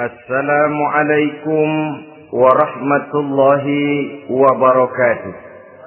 السلام 0.00 0.82
عليكم 0.82 1.68
ورحمة 2.32 3.12
الله 3.14 3.66
وبركاته. 4.30 5.34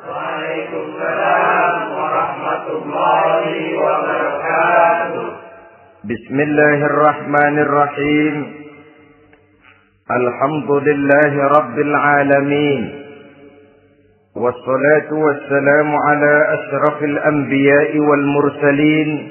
وعليكم 0.10 0.82
السلام 0.94 1.76
ورحمة 1.98 2.66
الله 2.70 3.46
وبركاته. 3.82 5.26
بسم 6.06 6.40
الله 6.40 6.86
الرحمن 6.86 7.60
الرحيم. 7.60 8.54
الحمد 10.12 10.72
لله 10.72 11.48
رب 11.48 11.78
العالمين. 11.80 12.82
والصلاة 14.36 15.10
والسلام 15.14 15.96
على 16.08 16.54
أشرف 16.54 17.04
الأنبياء 17.04 17.98
والمرسلين. 17.98 19.30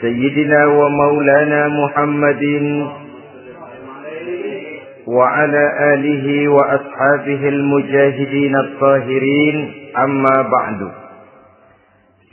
سيدنا 0.00 0.66
ومولانا 0.66 1.68
محمد 1.68 2.44
وعلى 5.09 5.63
آله 5.93 6.25
وأصحابه 6.49 7.41
المجاهدين 7.49 8.55
الطاهرين 8.55 9.57
أما 9.97 10.35
بعد 10.41 10.81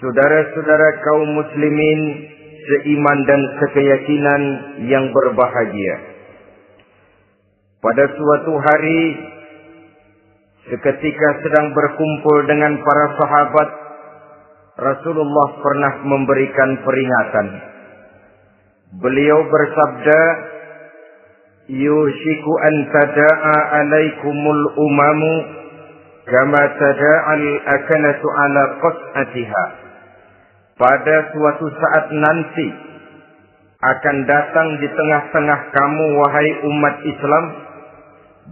Saudara-saudara 0.03 0.99
kaum 0.99 1.31
muslimin 1.31 2.01
seiman 2.67 3.19
dan 3.23 3.39
sekeyakinan 3.63 4.43
yang 4.91 5.15
berbahagia. 5.15 5.95
Pada 7.79 8.11
suatu 8.11 8.53
hari 8.59 9.03
seketika 10.67 11.29
sedang 11.47 11.71
berkumpul 11.71 12.51
dengan 12.51 12.83
para 12.83 13.07
sahabat 13.15 13.69
Rasulullah 14.75 15.49
pernah 15.63 15.93
memberikan 16.03 16.83
peringatan. 16.83 17.47
Beliau 19.07 19.39
bersabda, 19.47 20.21
yushiku 21.68 22.52
an 22.64 22.76
tada'a 22.96 23.56
alaikumul 23.84 24.64
umamu 24.80 25.34
kama 26.24 26.64
tada'al 26.80 27.48
akanatu 27.76 28.28
ala 28.28 28.64
qas'atiha. 28.80 29.66
Pada 30.80 31.16
suatu 31.34 31.66
saat 31.68 32.06
nanti 32.16 32.68
akan 33.84 34.18
datang 34.26 34.68
di 34.80 34.88
tengah-tengah 34.90 35.60
kamu 35.76 36.06
wahai 36.18 36.50
umat 36.66 36.96
Islam 37.04 37.46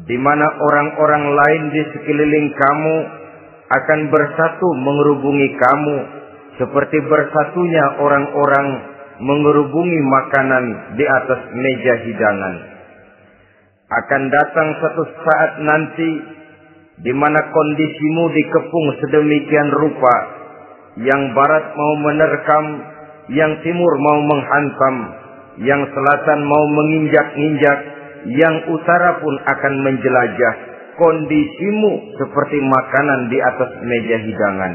di 0.06 0.18
mana 0.20 0.52
orang-orang 0.52 1.24
lain 1.32 1.64
di 1.72 1.82
sekeliling 1.96 2.52
kamu 2.52 2.96
akan 3.72 4.00
bersatu 4.12 4.68
mengerubungi 4.76 5.50
kamu 5.56 5.98
seperti 6.60 6.98
bersatunya 7.08 7.86
orang-orang 8.04 8.68
mengerubungi 9.24 10.00
makanan 10.04 10.66
di 11.00 11.06
atas 11.08 11.42
meja 11.56 11.94
hidangan 12.04 12.75
akan 14.04 14.22
datang 14.28 14.68
satu 14.84 15.04
saat 15.24 15.52
nanti 15.64 16.12
di 17.06 17.12
mana 17.16 17.40
kondisimu 17.52 18.24
dikepung 18.32 18.88
sedemikian 19.04 19.70
rupa. 19.72 20.16
Yang 20.96 21.22
barat 21.36 21.66
mau 21.76 21.94
menerkam 22.08 22.66
yang 23.28 23.52
timur 23.64 23.94
mau 24.00 24.20
menghantam 24.24 24.96
yang 25.64 25.82
selatan 25.88 26.40
mau 26.48 26.66
menginjak-injak 26.72 27.80
yang 28.32 28.56
utara 28.72 29.20
pun 29.20 29.36
akan 29.44 29.74
menjelajah 29.86 30.54
kondisimu 30.96 32.16
seperti 32.16 32.58
makanan 32.64 33.28
di 33.28 33.38
atas 33.40 33.72
meja 33.84 34.18
hidangan. 34.24 34.74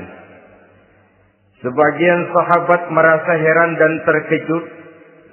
Sebagian 1.60 2.20
sahabat 2.32 2.88
merasa 2.88 3.32
heran 3.36 3.76
dan 3.76 3.92
terkejut 4.08 4.64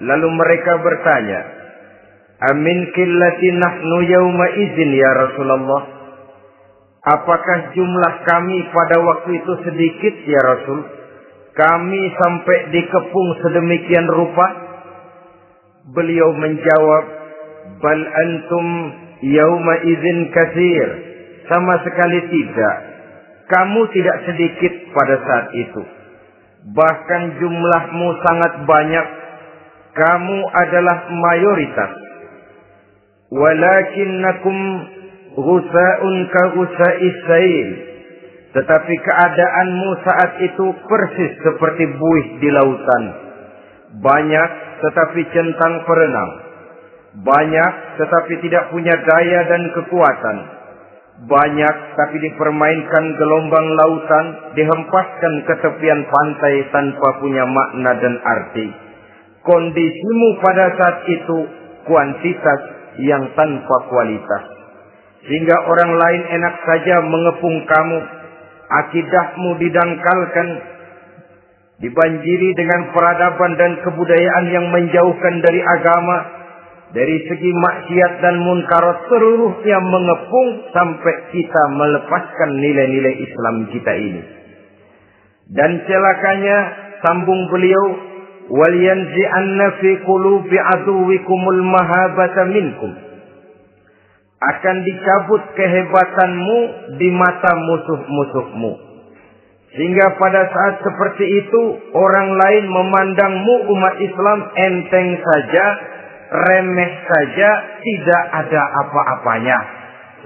lalu 0.04 0.28
mereka 0.36 0.74
bertanya 0.84 1.42
Amin 2.38 2.94
killati 2.94 3.50
nahnu 3.50 3.98
yawma 4.06 4.46
izin 4.54 4.90
ya 4.94 5.12
Rasulullah. 5.26 5.82
Apakah 7.02 7.74
jumlah 7.74 8.14
kami 8.30 8.62
pada 8.70 9.02
waktu 9.02 9.42
itu 9.42 9.54
sedikit 9.66 10.16
ya 10.22 10.42
Rasul? 10.45 10.80
Kami 11.58 12.02
sampai 12.14 12.58
dikepung 12.70 13.30
sedemikian 13.42 14.06
rupa? 14.06 14.48
Beliau 15.98 16.30
menjawab, 16.38 17.06
Bal 17.82 18.02
antum 18.06 18.67
yawma 19.26 19.73
izin 19.82 20.30
kasir. 20.30 20.88
Sama 21.50 21.82
sekali 21.90 22.22
tidak. 22.22 22.76
Kamu 23.50 23.82
tidak 23.98 24.17
sedikit 24.30 24.73
pada 24.94 25.16
saat 25.26 25.48
itu. 25.58 25.82
Bahkan 26.70 27.22
jumlahmu 27.42 28.08
sangat 28.22 28.54
banyak. 28.67 29.08
Kamu 29.98 30.38
adalah 30.54 31.10
mayoritas 31.10 32.07
walakinnakum 33.32 34.58
ghusa'un 35.36 36.15
ka 36.32 36.43
ghusa'is 36.55 37.17
sail 37.27 37.70
tetapi 38.55 38.93
keadaanmu 39.04 39.89
saat 40.02 40.32
itu 40.42 40.65
persis 40.88 41.33
seperti 41.45 41.83
buih 41.93 42.27
di 42.42 42.49
lautan. 42.49 43.04
Banyak 44.02 44.49
tetapi 44.82 45.21
centang 45.30 45.86
perenang 45.86 46.48
banyak 47.17 47.71
tetapi 47.98 48.33
tidak 48.45 48.70
punya 48.70 48.93
daya 48.93 49.42
dan 49.49 49.64
kekuatan. 49.73 50.37
Banyak 51.17 51.76
tapi 51.98 52.17
dipermainkan 52.21 53.05
gelombang 53.17 53.67
lautan 53.73 54.26
dihempaskan 54.54 55.33
ke 55.49 55.54
tepian 55.66 56.05
pantai 56.05 56.61
tanpa 56.70 57.17
punya 57.17 57.42
makna 57.42 57.98
dan 57.98 58.16
arti. 58.21 58.70
Kondisimu 59.42 60.30
pada 60.45 60.77
saat 60.77 60.98
itu 61.10 61.37
kuantitas 61.89 62.61
yang 63.02 63.24
tanpa 63.38 63.78
kualitas. 63.90 64.44
Sehingga 65.28 65.56
orang 65.68 65.92
lain 65.98 66.24
enak 66.40 66.56
saja 66.64 66.96
mengepung 67.04 67.58
kamu. 67.68 68.00
Akidahmu 68.68 69.50
didangkalkan. 69.60 70.48
Dibanjiri 71.78 72.50
dengan 72.58 72.90
peradaban 72.90 73.54
dan 73.60 73.72
kebudayaan 73.86 74.46
yang 74.50 74.66
menjauhkan 74.72 75.36
dari 75.46 75.62
agama. 75.62 76.18
Dari 76.88 77.18
segi 77.28 77.52
maksiat 77.52 78.14
dan 78.24 78.36
munkarat 78.40 79.12
seluruhnya 79.12 79.78
mengepung 79.84 80.50
sampai 80.72 81.16
kita 81.36 81.64
melepaskan 81.76 82.50
nilai-nilai 82.64 83.16
Islam 83.28 83.56
kita 83.76 83.92
ini. 83.92 84.24
Dan 85.52 85.84
celakanya 85.84 86.58
sambung 87.04 87.52
beliau 87.52 88.07
وَلْيَنْزِعَنَّ 88.51 89.61
فِي 89.80 89.91
قُلُوبِ 90.07 90.51
عَدُوِّكُمُ 90.51 91.41
الْمَهَابَةَ 91.48 92.36
مِنْكُمْ 92.45 92.92
akan 94.42 94.77
dicabut 94.83 95.42
kehebatanmu 95.55 96.58
di 96.98 97.08
mata 97.14 97.53
musuh-musuhmu. 97.55 98.73
Sehingga 99.73 100.07
pada 100.20 100.42
saat 100.53 100.75
seperti 100.85 101.25
itu 101.25 101.63
orang 101.97 102.29
lain 102.36 102.64
memandangmu 102.69 103.55
umat 103.73 103.95
Islam 104.03 104.39
enteng 104.53 105.08
saja, 105.17 105.64
remeh 106.29 106.92
saja, 107.08 107.51
tidak 107.80 108.23
ada 108.45 108.63
apa-apanya. 108.85 109.58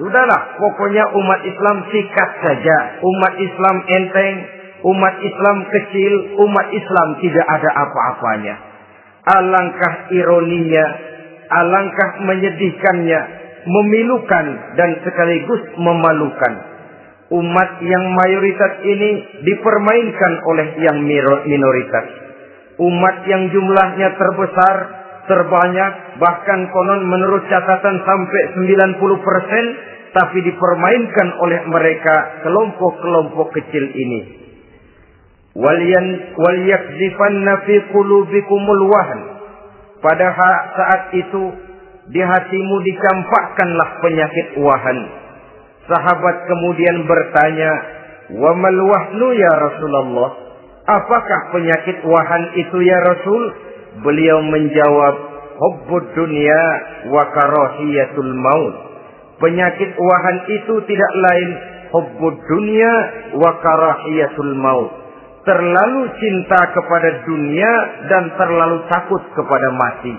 Sudahlah, 0.01 0.61
pokoknya 0.61 1.05
umat 1.15 1.41
Islam 1.47 1.77
sikat 1.89 2.31
saja. 2.43 2.79
Umat 3.01 3.33
Islam 3.39 3.77
enteng, 3.87 4.35
umat 4.82 5.16
Islam 5.22 5.58
kecil, 5.70 6.14
umat 6.42 6.68
Islam 6.74 7.08
tidak 7.22 7.46
ada 7.46 7.70
apa-apanya. 7.86 8.56
Alangkah 9.22 10.10
ironinya, 10.10 10.86
alangkah 11.54 12.10
menyedihkannya, 12.26 13.20
memilukan 13.70 14.46
dan 14.78 14.90
sekaligus 15.06 15.62
memalukan. 15.78 16.54
Umat 17.32 17.80
yang 17.80 18.06
mayoritas 18.12 18.74
ini 18.84 19.12
dipermainkan 19.46 20.34
oleh 20.52 20.68
yang 20.84 20.98
minoritas. 21.48 22.06
Umat 22.82 23.24
yang 23.30 23.48
jumlahnya 23.54 24.20
terbesar, 24.20 24.76
terbanyak, 25.30 26.20
bahkan 26.20 26.60
konon 26.74 27.08
menurut 27.08 27.46
catatan 27.48 28.04
sampai 28.04 28.42
90 28.58 29.00
persen, 29.22 29.66
tapi 30.12 30.44
dipermainkan 30.44 31.28
oleh 31.40 31.60
mereka 31.72 32.44
kelompok-kelompok 32.44 33.48
kecil 33.56 33.86
ini 33.96 34.41
waliyakzifanna 35.56 37.54
fi 37.68 37.76
qulubikumul 37.92 38.84
wahn 38.88 39.20
pada 40.02 40.28
saat 40.74 41.14
itu 41.14 41.44
di 42.10 42.22
hatimu 42.24 42.76
dicampakkanlah 42.82 43.90
penyakit 44.02 44.48
wahan. 44.58 45.00
Sahabat 45.86 46.36
kemudian 46.50 47.06
bertanya 47.06 47.72
wa 48.42 48.52
mal 48.58 48.78
ya 49.38 49.54
Rasulullah? 49.62 50.30
Apakah 50.90 51.40
penyakit 51.54 52.02
wahan 52.02 52.44
itu 52.58 52.78
ya 52.82 53.00
Rasul? 53.06 53.44
Beliau 54.02 54.40
menjawab 54.42 55.16
hubbud 55.62 56.06
dunya 56.18 56.64
wa 57.12 57.28
karahiyatul 57.30 58.34
maut. 58.34 58.76
Penyakit 59.38 59.94
wahan 59.94 60.38
itu 60.50 60.74
tidak 60.90 61.12
lain 61.14 61.50
hubbud 61.94 62.36
dunya 62.50 62.94
wa 63.38 63.52
karahiyatul 63.62 64.56
maut 64.58 65.01
terlalu 65.42 66.02
cinta 66.22 66.62
kepada 66.70 67.10
dunia 67.26 67.72
dan 68.10 68.24
terlalu 68.38 68.78
takut 68.90 69.22
kepada 69.34 69.70
mati. 69.74 70.14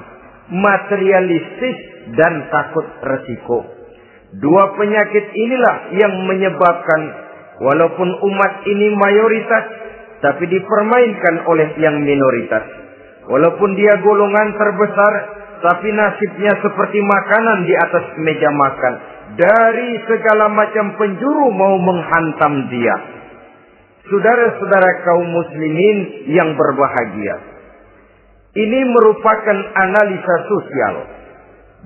Materialistis 0.53 1.77
dan 2.19 2.51
takut 2.51 2.87
resiko. 3.07 3.59
Dua 4.43 4.65
penyakit 4.75 5.25
inilah 5.33 5.77
yang 5.95 6.13
menyebabkan 6.27 7.01
walaupun 7.63 8.09
umat 8.33 8.53
ini 8.65 8.97
mayoritas 8.97 9.65
tapi 10.25 10.45
dipermainkan 10.49 11.47
oleh 11.47 11.69
yang 11.79 12.01
minoritas. 12.01 12.65
Walaupun 13.29 13.79
dia 13.79 14.03
golongan 14.03 14.49
terbesar 14.59 15.13
tapi 15.63 15.89
nasibnya 15.95 16.59
seperti 16.59 16.99
makanan 16.99 17.59
di 17.63 17.75
atas 17.79 18.05
meja 18.19 18.51
makan. 18.51 18.95
Dari 19.39 19.91
segala 20.11 20.51
macam 20.51 20.99
penjuru 20.99 21.47
mau 21.55 21.79
menghantam 21.79 22.67
dia. 22.69 23.22
Saudara-saudara 24.03 24.91
kaum 25.07 25.31
muslimin 25.31 26.27
yang 26.35 26.59
berbahagia. 26.59 27.37
Ini 28.53 28.81
merupakan 28.91 29.59
analisa 29.79 30.35
sosial 30.51 30.95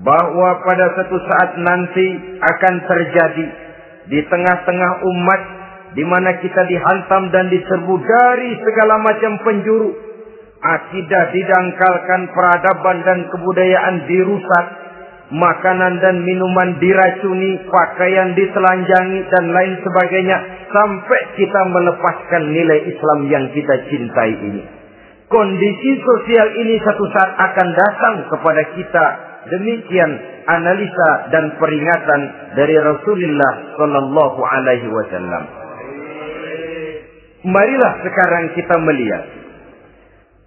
bahwa 0.01 0.49
pada 0.65 0.97
satu 0.97 1.17
saat 1.29 1.51
nanti 1.61 2.07
akan 2.41 2.73
terjadi 2.89 3.47
di 4.09 4.19
tengah-tengah 4.33 4.91
umat 5.05 5.41
di 5.93 6.03
mana 6.09 6.41
kita 6.41 6.61
dihantam 6.65 7.29
dan 7.29 7.53
diserbu 7.53 7.95
dari 8.01 8.49
segala 8.65 8.97
macam 8.97 9.37
penjuru. 9.45 9.93
Akidah 10.57 11.23
didangkalkan, 11.37 12.33
peradaban 12.33 12.97
dan 13.05 13.29
kebudayaan 13.29 14.09
dirusak, 14.09 14.65
makanan 15.37 16.01
dan 16.01 16.25
minuman 16.25 16.81
diracuni, 16.81 17.61
pakaian 17.69 18.33
ditelanjangi 18.33 19.21
dan 19.21 19.45
lain 19.53 19.73
sebagainya 19.85 20.37
sampai 20.77 21.21
kita 21.33 21.61
melepaskan 21.73 22.43
nilai 22.53 22.79
Islam 22.85 23.19
yang 23.33 23.45
kita 23.49 23.75
cintai 23.89 24.33
ini. 24.37 24.63
Kondisi 25.27 25.91
sosial 26.05 26.47
ini 26.55 26.77
satu 26.85 27.03
saat 27.11 27.31
akan 27.35 27.67
datang 27.73 28.15
kepada 28.29 28.63
kita. 28.77 29.05
Demikian 29.47 30.11
analisa 30.45 31.31
dan 31.31 31.55
peringatan 31.55 32.21
dari 32.55 32.75
Rasulullah 32.77 33.53
Sallallahu 33.79 34.39
Alaihi 34.43 34.87
Wasallam. 34.91 35.43
Marilah 37.47 37.93
sekarang 38.03 38.43
kita 38.55 38.75
melihat. 38.85 39.25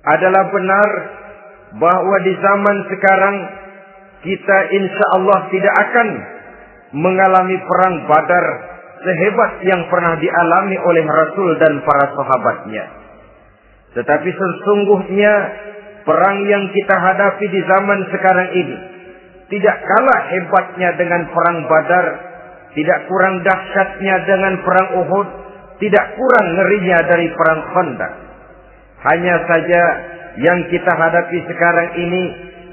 Adalah 0.01 0.49
benar 0.53 0.89
bahwa 1.77 2.17
di 2.25 2.33
zaman 2.41 2.77
sekarang 2.89 3.37
kita 4.21 4.59
insya 4.69 5.07
Allah 5.17 5.39
tidak 5.53 5.75
akan 5.77 6.09
mengalami 6.97 7.57
perang 7.57 7.95
badar 8.09 8.70
sehebat 9.01 9.53
yang 9.65 9.83
pernah 9.89 10.15
dialami 10.21 10.77
oleh 10.77 11.05
Rasul 11.05 11.51
dan 11.57 11.81
para 11.85 12.07
sahabatnya. 12.13 12.85
Tetapi 13.97 14.29
sesungguhnya 14.31 15.33
perang 16.05 16.39
yang 16.47 16.65
kita 16.71 16.97
hadapi 16.97 17.45
di 17.51 17.61
zaman 17.67 18.01
sekarang 18.13 18.49
ini 18.55 18.77
tidak 19.51 19.77
kalah 19.83 20.21
hebatnya 20.31 20.95
dengan 20.95 21.27
perang 21.35 21.59
badar, 21.67 22.07
tidak 22.79 22.99
kurang 23.11 23.43
dahsyatnya 23.43 24.17
dengan 24.23 24.55
perang 24.63 24.89
Uhud, 25.03 25.29
tidak 25.83 26.05
kurang 26.15 26.47
ngerinya 26.55 26.99
dari 27.11 27.27
perang 27.35 27.61
Khandaq. 27.75 28.13
Hanya 29.01 29.37
saja 29.51 29.83
yang 30.39 30.61
kita 30.71 30.93
hadapi 30.95 31.39
sekarang 31.51 31.89
ini 31.99 32.23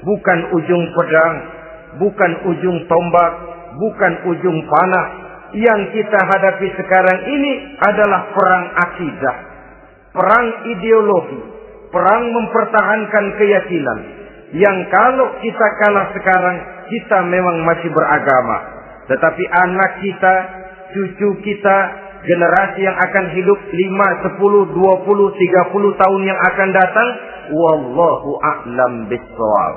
bukan 0.06 0.38
ujung 0.54 0.84
pedang, 0.94 1.36
bukan 1.98 2.32
ujung 2.46 2.78
tombak, 2.86 3.32
bukan 3.74 4.12
ujung 4.30 4.58
panah. 4.70 5.08
Yang 5.56 5.80
kita 5.96 6.20
hadapi 6.28 6.68
sekarang 6.76 7.18
ini 7.24 7.52
adalah 7.80 8.20
perang 8.36 8.64
akidah, 8.68 9.36
perang 10.12 10.46
ideologi, 10.76 11.40
perang 11.88 12.24
mempertahankan 12.28 13.24
keyakinan. 13.40 13.98
Yang 14.56 14.78
kalau 14.92 15.28
kita 15.40 15.66
kalah 15.84 16.06
sekarang, 16.12 16.56
kita 16.88 17.18
memang 17.28 17.64
masih 17.64 17.88
beragama. 17.92 18.58
Tetapi 19.08 19.44
anak 19.44 19.92
kita, 20.04 20.34
cucu 20.92 21.28
kita, 21.44 21.76
generasi 22.24 22.80
yang 22.84 22.96
akan 22.96 23.24
hidup 23.32 23.58
5, 23.72 24.36
10, 24.36 24.76
20, 24.76 24.76
30 24.76 26.00
tahun 26.00 26.22
yang 26.28 26.40
akan 26.52 26.68
datang, 26.76 27.08
wallahu 27.52 28.30
a'lam 28.40 28.92
bissawab. 29.08 29.74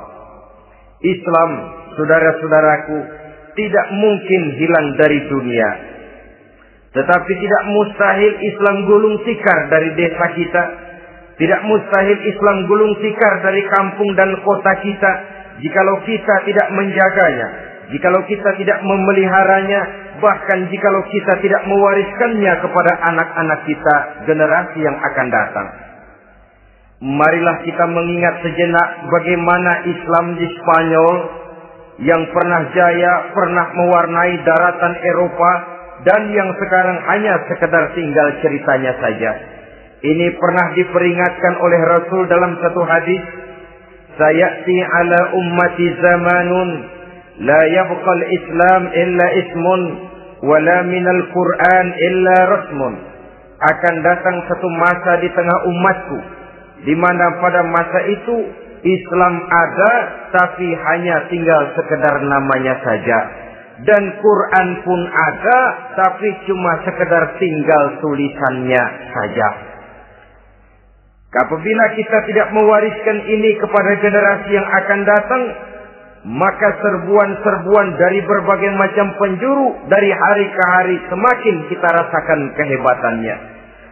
Islam, 1.02 1.52
saudara-saudaraku, 1.98 2.98
tidak 3.56 3.88
mungkin 3.96 4.42
hilang 4.56 4.88
dari 4.96 5.20
dunia. 5.28 5.70
Tetapi 6.92 7.32
tidak 7.40 7.64
mustahil 7.72 8.34
Islam 8.44 8.76
gulung 8.84 9.16
tikar 9.24 9.60
dari 9.72 9.96
desa 9.96 10.26
kita. 10.36 10.64
Tidak 11.40 11.62
mustahil 11.64 12.20
Islam 12.28 12.68
gulung 12.68 12.94
tikar 13.00 13.34
dari 13.40 13.64
kampung 13.72 14.12
dan 14.20 14.36
kota 14.44 14.74
kita. 14.84 15.12
Jikalau 15.64 16.04
kita 16.04 16.36
tidak 16.44 16.68
menjaganya. 16.76 17.48
Jikalau 17.96 18.24
kita 18.28 18.50
tidak 18.60 18.80
memeliharanya. 18.84 19.82
Bahkan 20.20 20.68
jikalau 20.68 21.04
kita 21.08 21.34
tidak 21.40 21.64
mewariskannya 21.66 22.54
kepada 22.60 22.92
anak-anak 23.08 23.60
kita. 23.64 23.96
Generasi 24.28 24.80
yang 24.84 24.98
akan 25.00 25.28
datang. 25.32 25.68
Marilah 27.02 27.66
kita 27.66 27.88
mengingat 27.90 28.46
sejenak 28.46 29.10
bagaimana 29.10 29.72
Islam 29.90 30.38
di 30.38 30.46
Spanyol 30.54 31.41
yang 32.02 32.24
pernah 32.34 32.62
jaya, 32.74 33.14
pernah 33.30 33.68
mewarnai 33.78 34.34
daratan 34.42 34.94
Eropa 35.06 35.52
dan 36.02 36.34
yang 36.34 36.50
sekarang 36.58 36.98
hanya 37.14 37.34
sekedar 37.46 37.94
tinggal 37.94 38.28
ceritanya 38.42 38.94
saja. 38.98 39.32
Ini 40.02 40.34
pernah 40.34 40.74
diperingatkan 40.74 41.54
oleh 41.62 41.82
Rasul 41.86 42.26
dalam 42.26 42.58
satu 42.58 42.82
hadis, 42.90 43.22
"Sayati 44.18 44.78
ala 44.82 45.20
ummati 45.38 45.86
zamanun 46.02 46.70
la 47.46 47.62
Islam 48.34 48.82
illa 48.98 49.28
ismun 49.46 49.82
wala 50.42 50.82
minal 50.90 51.22
Qur'an 51.30 51.86
illa 51.86 52.38
rasmun." 52.50 52.94
Akan 53.62 53.96
datang 54.02 54.42
satu 54.50 54.68
masa 54.74 55.22
di 55.22 55.30
tengah 55.38 55.60
umatku 55.70 56.18
di 56.82 56.98
mana 56.98 57.38
pada 57.38 57.62
masa 57.70 58.00
itu 58.10 58.38
Islam 58.82 59.34
ada 59.46 59.94
tapi 60.34 60.68
hanya 60.74 61.30
tinggal 61.30 61.62
sekedar 61.78 62.16
namanya 62.26 62.76
saja 62.82 63.20
dan 63.82 64.04
Quran 64.22 64.68
pun 64.86 65.00
ada 65.10 65.60
tapi 65.98 66.30
cuma 66.46 66.72
sekedar 66.86 67.24
tinggal 67.42 67.84
tulisannya 68.02 68.84
saja. 69.10 69.50
Apabila 71.32 71.86
kita 71.96 72.18
tidak 72.28 72.48
mewariskan 72.52 73.18
ini 73.24 73.56
kepada 73.56 73.92
generasi 74.04 74.52
yang 74.52 74.68
akan 74.68 75.00
datang, 75.08 75.44
maka 76.28 76.70
serbuan-serbuan 76.78 77.88
dari 77.98 78.20
berbagai 78.22 78.72
macam 78.76 79.08
penjuru 79.16 79.88
dari 79.88 80.12
hari 80.12 80.46
ke 80.52 80.64
hari 80.76 80.98
semakin 81.08 81.56
kita 81.72 81.88
rasakan 81.88 82.40
kehebatannya. 82.54 83.36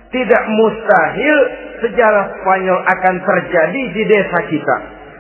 Tidak 0.10 0.44
mustahil 0.50 1.38
sejarah 1.86 2.26
Spanyol 2.42 2.80
akan 2.82 3.16
terjadi 3.22 3.82
di 3.94 4.04
desa 4.10 4.40
kita. 4.50 4.78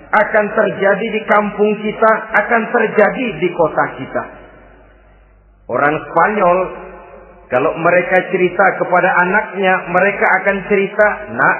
Akan 0.09 0.45
terjadi 0.49 1.07
di 1.13 1.21
kampung 1.29 1.77
kita. 1.77 2.11
Akan 2.33 2.61
terjadi 2.73 3.25
di 3.37 3.49
kota 3.53 3.85
kita. 4.01 4.23
Orang 5.69 5.93
Spanyol, 6.09 6.57
kalau 7.53 7.77
mereka 7.77 8.17
cerita 8.33 8.65
kepada 8.81 9.09
anaknya, 9.29 9.73
mereka 9.93 10.25
akan 10.41 10.57
cerita, 10.65 11.07
nak, 11.37 11.57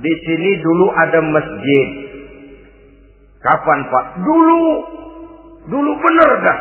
di 0.00 0.12
sini 0.24 0.50
dulu 0.64 0.86
ada 0.96 1.20
masjid. 1.20 1.88
Kapan 3.44 3.78
pak? 3.88 4.04
Dulu. 4.24 4.64
Dulu 5.68 5.90
benar 6.00 6.30
dah. 6.40 6.58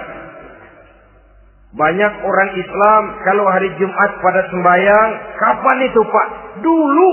Banyak 1.69 2.13
orang 2.25 2.49
Islam 2.57 3.03
kalau 3.21 3.45
hari 3.45 3.69
Jumat 3.77 4.11
pada 4.25 4.41
sembahyang, 4.49 5.09
kapan 5.37 5.77
itu 5.85 6.01
Pak? 6.01 6.27
Dulu. 6.65 7.11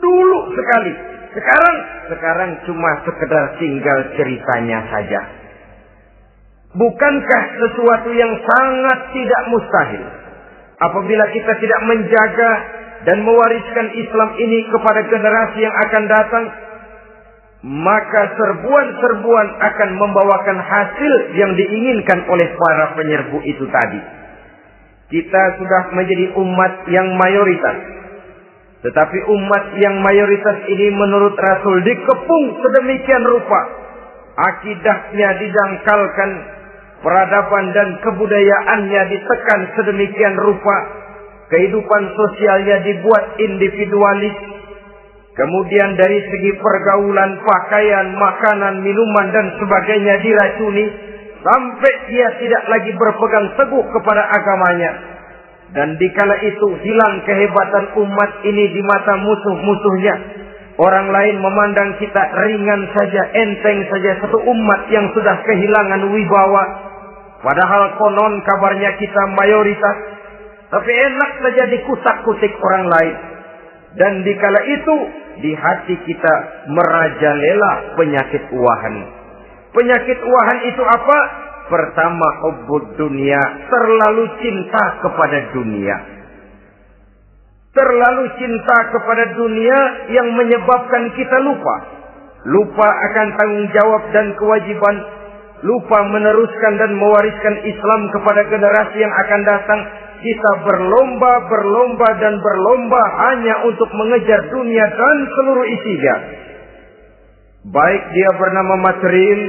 Dulu 0.00 0.38
sekali. 0.56 0.92
Sekarang 1.36 1.76
sekarang 2.08 2.50
cuma 2.64 2.90
sekedar 3.04 3.44
tinggal 3.60 3.98
ceritanya 4.16 4.80
saja. 4.88 5.20
Bukankah 6.72 7.42
sesuatu 7.60 8.08
yang 8.16 8.32
sangat 8.40 8.98
tidak 9.12 9.42
mustahil 9.52 10.04
apabila 10.80 11.24
kita 11.32 11.52
tidak 11.60 11.80
menjaga 11.84 12.52
dan 13.04 13.24
mewariskan 13.24 13.88
Islam 13.94 14.30
ini 14.36 14.58
kepada 14.72 15.00
generasi 15.06 15.58
yang 15.60 15.76
akan 15.76 16.04
datang 16.08 16.44
maka 17.66 18.22
serbuan-serbuan 18.38 19.48
akan 19.58 19.90
membawakan 19.98 20.58
hasil 20.62 21.14
yang 21.34 21.58
diinginkan 21.58 22.22
oleh 22.30 22.54
para 22.54 22.94
penyerbu 22.94 23.38
itu 23.42 23.66
tadi. 23.66 24.00
Kita 25.08 25.42
sudah 25.58 25.82
menjadi 25.96 26.36
umat 26.38 26.86
yang 26.86 27.18
mayoritas. 27.18 27.76
Tetapi 28.78 29.18
umat 29.26 29.64
yang 29.82 29.98
mayoritas 30.04 30.58
ini 30.70 30.86
menurut 30.94 31.34
Rasul 31.34 31.82
dikepung 31.82 32.44
sedemikian 32.62 33.24
rupa. 33.26 33.60
Akidahnya 34.38 35.34
didangkalkan, 35.42 36.30
peradaban 37.02 37.74
dan 37.74 37.88
kebudayaannya 38.06 39.02
ditekan 39.10 39.60
sedemikian 39.74 40.38
rupa. 40.38 40.76
Kehidupan 41.48 42.02
sosialnya 42.14 42.86
dibuat 42.86 43.34
individualis, 43.40 44.36
Kemudian 45.38 45.94
dari 45.94 46.18
segi 46.18 46.50
pergaulan, 46.58 47.38
pakaian, 47.46 48.10
makanan, 48.10 48.82
minuman 48.82 49.30
dan 49.30 49.46
sebagainya 49.54 50.18
diracuni 50.18 50.90
sampai 51.46 51.94
dia 52.10 52.26
tidak 52.42 52.64
lagi 52.66 52.90
berpegang 52.98 53.46
teguh 53.54 53.86
kepada 53.86 54.22
agamanya. 54.34 54.92
Dan 55.78 55.94
dikala 55.94 56.34
itu 56.42 56.74
hilang 56.82 57.22
kehebatan 57.22 57.84
umat 58.02 58.30
ini 58.50 58.66
di 58.66 58.82
mata 58.82 59.14
musuh-musuhnya. 59.14 60.16
Orang 60.78 61.06
lain 61.06 61.36
memandang 61.38 62.02
kita 62.02 62.22
ringan 62.34 62.82
saja, 62.98 63.22
enteng 63.30 63.78
saja 63.94 64.18
satu 64.18 64.42
umat 64.42 64.90
yang 64.90 65.06
sudah 65.14 65.38
kehilangan 65.46 66.02
wibawa. 66.18 66.64
Padahal 67.46 67.94
konon 67.94 68.42
kabarnya 68.42 68.90
kita 68.98 69.22
mayoritas. 69.38 69.96
Tapi 70.66 70.90
enak 70.90 71.30
saja 71.46 71.62
dikutak-kutik 71.70 72.58
orang 72.58 72.86
lain. 72.90 73.37
Dan 73.96 74.20
dikala 74.20 74.60
itu 74.68 74.96
di 75.40 75.52
hati 75.54 75.94
kita 76.04 76.34
merajalela 76.68 77.96
penyakit 77.96 78.42
uahan. 78.52 78.96
Penyakit 79.72 80.18
uahan 80.20 80.58
itu 80.68 80.82
apa? 80.84 81.18
Pertama 81.68 82.26
hubbud 82.44 82.96
dunia, 82.96 83.40
terlalu 83.68 84.24
cinta 84.40 84.84
kepada 85.04 85.38
dunia. 85.52 85.96
Terlalu 87.76 88.24
cinta 88.40 88.76
kepada 88.90 89.24
dunia 89.36 89.78
yang 90.10 90.32
menyebabkan 90.32 91.12
kita 91.12 91.36
lupa. 91.44 91.76
Lupa 92.48 92.88
akan 92.88 93.26
tanggung 93.36 93.68
jawab 93.76 94.02
dan 94.16 94.32
kewajiban. 94.40 94.96
Lupa 95.62 95.98
meneruskan 96.08 96.80
dan 96.80 96.96
mewariskan 96.96 97.54
Islam 97.66 98.00
kepada 98.14 98.46
generasi 98.48 98.96
yang 98.98 99.12
akan 99.12 99.40
datang 99.44 99.80
kita 100.18 100.50
berlomba, 100.66 101.32
berlomba 101.46 102.08
dan 102.18 102.34
berlomba 102.42 103.02
hanya 103.28 103.54
untuk 103.70 103.90
mengejar 103.94 104.40
dunia 104.50 104.84
dan 104.90 105.16
seluruh 105.38 105.66
isinya. 105.66 106.16
Baik 107.68 108.02
dia 108.14 108.30
bernama 108.34 108.74
material, 108.82 109.40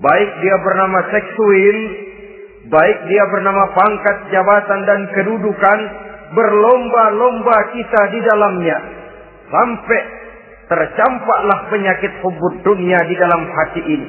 baik 0.00 0.30
dia 0.40 0.56
bernama 0.60 0.98
seksual, 1.12 1.76
baik 2.68 2.98
dia 3.12 3.24
bernama 3.28 3.64
pangkat, 3.76 4.16
jabatan 4.32 4.80
dan 4.88 5.00
kedudukan, 5.12 5.78
berlomba-lomba 6.32 7.56
kita 7.76 8.00
di 8.12 8.20
dalamnya. 8.24 8.78
Sampai 9.52 10.00
tercampaklah 10.64 11.68
penyakit 11.68 12.12
hubud 12.24 12.54
dunia 12.64 13.04
di 13.04 13.14
dalam 13.20 13.42
hati 13.44 13.82
ini. 13.84 14.08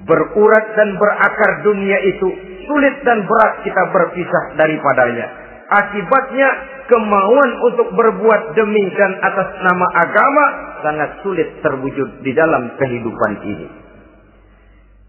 Berurat 0.00 0.64
dan 0.74 0.96
berakar 0.96 1.50
dunia 1.60 1.98
itu 2.08 2.28
sulit 2.70 3.02
dan 3.02 3.26
berat 3.26 3.66
kita 3.66 3.82
berpisah 3.90 4.44
daripadanya. 4.54 5.26
Akibatnya 5.70 6.48
kemauan 6.86 7.50
untuk 7.66 7.90
berbuat 7.94 8.54
demi 8.54 8.86
dan 8.94 9.18
atas 9.18 9.58
nama 9.62 9.86
agama 9.98 10.44
sangat 10.86 11.10
sulit 11.26 11.58
terwujud 11.62 12.22
di 12.22 12.30
dalam 12.30 12.78
kehidupan 12.78 13.32
ini. 13.42 13.66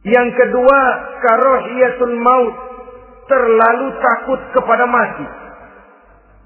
Yang 0.02 0.34
kedua, 0.34 0.80
karohiyatul 1.22 2.18
maut, 2.18 2.56
terlalu 3.30 3.88
takut 4.02 4.42
kepada 4.58 4.90
mati. 4.90 5.26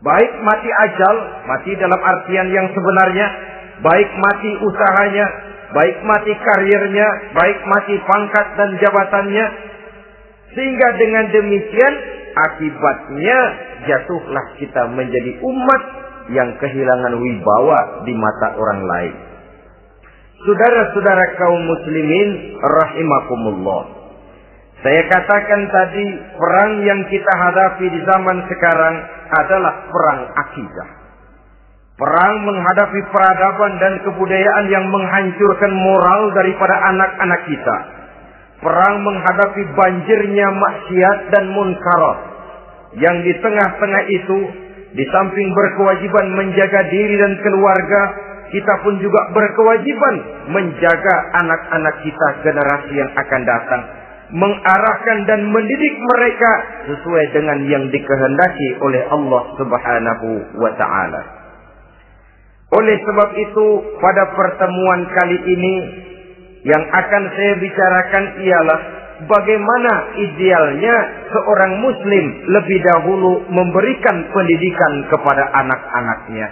Baik 0.03 0.31
mati 0.43 0.69
ajal, 0.69 1.15
mati 1.47 1.71
dalam 1.79 1.97
artian 1.97 2.51
yang 2.51 2.67
sebenarnya, 2.75 3.27
baik 3.79 4.09
mati 4.11 4.51
usahanya, 4.59 5.25
baik 5.71 5.97
mati 6.03 6.35
karirnya, 6.35 7.07
baik 7.31 7.59
mati 7.63 7.95
pangkat 8.03 8.47
dan 8.59 8.69
jabatannya, 8.79 9.45
sehingga 10.55 10.87
dengan 10.95 11.25
demikian 11.35 11.93
akibatnya 12.35 13.39
jatuhlah 13.85 14.45
kita 14.55 14.87
menjadi 14.95 15.31
umat 15.43 15.83
yang 16.31 16.49
kehilangan 16.57 17.13
wibawa 17.19 18.01
di 18.07 18.13
mata 18.15 18.47
orang 18.57 18.81
lain. 18.87 19.15
Saudara-saudara 20.47 21.25
kaum 21.37 21.61
muslimin 21.67 22.29
rahimakumullah. 22.59 23.83
Saya 24.83 25.01
katakan 25.09 25.61
tadi 25.73 26.05
perang 26.37 26.71
yang 26.85 27.01
kita 27.09 27.33
hadapi 27.33 27.85
di 27.89 27.99
zaman 28.05 28.37
sekarang 28.45 28.95
adalah 29.33 29.73
perang 29.89 30.21
akidah. 30.45 30.89
Perang 31.95 32.35
menghadapi 32.43 32.99
peradaban 33.09 33.71
dan 33.79 33.93
kebudayaan 34.03 34.65
yang 34.67 34.85
menghancurkan 34.91 35.71
moral 35.73 36.21
daripada 36.35 36.75
anak-anak 36.91 37.41
kita 37.47 37.94
perang 38.59 38.95
menghadapi 39.03 39.61
banjirnya 39.75 40.47
maksiat 40.51 41.17
dan 41.33 41.45
munkarat. 41.51 42.19
Yang 42.95 43.17
di 43.27 43.33
tengah-tengah 43.43 44.03
itu, 44.07 44.37
di 44.95 45.03
samping 45.11 45.47
berkewajiban 45.51 46.31
menjaga 46.39 46.87
diri 46.87 47.15
dan 47.19 47.33
keluarga, 47.43 48.01
kita 48.55 48.73
pun 48.87 48.95
juga 49.03 49.19
berkewajiban 49.35 50.15
menjaga 50.47 51.15
anak-anak 51.43 51.95
kita 52.07 52.27
generasi 52.45 52.93
yang 52.95 53.11
akan 53.19 53.41
datang. 53.43 53.83
Mengarahkan 54.25 55.17
dan 55.29 55.41
mendidik 55.53 55.95
mereka 56.01 56.51
sesuai 56.89 57.25
dengan 57.35 57.59
yang 57.69 57.83
dikehendaki 57.93 58.67
oleh 58.81 59.03
Allah 59.11 59.43
subhanahu 59.59 60.27
wa 60.57 60.71
ta'ala. 60.73 61.21
Oleh 62.73 62.97
sebab 63.05 63.29
itu, 63.37 63.67
pada 64.01 64.33
pertemuan 64.33 65.05
kali 65.13 65.37
ini, 65.37 65.75
yang 66.65 66.81
akan 66.81 67.23
saya 67.37 67.53
bicarakan 67.61 68.25
ialah 68.41 68.79
bagaimana 69.29 69.93
idealnya 70.17 70.95
seorang 71.29 71.77
muslim 71.77 72.25
lebih 72.57 72.79
dahulu 72.81 73.45
memberikan 73.53 74.25
pendidikan 74.33 74.93
kepada 75.13 75.45
anak-anaknya. 75.61 76.47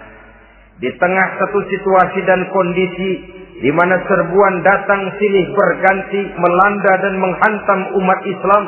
Di 0.77 0.89
tengah 1.01 1.27
satu 1.41 1.59
situasi 1.65 2.19
dan 2.29 2.45
kondisi 2.53 3.11
di 3.57 3.71
mana 3.73 3.97
serbuan 4.05 4.61
datang 4.61 5.01
silih 5.17 5.49
berganti 5.49 6.21
melanda 6.37 6.93
dan 7.01 7.13
menghantam 7.17 7.79
umat 7.97 8.19
Islam, 8.29 8.63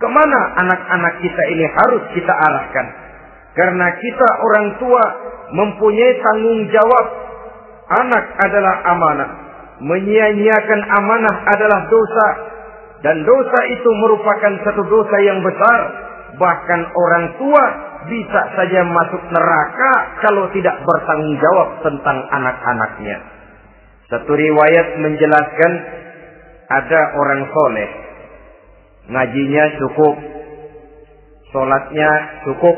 ke 0.00 0.08
mana 0.08 0.40
anak-anak 0.56 1.20
kita 1.20 1.42
ini 1.52 1.68
harus 1.68 2.02
kita 2.16 2.32
arahkan? 2.32 2.86
Karena 3.60 3.92
kita 3.92 4.28
orang 4.40 4.66
tua 4.80 5.04
mempunyai 5.52 6.16
tanggung 6.16 6.64
jawab. 6.72 7.06
Anak 7.90 8.24
adalah 8.38 8.76
amanah 8.86 9.49
menyia-nyiakan 9.80 10.80
amanah 10.84 11.36
adalah 11.48 11.80
dosa. 11.88 12.28
Dan 13.00 13.24
dosa 13.24 13.60
itu 13.72 13.90
merupakan 13.96 14.52
satu 14.60 14.82
dosa 14.84 15.16
yang 15.24 15.40
besar. 15.40 15.80
Bahkan 16.36 16.80
orang 16.94 17.24
tua 17.40 17.64
bisa 18.06 18.40
saja 18.54 18.80
masuk 18.86 19.22
neraka 19.32 19.92
kalau 20.24 20.48
tidak 20.52 20.76
bertanggung 20.84 21.36
jawab 21.40 21.68
tentang 21.84 22.18
anak-anaknya. 22.28 23.18
Satu 24.12 24.32
riwayat 24.36 25.00
menjelaskan 25.00 25.72
ada 26.70 27.00
orang 27.16 27.42
soleh. 27.50 27.90
Ngajinya 29.10 29.64
cukup. 29.80 30.14
Sholatnya 31.50 32.10
cukup. 32.46 32.76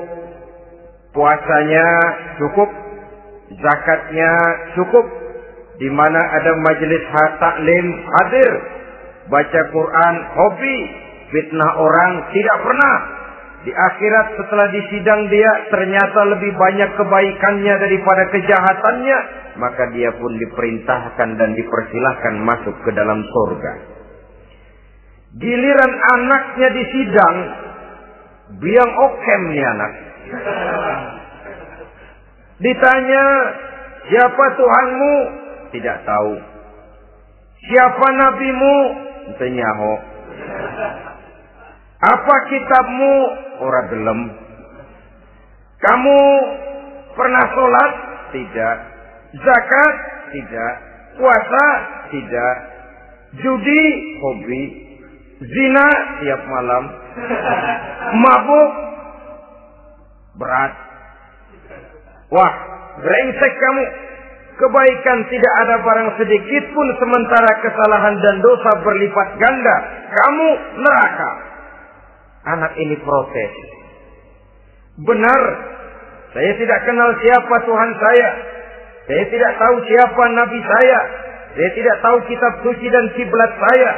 Puasanya 1.13 1.87
cukup. 2.41 2.71
Zakatnya 3.53 4.33
cukup 4.81 5.22
di 5.81 5.89
mana 5.89 6.21
ada 6.21 6.53
majelis 6.61 7.05
taklim 7.41 7.87
hadir, 8.05 8.53
baca 9.33 9.61
Quran, 9.73 10.15
hobi, 10.37 10.79
fitnah 11.33 11.71
orang 11.81 12.11
tidak 12.37 12.57
pernah. 12.61 12.97
Di 13.63 13.71
akhirat 13.71 14.27
setelah 14.43 14.67
disidang 14.75 15.31
dia 15.31 15.53
ternyata 15.71 16.21
lebih 16.35 16.51
banyak 16.59 16.99
kebaikannya 16.99 17.75
daripada 17.79 18.27
kejahatannya, 18.35 19.19
maka 19.55 19.87
dia 19.95 20.11
pun 20.19 20.35
diperintahkan 20.35 21.29
dan 21.39 21.51
dipersilahkan 21.55 22.35
masuk 22.43 22.75
ke 22.83 22.91
dalam 22.91 23.23
surga. 23.23 23.73
Giliran 25.39 25.93
anaknya 25.95 26.69
disidang, 26.75 27.37
biang 28.61 28.93
okem 28.93 29.43
nih 29.55 29.65
anak. 29.65 29.93
Ditanya, 32.67 33.25
siapa 34.11 34.45
Tuhanmu? 34.59 35.42
Tidak 35.73 35.97
tahu. 36.05 36.33
Siapa 37.63 38.07
nabimu? 38.13 38.77
Tenyaho. 39.41 39.93
Apa 42.03 42.35
kitabmu? 42.51 43.15
Ora 43.63 43.83
gelem. 43.89 44.21
Kamu 45.79 46.21
pernah 47.15 47.45
sholat? 47.55 47.93
Tidak. 48.35 48.77
Zakat? 49.41 49.95
Tidak. 50.35 50.73
Puasa? 51.19 51.67
Tidak. 52.11 52.55
Judi? 53.41 53.83
Hobi. 54.21 54.63
Zina? 55.43 55.89
Tiap 56.23 56.43
malam. 56.47 56.85
Mabuk? 58.19 58.71
Berat. 60.37 60.73
Wah, 62.33 62.53
brengsek 62.99 63.53
kamu. 63.61 63.85
Kebaikan 64.63 65.19
tidak 65.27 65.55
ada 65.67 65.77
barang 65.83 66.11
sedikit 66.23 66.65
pun 66.71 66.87
sementara 67.03 67.51
kesalahan 67.67 68.15
dan 68.23 68.39
dosa 68.39 68.79
berlipat 68.79 69.29
ganda. 69.43 69.77
Kamu 70.07 70.49
neraka. 70.79 71.31
Anak 72.47 72.73
ini 72.79 72.95
protes. 73.03 73.53
Benar. 75.03 75.43
Saya 76.31 76.53
tidak 76.63 76.79
kenal 76.87 77.11
siapa 77.19 77.57
Tuhan 77.67 77.91
saya. 77.99 78.29
Saya 79.11 79.25
tidak 79.35 79.53
tahu 79.59 79.77
siapa 79.83 80.23
nabi 80.31 80.59
saya. 80.63 81.01
Saya 81.59 81.71
tidak 81.75 81.97
tahu 81.99 82.19
kitab 82.31 82.53
suci 82.63 82.87
dan 82.87 83.05
kiblat 83.19 83.53
saya. 83.59 83.91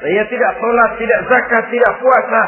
Saya 0.00 0.22
tidak 0.32 0.52
sholat, 0.56 0.90
tidak 0.96 1.20
zakat, 1.28 1.64
tidak 1.68 1.92
puasa. 2.00 2.42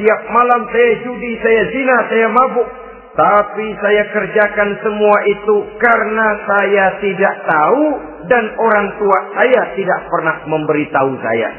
Tiap 0.00 0.20
malam 0.32 0.64
saya 0.72 0.92
judi, 1.04 1.36
saya 1.44 1.62
zina, 1.76 1.96
saya 2.08 2.26
mabuk. 2.32 2.81
Tapi 3.12 3.66
saya 3.76 4.08
kerjakan 4.08 4.70
semua 4.80 5.16
itu 5.28 5.56
karena 5.76 6.28
saya 6.48 6.86
tidak 7.04 7.34
tahu 7.44 7.84
dan 8.24 8.44
orang 8.56 8.88
tua 8.96 9.18
saya 9.36 9.62
tidak 9.76 10.00
pernah 10.08 10.36
memberitahu 10.48 11.12
saya. 11.20 11.50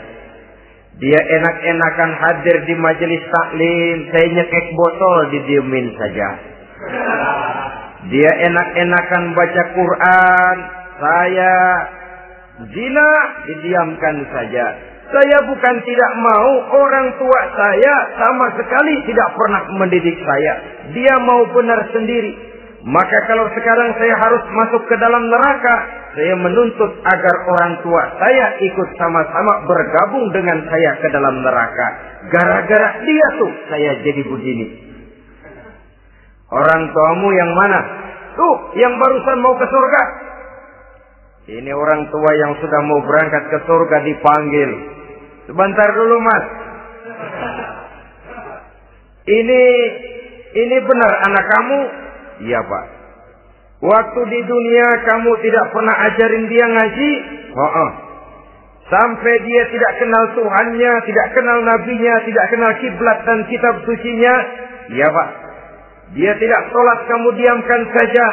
Dia 0.98 1.22
enak-enakan 1.22 2.12
hadir 2.18 2.58
di 2.70 2.74
majelis 2.78 3.22
taklim, 3.30 3.98
saya 4.10 4.28
nyekek 4.34 4.68
botol 4.74 5.18
didiemin 5.30 5.94
saja. 5.94 6.28
Dia 8.10 8.32
enak-enakan 8.50 9.24
baca 9.38 9.64
Quran, 9.78 10.56
saya 11.02 11.54
zina 12.74 13.10
didiamkan 13.46 14.16
saja. 14.30 14.93
Saya 15.14 15.46
bukan 15.46 15.76
tidak 15.86 16.12
mau 16.26 16.52
orang 16.74 17.14
tua 17.22 17.40
saya 17.54 17.96
sama 18.18 18.50
sekali 18.58 18.94
tidak 19.06 19.30
pernah 19.38 19.62
mendidik 19.78 20.18
saya. 20.18 20.54
Dia 20.90 21.22
mau 21.22 21.46
benar 21.54 21.86
sendiri. 21.94 22.34
Maka 22.84 23.18
kalau 23.30 23.46
sekarang 23.54 23.94
saya 23.96 24.16
harus 24.18 24.44
masuk 24.50 24.84
ke 24.90 24.96
dalam 24.98 25.24
neraka, 25.30 25.76
saya 26.18 26.36
menuntut 26.36 26.92
agar 27.06 27.36
orang 27.46 27.74
tua 27.86 28.02
saya 28.18 28.58
ikut 28.60 28.90
sama-sama 28.98 29.70
bergabung 29.70 30.34
dengan 30.34 30.66
saya 30.66 30.92
ke 30.98 31.08
dalam 31.14 31.46
neraka. 31.46 31.88
Gara-gara 32.34 32.90
dia 33.06 33.28
tuh 33.38 33.52
saya 33.70 33.92
jadi 34.02 34.22
begini. 34.26 34.66
Orang 36.50 36.90
tuamu 36.90 37.30
yang 37.38 37.52
mana? 37.54 37.80
Tuh, 38.34 38.56
yang 38.82 38.94
barusan 38.98 39.38
mau 39.46 39.54
ke 39.62 39.66
surga. 39.70 40.04
Ini 41.44 41.72
orang 41.76 42.08
tua 42.08 42.32
yang 42.34 42.54
sudah 42.62 42.82
mau 42.88 43.00
berangkat 43.04 43.44
ke 43.52 43.58
surga 43.68 43.98
dipanggil. 44.06 44.72
Sebentar 45.44 45.88
dulu 45.92 46.16
mas. 46.24 46.46
Ini 49.24 49.64
ini 50.54 50.78
benar 50.84 51.12
anak 51.32 51.46
kamu? 51.48 51.80
Iya 52.48 52.60
pak. 52.64 52.86
Waktu 53.84 54.22
di 54.32 54.40
dunia 54.48 54.88
kamu 55.04 55.32
tidak 55.44 55.66
pernah 55.76 55.96
ajarin 56.08 56.48
dia 56.48 56.66
ngaji? 56.72 57.12
Oh, 57.52 57.68
oh. 57.68 57.92
Sampai 58.88 59.34
dia 59.44 59.64
tidak 59.72 59.94
kenal 60.00 60.24
Tuhannya, 60.36 60.94
tidak 61.08 61.28
kenal 61.36 61.60
nabinya, 61.64 62.16
tidak 62.24 62.46
kenal 62.52 62.72
kiblat 62.80 63.18
dan 63.28 63.40
kitab 63.52 63.76
sucinya? 63.84 64.36
Iya 64.92 65.08
pak. 65.12 65.30
Dia 66.14 66.32
tidak 66.38 66.62
sholat, 66.70 67.00
kamu 67.10 67.30
diamkan 67.36 67.82
saja. 67.90 68.26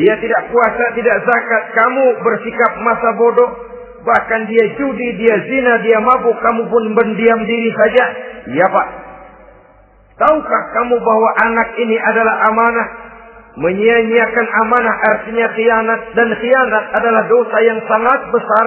Dia 0.00 0.14
tidak 0.16 0.42
puasa, 0.48 0.84
tidak 0.96 1.16
zakat, 1.28 1.62
kamu 1.76 2.04
bersikap 2.24 2.72
masa 2.80 3.10
bodoh. 3.20 3.50
Bahkan 4.02 4.40
dia 4.50 4.64
judi, 4.74 5.08
dia 5.14 5.36
zina, 5.46 5.78
dia 5.86 5.98
mabuk, 6.02 6.34
kamu 6.42 6.66
pun 6.66 6.84
berdiam 6.98 7.40
diri 7.46 7.70
saja. 7.70 8.04
Iya 8.50 8.66
pak. 8.66 8.86
Tahukah 10.18 10.62
kamu 10.74 10.94
bahwa 10.98 11.30
anak 11.46 11.68
ini 11.78 11.96
adalah 11.98 12.50
amanah? 12.50 12.88
Menyia-nyiakan 13.52 14.46
amanah 14.66 14.96
artinya 15.06 15.46
khianat. 15.54 16.00
Dan 16.18 16.28
khianat 16.34 16.84
adalah 16.98 17.22
dosa 17.30 17.58
yang 17.62 17.80
sangat 17.86 18.20
besar. 18.34 18.66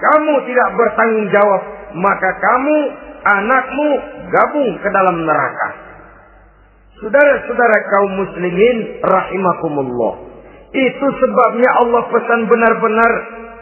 Kamu 0.00 0.34
tidak 0.48 0.68
bertanggung 0.72 1.28
jawab. 1.28 1.62
Maka 1.92 2.30
kamu, 2.40 2.76
anakmu 3.22 3.88
gabung 4.32 4.70
ke 4.80 4.88
dalam 4.88 5.16
neraka. 5.22 5.68
Saudara-saudara 7.02 7.76
kaum 7.92 8.12
muslimin 8.14 9.04
rahimakumullah. 9.04 10.14
Itu 10.72 11.06
sebabnya 11.20 11.70
Allah 11.84 12.02
pesan 12.08 12.40
benar-benar 12.48 13.12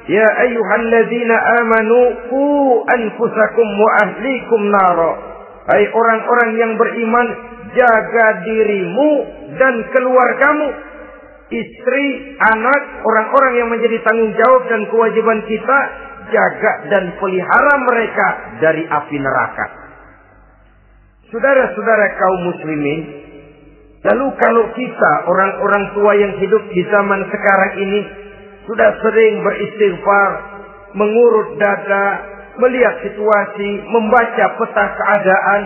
Ya 0.09 0.29
ayyuhalladzina 0.49 1.35
amanu 1.61 2.01
ku 2.33 2.45
anfusakum 2.89 3.69
wa 3.69 3.91
ahlikum 4.01 4.61
nara. 4.73 5.13
Hai 5.69 5.85
orang-orang 5.93 6.51
yang 6.57 6.73
beriman, 6.81 7.27
jaga 7.77 8.27
dirimu 8.49 9.11
dan 9.61 9.75
keluargamu. 9.93 10.69
Istri, 11.51 12.07
anak, 12.39 12.83
orang-orang 13.03 13.53
yang 13.59 13.69
menjadi 13.75 13.99
tanggung 14.07 14.31
jawab 14.39 14.71
dan 14.71 14.87
kewajiban 14.87 15.43
kita 15.51 15.79
jaga 16.31 16.73
dan 16.89 17.05
pelihara 17.19 17.75
mereka 17.91 18.27
dari 18.63 18.87
api 18.87 19.17
neraka. 19.19 19.67
Saudara-saudara 21.31 22.07
kaum 22.19 22.41
muslimin, 22.55 23.01
lalu 24.03 24.27
kalau 24.39 24.65
kita 24.75 25.13
orang-orang 25.27 25.85
tua 25.95 26.13
yang 26.19 26.33
hidup 26.39 26.63
di 26.71 26.83
zaman 26.87 27.21
sekarang 27.31 27.73
ini 27.83 28.01
sudah 28.69 28.91
sering 29.01 29.35
beristighfar, 29.41 30.31
mengurut 30.97 31.57
dada, 31.57 32.07
melihat 32.61 32.95
situasi, 33.07 33.71
membaca 33.89 34.45
peta 34.59 34.85
keadaan, 34.99 35.61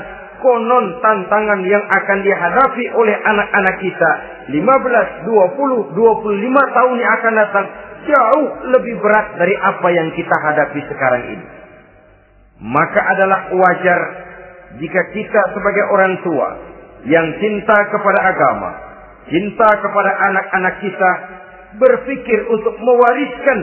konon 0.44 1.00
tantangan 1.00 1.64
yang 1.64 1.80
akan 1.80 2.18
dihadapi 2.20 2.84
oleh 2.92 3.16
anak-anak 3.16 3.76
kita 3.80 4.10
15, 4.52 4.60
20, 4.60 5.96
25 5.96 6.76
tahun 6.76 6.94
yang 7.00 7.12
akan 7.16 7.32
datang 7.32 7.66
jauh 8.04 8.46
lebih 8.76 9.00
berat 9.00 9.40
dari 9.40 9.56
apa 9.56 9.88
yang 9.88 10.12
kita 10.12 10.36
hadapi 10.44 10.80
sekarang 10.92 11.22
ini. 11.32 11.46
Maka 12.60 13.00
adalah 13.16 13.40
wajar 13.56 14.00
jika 14.78 15.00
kita 15.16 15.40
sebagai 15.56 15.84
orang 15.96 16.14
tua 16.20 16.48
yang 17.08 17.26
cinta 17.40 17.76
kepada 17.88 18.20
agama, 18.20 18.70
cinta 19.32 19.68
kepada 19.80 20.10
anak-anak 20.28 20.74
kita 20.84 21.10
berpikir 21.78 22.38
untuk 22.50 22.74
mewariskan 22.78 23.58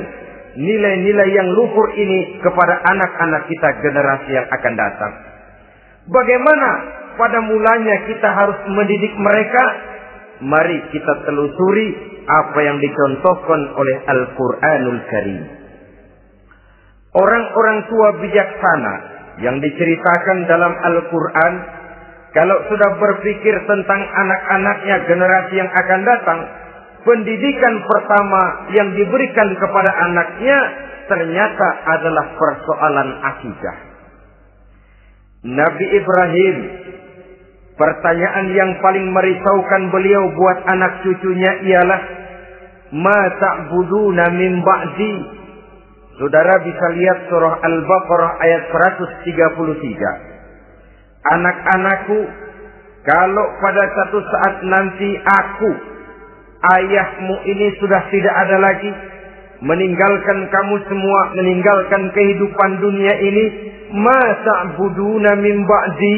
nilai-nilai 0.55 1.29
yang 1.31 1.47
luhur 1.55 1.87
ini 1.95 2.43
kepada 2.43 2.75
anak-anak 2.91 3.47
kita 3.47 3.69
generasi 3.79 4.29
yang 4.35 4.47
akan 4.51 4.73
datang. 4.75 5.13
Bagaimana 6.11 6.69
pada 7.15 7.39
mulanya 7.45 7.95
kita 8.09 8.29
harus 8.35 8.59
mendidik 8.67 9.13
mereka? 9.15 9.63
Mari 10.41 10.89
kita 10.89 11.13
telusuri 11.23 11.87
apa 12.25 12.59
yang 12.65 12.81
dicontohkan 12.81 13.61
oleh 13.77 13.97
Al-Quranul 14.09 15.01
Karim. 15.05 15.41
Orang-orang 17.11 17.77
tua 17.91 18.09
bijaksana 18.23 18.93
yang 19.43 19.59
diceritakan 19.59 20.47
dalam 20.47 20.73
Al-Quran, 20.73 21.53
kalau 22.31 22.57
sudah 22.71 22.91
berpikir 22.97 23.55
tentang 23.67 24.01
anak-anaknya 24.01 24.95
generasi 25.05 25.53
yang 25.59 25.67
akan 25.67 26.01
datang, 26.07 26.39
pendidikan 27.05 27.75
pertama 27.85 28.41
yang 28.73 28.89
diberikan 28.93 29.49
kepada 29.57 29.91
anaknya 30.09 30.57
ternyata 31.09 31.67
adalah 31.85 32.25
persoalan 32.37 33.09
akidah. 33.19 33.75
Nabi 35.41 35.85
Ibrahim, 35.97 36.57
pertanyaan 37.73 38.47
yang 38.53 38.71
paling 38.79 39.09
merisaukan 39.09 39.89
beliau 39.89 40.23
buat 40.37 40.57
anak 40.69 41.01
cucunya 41.01 41.51
ialah, 41.65 42.01
Ma 42.91 43.21
ta'buduna 43.39 44.29
min 44.37 44.61
ba'di? 44.61 45.15
Saudara 46.21 46.61
bisa 46.61 46.85
lihat 46.93 47.25
surah 47.31 47.57
Al-Baqarah 47.57 48.31
ayat 48.45 48.69
133. 48.69 49.25
Anak-anakku, 51.33 52.19
kalau 53.01 53.45
pada 53.57 53.83
satu 53.97 54.21
saat 54.21 54.61
nanti 54.61 55.09
aku 55.17 55.71
ayahmu 56.61 57.35
ini 57.49 57.67
sudah 57.81 58.01
tidak 58.13 58.35
ada 58.47 58.57
lagi. 58.61 58.91
Meninggalkan 59.61 60.49
kamu 60.49 60.75
semua 60.89 61.21
meninggalkan 61.37 62.09
kehidupan 62.13 62.71
dunia 62.81 63.13
ini. 63.21 63.45
Masa 63.93 64.77
buduna 64.77 65.37
min 65.37 65.65
ba'di. 65.65 66.17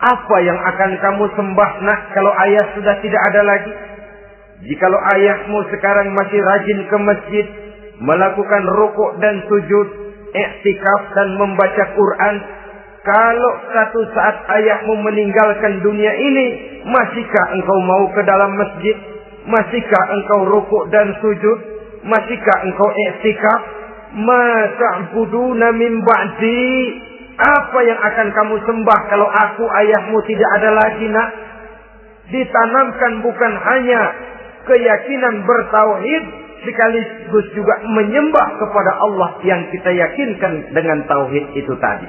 Apa 0.00 0.36
yang 0.44 0.58
akan 0.60 0.90
kamu 1.00 1.24
sembah 1.32 1.70
nak 1.84 2.00
kalau 2.12 2.32
ayah 2.48 2.66
sudah 2.76 2.94
tidak 3.00 3.20
ada 3.32 3.40
lagi? 3.44 3.72
Jikalau 4.64 5.00
ayahmu 5.16 5.58
sekarang 5.72 6.12
masih 6.16 6.40
rajin 6.40 6.78
ke 6.88 6.96
masjid 7.04 7.46
melakukan 8.00 8.62
rukuk 8.74 9.10
dan 9.22 9.44
sujud 9.46 9.86
iktikaf 10.34 11.02
dan 11.14 11.28
membaca 11.38 11.84
Quran 11.94 12.34
kalau 13.04 13.52
satu 13.70 14.00
saat 14.16 14.36
ayahmu 14.48 14.98
meninggalkan 15.04 15.84
dunia 15.84 16.12
ini 16.16 16.46
masihkah 16.88 17.46
engkau 17.54 17.78
mau 17.84 18.04
ke 18.10 18.22
dalam 18.24 18.50
masjid 18.56 18.96
Masihkah 19.44 20.04
engkau 20.08 20.40
rukuk 20.48 20.84
dan 20.88 21.12
sujud? 21.20 21.58
Masihkah 22.08 22.58
engkau 22.64 22.88
i'tikaf? 22.88 23.60
Ma 24.24 24.46
ta'buduna 24.72 25.68
min 25.76 26.00
ba'di? 26.00 26.72
Apa 27.34 27.78
yang 27.82 27.98
akan 27.98 28.28
kamu 28.30 28.56
sembah 28.62 29.00
kalau 29.10 29.26
aku 29.26 29.64
ayahmu 29.84 30.18
tidak 30.24 30.48
ada 30.60 30.70
lagi 30.70 31.06
nak? 31.10 31.28
Ditanamkan 32.30 33.20
bukan 33.20 33.52
hanya 33.58 34.02
keyakinan 34.64 35.44
bertauhid 35.44 36.24
sekaligus 36.64 37.46
juga 37.52 37.74
menyembah 37.84 38.48
kepada 38.56 38.92
Allah 38.96 39.30
yang 39.44 39.60
kita 39.68 39.92
yakinkan 39.92 40.72
dengan 40.72 41.04
tauhid 41.04 41.52
itu 41.52 41.74
tadi. 41.76 42.08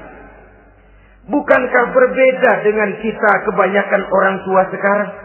Bukankah 1.26 1.86
berbeda 1.90 2.52
dengan 2.64 2.90
kita 3.02 3.32
kebanyakan 3.50 4.02
orang 4.08 4.36
tua 4.46 4.62
sekarang? 4.72 5.25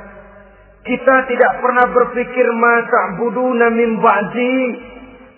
Kita 0.81 1.15
tidak 1.29 1.53
pernah 1.61 1.87
berpikir 1.93 2.47
masa 2.57 3.21
budu 3.21 3.53
min 3.53 4.01
ba'di. 4.01 4.59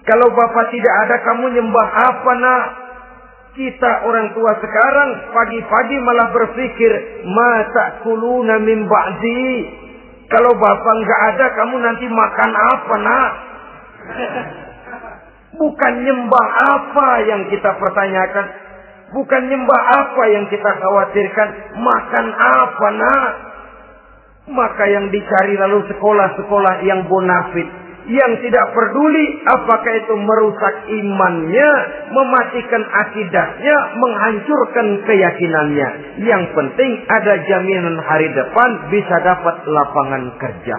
Kalau 0.07 0.31
bapak 0.31 0.71
tidak 0.71 0.95
ada 1.07 1.17
kamu 1.27 1.51
nyembah 1.59 1.89
apa 1.91 2.33
nak? 2.39 2.65
Kita 3.53 4.07
orang 4.09 4.33
tua 4.33 4.55
sekarang 4.63 5.11
pagi-pagi 5.35 5.97
malah 6.01 6.29
berpikir 6.31 6.93
masa 7.27 8.07
kuluna 8.07 8.63
min 8.63 8.87
ba'di. 8.87 9.47
Kalau 10.31 10.55
bapak 10.55 10.95
nggak 11.03 11.21
ada 11.35 11.47
kamu 11.59 11.75
nanti 11.91 12.07
makan 12.07 12.51
apa 12.55 12.95
nak? 13.03 13.31
Bukan 15.61 15.95
nyembah 16.07 16.47
apa 16.71 17.09
yang 17.27 17.43
kita 17.51 17.71
pertanyakan. 17.77 18.47
Bukan 19.13 19.43
nyembah 19.45 19.83
apa 20.01 20.23
yang 20.33 20.49
kita 20.49 20.71
khawatirkan. 20.81 21.49
Makan 21.77 22.27
apa 22.33 22.87
nak? 22.97 23.52
Maka 24.51 24.85
yang 24.91 25.07
dicari 25.15 25.55
lalu 25.55 25.87
sekolah-sekolah 25.87 26.83
yang 26.83 27.07
bonafit. 27.07 27.69
Yang 28.03 28.43
tidak 28.43 28.67
peduli 28.75 29.27
apakah 29.47 29.93
itu 29.95 30.15
merusak 30.19 30.75
imannya, 30.91 31.71
mematikan 32.11 32.83
akidahnya, 32.83 33.77
menghancurkan 33.95 34.87
keyakinannya. 35.07 35.89
Yang 36.27 36.43
penting 36.51 36.91
ada 37.07 37.39
jaminan 37.47 38.03
hari 38.03 38.27
depan 38.35 38.91
bisa 38.91 39.17
dapat 39.23 39.63
lapangan 39.71 40.35
kerja. 40.43 40.77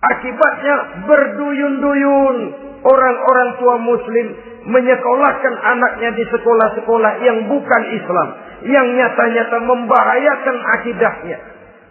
Akibatnya 0.00 1.04
berduyun-duyun 1.04 2.36
orang-orang 2.80 3.50
tua 3.60 3.76
muslim 3.84 4.26
menyekolahkan 4.64 5.54
anaknya 5.60 6.16
di 6.16 6.24
sekolah-sekolah 6.32 7.12
yang 7.28 7.44
bukan 7.52 7.82
Islam. 7.92 8.28
Yang 8.64 8.86
nyata-nyata 8.96 9.58
membahayakan 9.68 10.56
akidahnya 10.80 11.38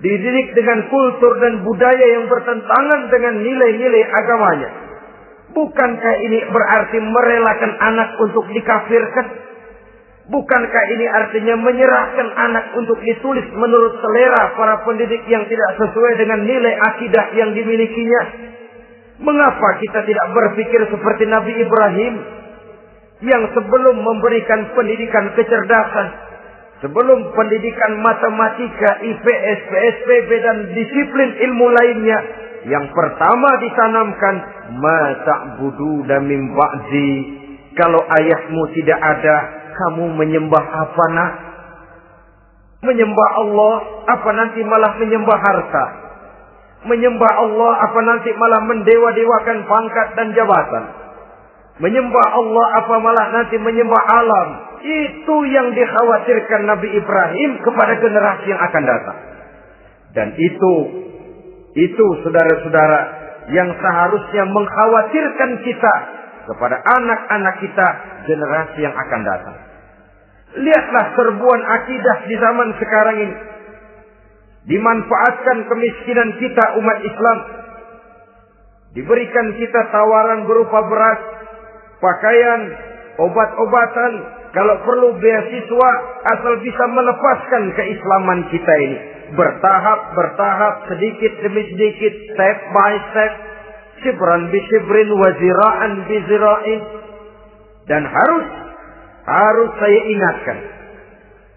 dididik 0.03 0.51
dengan 0.51 0.91
kultur 0.91 1.39
dan 1.39 1.63
budaya 1.63 2.05
yang 2.19 2.27
bertentangan 2.27 3.01
dengan 3.07 3.39
nilai-nilai 3.39 4.03
agamanya. 4.03 4.69
Bukankah 5.55 6.15
ini 6.27 6.39
berarti 6.51 6.97
merelakan 6.99 7.71
anak 7.79 8.09
untuk 8.19 8.43
dikafirkan? 8.51 9.25
Bukankah 10.23 10.83
ini 10.97 11.05
artinya 11.07 11.55
menyerahkan 11.55 12.27
anak 12.35 12.65
untuk 12.79 12.99
ditulis 12.99 13.47
menurut 13.53 13.99
selera 13.99 14.55
para 14.55 14.83
pendidik 14.83 15.23
yang 15.31 15.47
tidak 15.47 15.71
sesuai 15.79 16.13
dengan 16.19 16.39
nilai 16.47 16.73
akidah 16.79 17.25
yang 17.39 17.55
dimilikinya? 17.55 18.21
Mengapa 19.23 19.69
kita 19.79 20.03
tidak 20.03 20.27
berpikir 20.35 20.83
seperti 20.89 21.31
Nabi 21.31 21.53
Ibrahim 21.63 22.13
yang 23.23 23.43
sebelum 23.55 24.03
memberikan 24.03 24.73
pendidikan 24.75 25.31
kecerdasan, 25.37 26.07
Sebelum 26.83 27.19
pendidikan 27.31 27.95
matematika, 28.03 28.99
IPS, 29.07 29.59
PSPB 29.71 30.29
dan 30.43 30.57
disiplin 30.75 31.29
ilmu 31.47 31.71
lainnya. 31.71 32.19
Yang 32.67 32.91
pertama 32.91 33.49
ditanamkan. 33.63 34.35
Mata 34.83 35.35
budu 35.63 36.03
dan 36.11 36.27
ba'zi. 36.27 37.11
Kalau 37.79 38.03
ayahmu 38.03 38.61
tidak 38.75 38.99
ada, 38.99 39.35
kamu 39.79 40.11
menyembah 40.11 40.59
apa 40.59 41.05
nak? 41.15 41.31
Menyembah 42.83 43.29
Allah, 43.39 43.73
apa 44.11 44.29
nanti 44.35 44.59
malah 44.67 44.91
menyembah 44.99 45.39
harta? 45.39 45.85
Menyembah 46.83 47.31
Allah, 47.47 47.71
apa 47.79 47.99
nanti 48.03 48.27
malah 48.35 48.59
mendewa-dewakan 48.59 49.57
pangkat 49.71 50.07
dan 50.19 50.27
jabatan? 50.35 50.83
Menyembah 51.79 52.27
Allah, 52.27 52.65
apa 52.83 52.95
malah 52.99 53.25
nanti 53.31 53.55
menyembah 53.55 54.03
alam? 54.03 54.72
Itu 54.83 55.35
yang 55.47 55.71
dikhawatirkan 55.71 56.61
Nabi 56.67 56.91
Ibrahim 56.91 57.51
kepada 57.63 57.93
generasi 58.03 58.45
yang 58.51 58.61
akan 58.61 58.83
datang. 58.83 59.19
Dan 60.11 60.27
itu, 60.35 60.73
itu 61.73 62.05
saudara-saudara 62.27 62.99
yang 63.47 63.71
seharusnya 63.79 64.43
mengkhawatirkan 64.51 65.51
kita 65.63 65.93
kepada 66.51 66.83
anak-anak 66.83 67.55
kita 67.63 67.87
generasi 68.27 68.79
yang 68.83 68.91
akan 68.91 69.21
datang. 69.23 69.55
Lihatlah 70.53 71.05
serbuan 71.17 71.61
akidah 71.63 72.17
di 72.29 72.35
zaman 72.37 72.69
sekarang 72.77 73.17
ini. 73.23 73.35
Dimanfaatkan 74.63 75.57
kemiskinan 75.67 76.29
kita 76.39 76.65
umat 76.77 76.97
Islam. 77.03 77.37
Diberikan 78.93 79.47
kita 79.57 79.81
tawaran 79.89 80.45
berupa 80.45 80.85
beras, 80.85 81.19
pakaian, 81.97 82.61
obat-obatan, 83.17 84.42
kalau 84.53 84.75
perlu 84.85 85.17
beasiswa 85.17 85.91
asal 86.29 86.53
bisa 86.61 86.85
melepaskan 86.93 87.73
keislaman 87.73 88.45
kita 88.53 88.73
ini. 88.85 88.97
Bertahap, 89.33 90.13
bertahap, 90.13 90.93
sedikit 90.93 91.41
demi 91.41 91.65
sedikit, 91.73 92.13
step 92.37 92.57
by 92.69 92.93
step. 93.09 93.33
Sibran 94.05 94.53
bi 94.53 94.61
sibrin 94.69 95.09
waziraan 95.09 96.05
bi 96.05 96.17
zira'in. 96.29 96.81
Dan 97.89 98.05
harus, 98.05 98.45
harus 99.25 99.69
saya 99.81 99.99
ingatkan. 100.13 100.57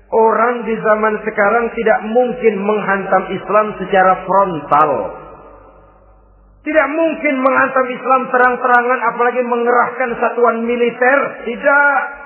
Orang 0.08 0.64
di 0.64 0.74
zaman 0.80 1.20
sekarang 1.20 1.68
tidak 1.76 2.00
mungkin 2.08 2.54
menghantam 2.64 3.28
Islam 3.28 3.66
secara 3.76 4.24
frontal. 4.24 4.90
Tidak 6.64 6.88
mungkin 6.96 7.34
menghantam 7.44 7.86
Islam 7.92 8.22
terang-terangan 8.32 9.00
apalagi 9.12 9.42
mengerahkan 9.44 10.10
satuan 10.16 10.64
militer. 10.64 11.18
Tidak. 11.44 12.25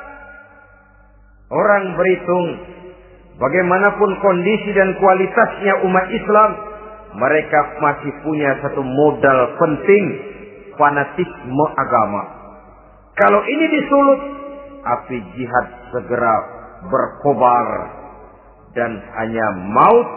Orang 1.51 1.99
berhitung 1.99 2.47
bagaimanapun 3.43 4.11
kondisi 4.23 4.71
dan 4.71 4.95
kualitasnya 5.03 5.83
umat 5.83 6.07
Islam, 6.15 6.51
mereka 7.19 7.61
masih 7.83 8.13
punya 8.23 8.55
satu 8.63 8.87
modal 8.87 9.39
penting, 9.59 10.05
fanatisme 10.79 11.67
agama. 11.75 12.23
Kalau 13.19 13.43
ini 13.43 13.67
disulut, 13.67 14.21
api 14.87 15.17
jihad 15.35 15.67
segera 15.91 16.35
berkobar 16.87 17.69
dan 18.79 19.03
hanya 19.19 19.47
maut 19.75 20.09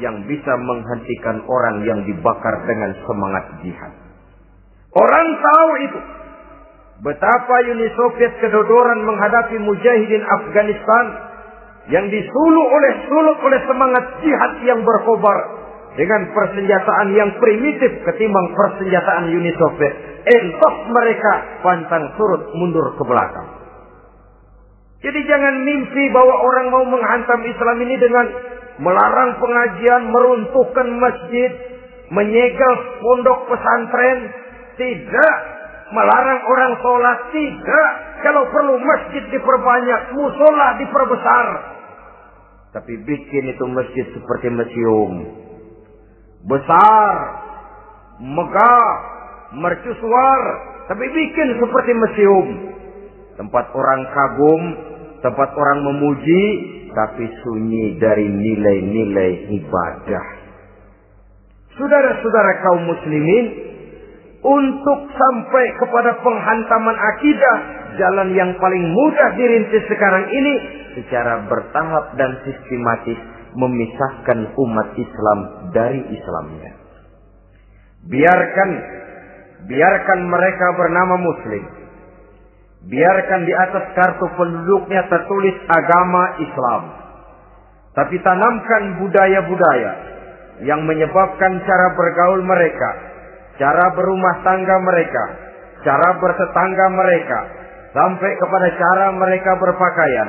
yang 0.00 0.24
bisa 0.26 0.52
menghentikan 0.58 1.44
orang 1.44 1.76
yang 1.86 2.00
dibakar 2.08 2.56
dengan 2.66 2.90
semangat 3.04 3.44
jihad. 3.62 3.92
Orang 4.96 5.26
tahu 5.38 5.70
itu. 5.84 6.00
Betapa 7.04 7.56
Uni 7.68 7.84
Soviet 7.92 8.32
kedodoran 8.40 9.04
menghadapi 9.04 9.60
mujahidin 9.60 10.24
Afghanistan 10.24 11.04
yang 11.92 12.08
disuluk 12.08 12.68
oleh 12.72 12.92
suluk 13.04 13.38
oleh 13.44 13.60
semangat 13.68 14.04
jihad 14.24 14.52
yang 14.64 14.80
berkobar 14.80 15.36
dengan 16.00 16.32
persenjataan 16.32 17.12
yang 17.12 17.28
primitif 17.36 17.92
ketimbang 18.08 18.56
persenjataan 18.56 19.28
Uni 19.28 19.52
Soviet. 19.52 19.94
Entos 20.24 20.76
mereka 20.88 21.60
pantang 21.60 22.08
surut 22.16 22.48
mundur 22.56 22.96
ke 22.96 23.04
belakang. 23.04 23.48
Jadi 25.04 25.20
jangan 25.28 25.60
mimpi 25.60 26.08
bahwa 26.08 26.40
orang 26.40 26.72
mau 26.72 26.84
menghantam 26.88 27.44
Islam 27.44 27.84
ini 27.84 28.00
dengan 28.00 28.26
melarang 28.80 29.36
pengajian, 29.36 30.08
meruntuhkan 30.08 30.88
masjid, 30.96 31.52
menyegel 32.08 32.74
pondok 33.04 33.44
pesantren. 33.52 34.40
Tidak 34.74 35.53
melarang 35.94 36.40
orang 36.42 36.72
sholat 36.82 37.18
tidak. 37.30 37.90
Kalau 38.26 38.42
perlu 38.50 38.74
masjid 38.82 39.22
diperbanyak, 39.30 40.00
musola 40.18 40.68
diperbesar. 40.82 41.46
Tapi 42.74 42.92
bikin 43.06 43.54
itu 43.54 43.64
masjid 43.70 44.06
seperti 44.10 44.50
museum. 44.50 45.12
Besar, 46.50 47.14
megah, 48.18 48.88
mercusuar. 49.54 50.40
Tapi 50.90 51.04
bikin 51.06 51.48
seperti 51.62 51.92
museum. 51.94 52.46
Tempat 53.38 53.70
orang 53.70 54.00
kagum, 54.10 54.62
tempat 55.22 55.48
orang 55.54 55.78
memuji, 55.86 56.44
tapi 56.94 57.24
sunyi 57.42 57.98
dari 57.98 58.26
nilai-nilai 58.26 59.32
ibadah. 59.58 60.26
Saudara-saudara 61.74 62.52
kaum 62.62 62.82
muslimin, 62.86 63.73
untuk 64.44 64.98
sampai 65.08 65.64
kepada 65.80 66.20
penghantaman 66.20 66.96
akidah, 67.16 67.56
jalan 67.96 68.28
yang 68.36 68.52
paling 68.60 68.84
mudah 68.92 69.28
dirintis 69.40 69.88
sekarang 69.88 70.28
ini 70.28 70.54
secara 71.00 71.48
bertahap 71.48 72.12
dan 72.20 72.36
sistematis 72.44 73.16
memisahkan 73.56 74.52
umat 74.52 74.88
Islam 75.00 75.38
dari 75.72 76.00
Islamnya. 76.12 76.70
Biarkan 78.04 78.70
biarkan 79.64 80.20
mereka 80.28 80.66
bernama 80.76 81.16
muslim. 81.24 81.64
Biarkan 82.84 83.48
di 83.48 83.54
atas 83.56 83.96
kartu 83.96 84.28
penduduknya 84.36 85.08
tertulis 85.08 85.56
agama 85.72 86.36
Islam. 86.36 86.82
Tapi 87.96 88.20
tanamkan 88.20 89.00
budaya-budaya 89.00 89.92
yang 90.68 90.84
menyebabkan 90.84 91.64
cara 91.64 91.86
bergaul 91.96 92.44
mereka 92.44 93.13
cara 93.60 93.86
berumah 93.94 94.36
tangga 94.42 94.76
mereka, 94.82 95.24
cara 95.86 96.08
bertetangga 96.18 96.86
mereka, 96.90 97.38
sampai 97.94 98.30
kepada 98.38 98.68
cara 98.74 99.06
mereka 99.14 99.50
berpakaian, 99.58 100.28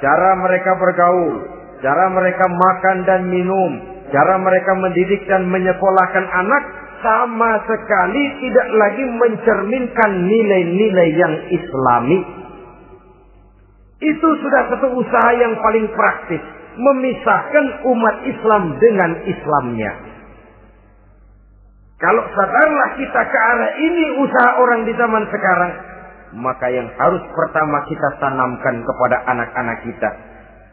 cara 0.00 0.30
mereka 0.36 0.70
bergaul, 0.76 1.34
cara 1.80 2.04
mereka 2.12 2.44
makan 2.44 2.96
dan 3.08 3.20
minum, 3.28 3.98
Cara 4.08 4.40
mereka 4.40 4.72
mendidik 4.72 5.28
dan 5.28 5.44
menyekolahkan 5.52 6.26
anak 6.32 6.62
sama 7.04 7.60
sekali 7.68 8.24
tidak 8.40 8.68
lagi 8.72 9.04
mencerminkan 9.04 10.10
nilai-nilai 10.24 11.08
yang 11.12 11.34
islami. 11.52 12.18
Itu 14.00 14.28
sudah 14.40 14.62
satu 14.72 14.96
usaha 14.96 15.30
yang 15.36 15.52
paling 15.60 15.86
praktis. 15.92 16.40
Memisahkan 16.78 17.82
umat 17.90 18.16
Islam 18.22 18.78
dengan 18.78 19.10
Islamnya. 19.26 19.92
Kalau 21.98 22.24
sadarlah 22.30 22.90
kita 22.94 23.20
ke 23.26 23.38
arah 23.38 23.72
ini 23.74 24.04
usaha 24.22 24.50
orang 24.62 24.86
di 24.86 24.94
zaman 24.94 25.24
sekarang. 25.34 25.72
Maka 26.38 26.70
yang 26.70 26.86
harus 26.94 27.24
pertama 27.34 27.82
kita 27.90 28.08
tanamkan 28.22 28.86
kepada 28.86 29.16
anak-anak 29.26 29.78
kita. 29.82 30.10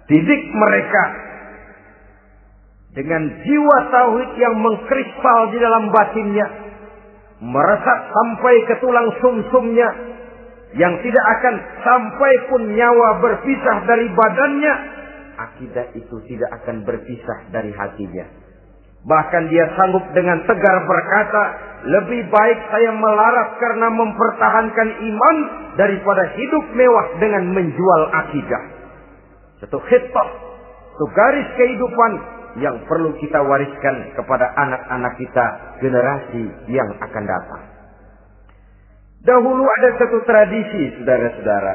Didik 0.05 0.43
mereka 0.53 1.03
dengan 2.93 3.23
jiwa 3.41 3.77
tauhid 3.89 4.31
yang 4.37 4.55
mengkrispal 4.61 5.39
di 5.49 5.57
dalam 5.57 5.89
batinnya, 5.89 6.47
meresap 7.41 7.99
sampai 8.13 8.55
ke 8.69 8.75
tulang 8.79 9.09
sumsumnya, 9.19 9.89
yang 10.77 10.93
tidak 11.01 11.25
akan 11.39 11.55
sampai 11.81 12.33
pun 12.53 12.61
nyawa 12.69 13.09
berpisah 13.23 13.77
dari 13.89 14.07
badannya, 14.13 14.73
akidah 15.35 15.87
itu 15.97 16.15
tidak 16.29 16.51
akan 16.61 16.85
berpisah 16.85 17.49
dari 17.49 17.71
hatinya. 17.75 18.44
Bahkan 19.05 19.43
dia 19.53 19.65
sanggup 19.77 20.01
dengan 20.17 20.41
tegar 20.49 20.77
berkata, 20.89 21.43
lebih 21.85 22.25
baik 22.33 22.59
saya 22.73 22.89
melarat 22.89 23.49
karena 23.61 23.87
mempertahankan 23.93 24.89
iman 24.97 25.35
daripada 25.77 26.33
hidup 26.33 26.65
mewah 26.73 27.07
dengan 27.21 27.53
menjual 27.53 28.01
akidah. 28.25 28.63
Satu 29.61 29.77
khitbah, 29.85 30.29
satu 30.97 31.05
garis 31.13 31.47
kehidupan 31.53 32.11
yang 32.65 32.81
perlu 32.89 33.13
kita 33.21 33.45
wariskan 33.45 34.15
kepada 34.17 34.49
anak-anak 34.57 35.13
kita 35.21 35.45
generasi 35.85 36.43
yang 36.73 36.89
akan 36.97 37.23
datang. 37.29 37.63
Dahulu 39.21 39.65
ada 39.65 39.89
satu 40.01 40.17
tradisi, 40.25 40.97
saudara-saudara. 40.97 41.73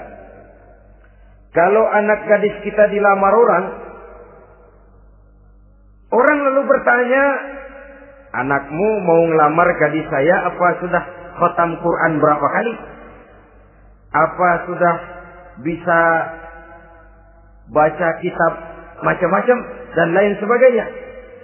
Kalau 1.51 1.83
anak 1.83 2.31
gadis 2.31 2.55
kita 2.63 2.87
dilamar 2.95 3.33
orang, 3.35 3.65
orang 6.11 6.39
lalu 6.43 6.63
bertanya, 6.67 7.25
anakmu 8.35 8.91
mau 9.07 9.21
ngelamar 9.31 9.69
gadis 9.79 10.07
saya 10.11 10.51
apa 10.51 10.67
sudah 10.83 11.03
khotam 11.39 11.79
Quran 11.81 12.13
berapa 12.19 12.47
kali? 12.47 12.75
Apa 14.11 14.49
sudah 14.67 14.95
bisa 15.63 16.01
baca 17.71 18.09
kitab 18.19 18.53
macam-macam 19.07 19.59
dan 19.95 20.09
lain 20.15 20.35
sebagainya. 20.39 20.87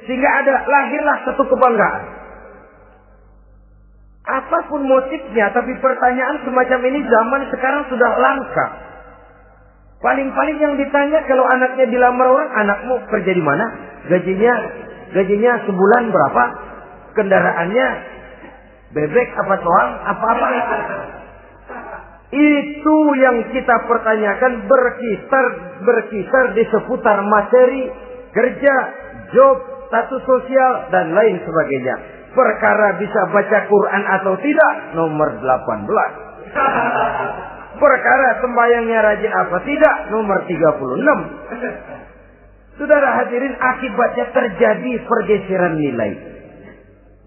Sehingga 0.07 0.29
ada 0.29 0.55
lahirlah 0.67 1.17
satu 1.27 1.43
kebanggaan. 1.51 2.05
Apa 4.27 4.59
pun 4.67 4.83
motifnya, 4.83 5.55
tapi 5.55 5.71
pertanyaan 5.79 6.43
semacam 6.43 6.81
ini 6.91 7.01
zaman 7.07 7.43
sekarang 7.55 7.83
sudah 7.87 8.11
langka. 8.19 8.67
Paling-paling 10.07 10.63
yang 10.63 10.79
ditanya 10.79 11.19
kalau 11.27 11.43
anaknya 11.51 11.91
dilamar 11.91 12.31
orang, 12.31 12.51
anakmu 12.63 12.95
kerja 13.11 13.35
di 13.35 13.43
mana? 13.43 13.67
Gajinya 14.07 14.55
gajinya 15.19 15.67
sebulan 15.67 16.15
berapa? 16.15 16.45
Kendaraannya 17.19 17.89
bebek 18.95 19.29
apa 19.35 19.55
soal 19.59 19.89
apa-apa. 20.07 20.49
Itu 22.31 22.97
yang 23.19 23.51
kita 23.51 23.83
pertanyakan 23.91 24.71
berkisar 24.71 25.47
berkisar 25.83 26.55
di 26.55 26.63
seputar 26.71 27.27
materi 27.27 27.91
kerja, 28.31 28.75
job, 29.35 29.59
status 29.91 30.23
sosial 30.23 30.87
dan 30.95 31.19
lain 31.19 31.43
sebagainya. 31.43 31.99
Perkara 32.31 32.95
bisa 33.03 33.27
baca 33.35 33.59
Quran 33.67 34.03
atau 34.23 34.39
tidak 34.39 34.95
nomor 34.95 35.35
18. 35.35 37.56
Perkara 37.77 38.41
sembayangnya 38.41 38.99
rajin 39.05 39.33
apa 39.37 39.57
tidak 39.69 39.95
nomor 40.09 40.49
36. 40.49 40.57
Saudara 42.77 43.09
hadirin 43.21 43.57
akibatnya 43.57 44.27
terjadi 44.33 44.93
pergeseran 45.05 45.77
nilai. 45.81 46.13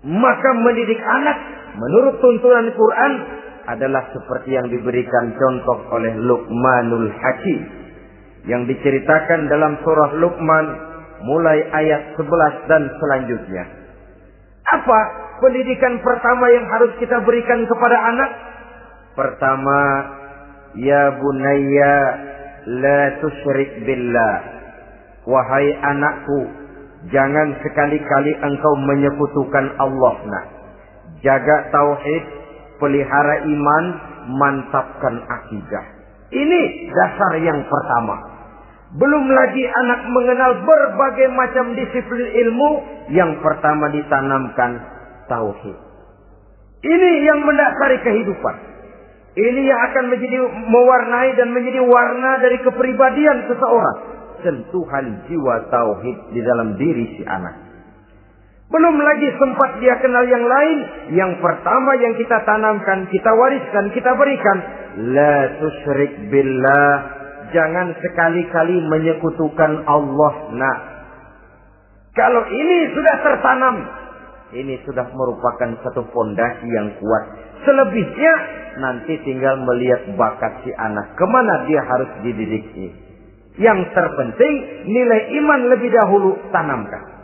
Maka 0.05 0.49
mendidik 0.61 1.01
anak 1.01 1.37
menurut 1.77 2.17
tuntunan 2.21 2.69
Quran 2.73 3.13
adalah 3.69 4.09
seperti 4.09 4.57
yang 4.57 4.65
diberikan 4.73 5.37
contoh 5.37 5.85
oleh 5.93 6.17
Luqmanul 6.17 7.13
Hakim 7.13 7.61
yang 8.49 8.65
diceritakan 8.65 9.45
dalam 9.51 9.77
surah 9.85 10.17
Luqman 10.17 10.65
mulai 11.25 11.61
ayat 11.69 12.17
11 12.17 12.69
dan 12.71 12.89
selanjutnya. 12.97 13.63
Apa 14.69 14.99
pendidikan 15.41 15.97
pertama 15.99 16.45
yang 16.53 16.65
harus 16.69 16.93
kita 17.01 17.17
berikan 17.25 17.65
kepada 17.65 17.97
anak? 18.13 18.29
Pertama, 19.17 19.79
ya 20.77 21.03
bunayya 21.17 21.95
la 22.69 23.01
tusyrik 23.23 23.71
billah. 23.85 24.37
Wahai 25.29 25.67
anakku, 25.77 26.39
jangan 27.13 27.57
sekali-kali 27.61 28.31
engkau 28.43 28.73
menyekutukan 28.89 29.65
Allah. 29.77 30.15
Nah, 30.25 30.45
jaga 31.21 31.69
tauhid, 31.69 32.23
pelihara 32.81 33.45
iman, 33.45 33.85
mantapkan 34.29 35.15
akidah. 35.25 35.85
Ini 36.29 36.61
dasar 36.93 37.41
yang 37.41 37.61
pertama. 37.65 38.15
Belum 38.89 39.25
lagi 39.29 39.63
anak 39.69 40.01
mengenal 40.09 40.51
berbagai 40.65 41.29
macam 41.37 41.77
disiplin 41.77 42.25
ilmu 42.25 42.69
yang 43.13 43.37
pertama 43.41 43.85
ditanamkan 43.93 44.81
tauhid. 45.29 45.77
Ini 46.79 47.11
yang 47.27 47.45
mendasari 47.45 48.01
kehidupan. 48.01 48.55
Ini 49.37 49.61
yang 49.61 49.79
akan 49.93 50.05
menjadi 50.09 50.37
mewarnai 50.47 51.29
dan 51.37 51.53
menjadi 51.53 51.85
warna 51.85 52.41
dari 52.41 52.57
kepribadian 52.65 53.45
seseorang. 53.45 53.97
Sentuhan 54.41 55.05
jiwa 55.29 55.69
tauhid 55.69 56.17
di 56.33 56.41
dalam 56.41 56.73
diri 56.79 57.05
si 57.19 57.23
anak. 57.27 57.69
Belum 58.69 58.95
lagi 59.01 59.29
sempat 59.41 59.81
dia 59.81 59.97
kenal 59.97 60.25
yang 60.29 60.45
lain. 60.45 60.77
Yang 61.17 61.31
pertama 61.41 61.97
yang 61.97 62.13
kita 62.21 62.37
tanamkan, 62.45 63.09
kita 63.09 63.31
wariskan, 63.33 63.85
kita 63.97 64.13
berikan. 64.13 64.57
La 65.09 65.57
tusyrik 65.57 66.29
billah. 66.29 66.93
Jangan 67.49 67.97
sekali-kali 67.97 68.77
menyekutukan 68.85 69.89
Allah. 69.89 70.33
Nah. 70.53 70.77
Kalau 72.13 72.45
ini 72.45 72.93
sudah 72.93 73.15
tertanam. 73.25 73.75
Ini 74.49 74.81
sudah 74.85 75.05
merupakan 75.13 75.69
satu 75.85 76.05
fondasi 76.13 76.65
yang 76.69 76.93
kuat. 77.01 77.48
Selebihnya 77.67 78.33
nanti 78.79 79.19
tinggal 79.27 79.59
melihat 79.67 80.15
bakat 80.15 80.63
si 80.63 80.71
anak. 80.71 81.15
Ke 81.19 81.25
mana 81.27 81.67
dia 81.67 81.81
harus 81.83 82.09
dididiknya. 82.23 82.91
Yang 83.59 83.91
terpenting 83.91 84.55
nilai 84.87 85.35
iman 85.43 85.59
lebih 85.75 85.91
dahulu 85.91 86.39
tanamkan. 86.55 87.19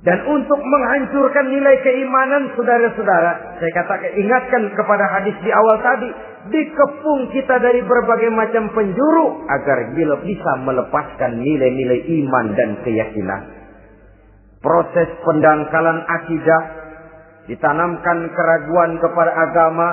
Dan 0.00 0.16
untuk 0.24 0.56
menghancurkan 0.56 1.52
nilai 1.52 1.76
keimanan 1.84 2.56
saudara-saudara, 2.56 3.60
saya 3.60 3.72
katakan 3.84 4.16
ingatkan 4.16 4.62
kepada 4.72 5.04
hadis 5.12 5.36
di 5.44 5.52
awal 5.52 5.76
tadi, 5.84 6.08
dikepung 6.48 7.28
kita 7.36 7.60
dari 7.60 7.84
berbagai 7.84 8.32
macam 8.32 8.72
penjuru 8.72 9.44
agar 9.44 9.92
bila 9.92 10.16
bisa 10.24 10.50
melepaskan 10.64 11.44
nilai-nilai 11.44 12.00
iman 12.16 12.46
dan 12.56 12.70
keyakinan. 12.80 13.42
Proses 14.64 15.08
pendangkalan 15.20 16.00
akidah, 16.00 16.62
ditanamkan 17.50 18.18
keraguan 18.30 19.02
kepada 19.02 19.32
agama, 19.34 19.88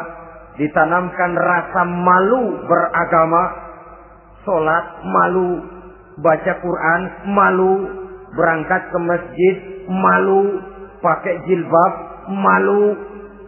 ditanamkan 0.61 1.33
rasa 1.33 1.81
malu 1.89 2.61
beragama, 2.69 3.43
sholat 4.45 4.85
malu, 5.01 5.65
baca 6.21 6.53
Quran 6.61 7.01
malu, 7.33 7.73
berangkat 8.37 8.93
ke 8.93 8.99
masjid 9.01 9.55
malu, 9.89 10.61
pakai 11.01 11.41
jilbab 11.49 11.93
malu, 12.29 12.93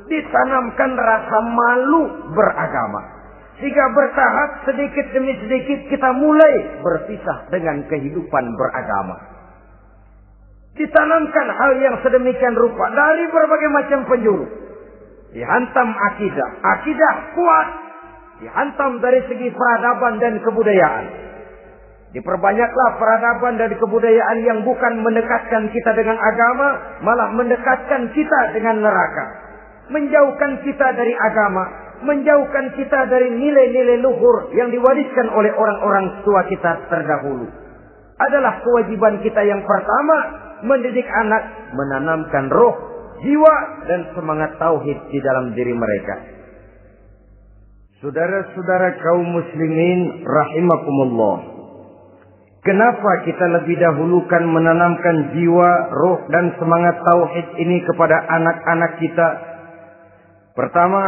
ditanamkan 0.09 0.91
rasa 0.97 1.37
malu 1.45 2.33
beragama. 2.33 3.21
Sehingga 3.61 3.85
bertahap 3.91 4.49
sedikit 4.71 5.05
demi 5.13 5.35
sedikit 5.35 5.79
kita 5.91 6.09
mulai 6.17 6.81
berpisah 6.81 7.51
dengan 7.53 7.85
kehidupan 7.91 8.45
beragama. 8.57 9.38
Ditanamkan 10.79 11.47
hal 11.51 11.71
yang 11.83 11.95
sedemikian 11.99 12.55
rupa 12.55 12.87
dari 12.87 13.27
berbagai 13.27 13.69
macam 13.75 13.99
penjuru. 14.07 14.47
Dihantam 15.35 15.91
akidah. 15.91 16.49
Akidah 16.79 17.13
kuat. 17.35 17.67
Dihantam 18.39 19.03
dari 19.03 19.19
segi 19.27 19.51
peradaban 19.51 20.23
dan 20.23 20.39
kebudayaan 20.39 21.29
Diperbanyaklah 22.09 22.89
peradaban 22.97 23.61
dan 23.61 23.69
kebudayaan 23.77 24.41
yang 24.41 24.59
bukan 24.65 25.05
mendekatkan 25.05 25.69
kita 25.69 25.91
dengan 25.93 26.17
agama, 26.17 26.97
malah 27.05 27.29
mendekatkan 27.37 28.09
kita 28.17 28.39
dengan 28.57 28.81
neraka. 28.81 29.25
Menjauhkan 29.93 30.65
kita 30.65 30.87
dari 30.97 31.13
agama, 31.13 31.69
menjauhkan 32.01 32.73
kita 32.73 33.13
dari 33.13 33.29
nilai-nilai 33.29 34.01
luhur 34.01 34.49
yang 34.57 34.73
diwariskan 34.73 35.29
oleh 35.37 35.53
orang-orang 35.53 36.25
tua 36.25 36.49
kita 36.49 36.89
terdahulu. 36.89 37.45
Adalah 38.17 38.57
kewajiban 38.65 39.21
kita 39.21 39.45
yang 39.45 39.61
pertama 39.61 40.48
mendidik 40.63 41.05
anak, 41.05 41.71
menanamkan 41.75 42.47
roh, 42.51 42.75
jiwa, 43.23 43.55
dan 43.87 44.01
semangat 44.15 44.55
tauhid 44.59 44.99
di 45.11 45.19
dalam 45.19 45.51
diri 45.55 45.73
mereka. 45.75 46.15
Saudara-saudara 47.99 48.95
kaum 49.03 49.27
muslimin 49.27 50.23
rahimakumullah. 50.23 51.37
Kenapa 52.63 53.11
kita 53.23 53.45
lebih 53.59 53.75
dahulukan 53.75 54.43
menanamkan 54.47 55.35
jiwa, 55.35 55.71
roh, 55.95 56.19
dan 56.31 56.55
semangat 56.59 56.95
tauhid 57.03 57.47
ini 57.59 57.83
kepada 57.87 58.19
anak-anak 58.19 58.91
kita? 58.99 59.27
Pertama, 60.55 61.03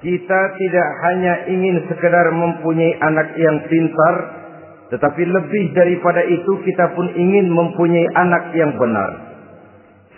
kita 0.00 0.40
tidak 0.56 0.88
hanya 1.04 1.34
ingin 1.52 1.84
sekedar 1.88 2.32
mempunyai 2.32 2.96
anak 3.04 3.36
yang 3.36 3.56
pintar, 3.68 4.14
tetapi 4.90 5.22
lebih 5.22 5.64
daripada 5.70 6.18
itu 6.26 6.52
kita 6.66 6.90
pun 6.98 7.06
ingin 7.14 7.46
mempunyai 7.46 8.06
anak 8.18 8.50
yang 8.58 8.74
benar. 8.74 9.30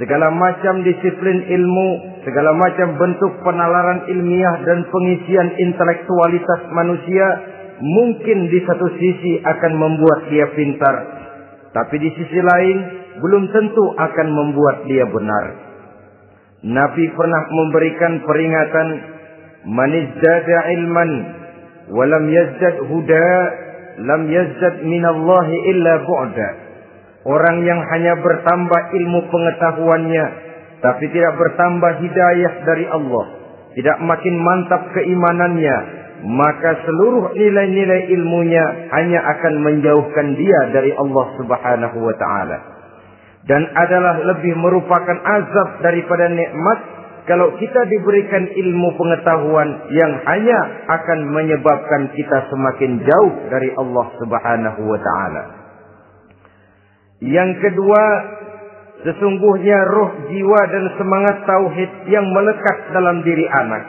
Segala 0.00 0.32
macam 0.32 0.80
disiplin 0.80 1.44
ilmu, 1.44 1.88
segala 2.24 2.56
macam 2.56 2.96
bentuk 2.96 3.32
penalaran 3.44 4.08
ilmiah 4.08 4.64
dan 4.64 4.88
pengisian 4.88 5.48
intelektualitas 5.60 6.60
manusia 6.72 7.26
mungkin 7.78 8.48
di 8.48 8.58
satu 8.64 8.88
sisi 8.96 9.44
akan 9.44 9.72
membuat 9.76 10.32
dia 10.32 10.48
pintar, 10.56 10.96
tapi 11.76 12.00
di 12.00 12.08
sisi 12.16 12.40
lain 12.40 12.76
belum 13.20 13.52
tentu 13.52 13.84
akan 13.92 14.28
membuat 14.32 14.88
dia 14.88 15.04
benar. 15.04 15.44
Nabi 16.62 17.04
pernah 17.12 17.42
memberikan 17.52 18.12
peringatan, 18.24 18.88
"Man 19.68 19.92
ilman 19.92 21.10
wa 21.92 22.04
lam 22.08 22.24
yazdad 22.32 22.76
huda, 22.86 23.28
lam 24.00 24.22
yazdad 24.30 24.84
min 24.86 25.04
Allah 25.04 25.46
illa 25.48 25.92
bu'da." 26.06 26.48
Orang 27.22 27.62
yang 27.62 27.78
hanya 27.78 28.18
bertambah 28.18 28.80
ilmu 28.98 29.20
pengetahuannya, 29.30 30.24
tapi 30.82 31.04
tidak 31.14 31.38
bertambah 31.38 32.02
hidayah 32.02 32.52
dari 32.66 32.86
Allah, 32.90 33.24
tidak 33.78 33.98
makin 34.02 34.34
mantap 34.42 34.90
keimanannya, 34.90 35.76
maka 36.26 36.82
seluruh 36.82 37.30
nilai-nilai 37.34 38.10
ilmunya 38.14 38.64
hanya 38.90 39.20
akan 39.38 39.54
menjauhkan 39.62 40.34
dia 40.34 40.60
dari 40.74 40.90
Allah 40.94 41.26
Subhanahu 41.38 41.98
wa 41.98 42.14
taala. 42.18 42.58
Dan 43.42 43.66
adalah 43.74 44.22
lebih 44.22 44.54
merupakan 44.54 45.18
azab 45.18 45.82
daripada 45.82 46.30
nikmat 46.30 46.78
kalau 47.22 47.54
kita 47.54 47.80
diberikan 47.86 48.50
ilmu 48.50 48.98
pengetahuan 48.98 49.68
yang 49.94 50.12
hanya 50.26 50.58
akan 50.90 51.18
menyebabkan 51.30 52.10
kita 52.18 52.50
semakin 52.50 52.98
jauh 53.06 53.32
dari 53.46 53.70
Allah 53.78 54.06
Subhanahu 54.18 54.80
wa 54.90 54.98
taala. 54.98 55.42
Yang 57.22 57.62
kedua, 57.62 58.02
sesungguhnya 59.06 59.78
roh 59.86 60.10
jiwa 60.34 60.60
dan 60.74 60.84
semangat 60.98 61.46
tauhid 61.46 62.10
yang 62.10 62.26
melekat 62.34 62.90
dalam 62.90 63.22
diri 63.22 63.46
anak. 63.46 63.84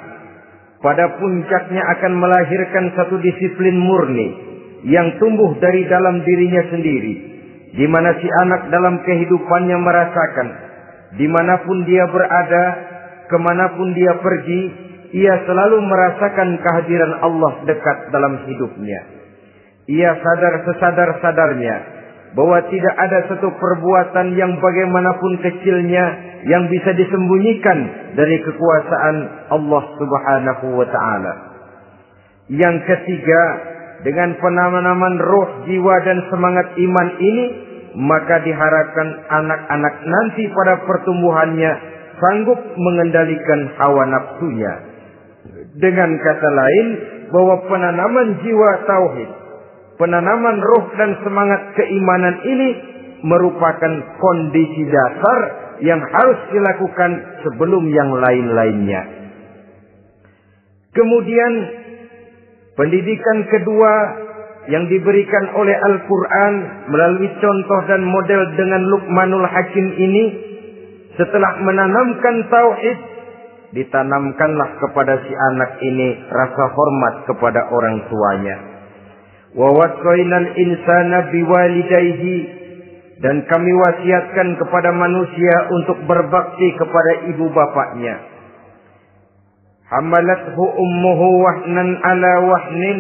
Pada 0.85 1.17
puncaknya 1.17 1.81
akan 1.97 2.13
melahirkan 2.13 2.93
satu 2.93 3.17
disiplin 3.17 3.81
murni 3.81 4.29
yang 4.85 5.09
tumbuh 5.17 5.57
dari 5.57 5.89
dalam 5.89 6.21
dirinya 6.21 6.69
sendiri. 6.69 7.33
Di 7.73 7.89
mana 7.89 8.13
si 8.21 8.29
anak 8.45 8.69
dalam 8.69 9.01
kehidupannya 9.01 9.77
merasakan, 9.81 10.47
di 11.17 11.25
mana 11.25 11.57
pun 11.65 11.81
dia 11.89 12.05
berada, 12.05 12.92
ke 13.29 13.37
mana 13.39 13.71
pun 13.75 13.91
dia 13.95 14.13
pergi, 14.19 14.61
ia 15.13 15.33
selalu 15.45 15.77
merasakan 15.85 16.57
kehadiran 16.57 17.13
Allah 17.21 17.51
dekat 17.69 17.97
dalam 18.09 18.33
hidupnya. 18.49 18.99
Ia 19.85 20.11
sadar 20.17 20.53
sesadar-sadarnya 20.65 21.75
bahwa 22.33 22.57
tidak 22.65 22.95
ada 22.97 23.19
satu 23.29 23.45
perbuatan 23.53 24.33
yang 24.33 24.57
bagaimanapun 24.57 25.37
kecilnya 25.37 26.05
yang 26.49 26.65
bisa 26.67 26.91
disembunyikan 26.97 27.79
dari 28.17 28.41
kekuasaan 28.41 29.15
Allah 29.53 29.83
Subhanahu 30.01 30.65
wa 30.81 30.87
taala. 30.89 31.33
Yang 32.49 32.83
ketiga, 32.89 33.41
dengan 34.03 34.35
penanaman 34.41 35.15
roh, 35.21 35.49
jiwa 35.69 35.95
dan 36.03 36.19
semangat 36.27 36.75
iman 36.75 37.07
ini, 37.21 37.45
maka 37.93 38.41
diharapkan 38.41 39.07
anak-anak 39.29 39.95
nanti 40.01 40.49
pada 40.49 40.81
pertumbuhannya 40.89 41.71
sanggup 42.23 42.59
mengendalikan 42.79 43.75
hawa 43.75 44.07
nafsunya. 44.07 44.73
Dengan 45.75 46.15
kata 46.23 46.49
lain, 46.55 46.87
bahwa 47.35 47.59
penanaman 47.67 48.39
jiwa 48.39 48.69
tauhid 48.87 49.43
penanaman 49.97 50.57
roh 50.61 50.85
dan 50.97 51.17
semangat 51.21 51.61
keimanan 51.77 52.35
ini 52.45 52.69
merupakan 53.23 53.93
kondisi 54.19 54.83
dasar 54.89 55.39
yang 55.81 55.99
harus 55.99 56.39
dilakukan 56.51 57.11
sebelum 57.43 57.87
yang 57.87 58.09
lain-lainnya. 58.11 59.01
Kemudian 60.93 61.53
pendidikan 62.77 63.37
kedua 63.49 63.93
yang 64.69 64.87
diberikan 64.87 65.45
oleh 65.59 65.75
Al-Quran 65.75 66.53
melalui 66.87 67.29
contoh 67.41 67.79
dan 67.89 68.01
model 68.05 68.41
dengan 68.55 68.81
Luqmanul 68.87 69.47
Hakim 69.47 69.87
ini 69.97 70.52
setelah 71.17 71.51
menanamkan 71.61 72.35
tauhid 72.49 72.99
ditanamkanlah 73.73 74.69
kepada 74.81 75.13
si 75.25 75.33
anak 75.33 75.71
ini 75.81 76.09
rasa 76.29 76.63
hormat 76.73 77.15
kepada 77.25 77.61
orang 77.73 78.05
tuanya. 78.09 78.57
Wa 79.53 79.69
wasainal 79.69 80.49
insana 80.57 81.29
biwalidayhi 81.29 82.37
dan 83.21 83.45
kami 83.45 83.71
wasiatkan 83.71 84.57
kepada 84.57 84.89
manusia 84.93 85.55
untuk 85.73 85.97
berbakti 86.09 86.67
kepada 86.77 87.11
ibu 87.29 87.45
bapaknya. 87.53 88.15
Hamalathu 89.93 90.63
ummuhu 90.63 91.27
wahnan 91.45 91.89
ala 92.01 92.33
wahnin 92.49 92.97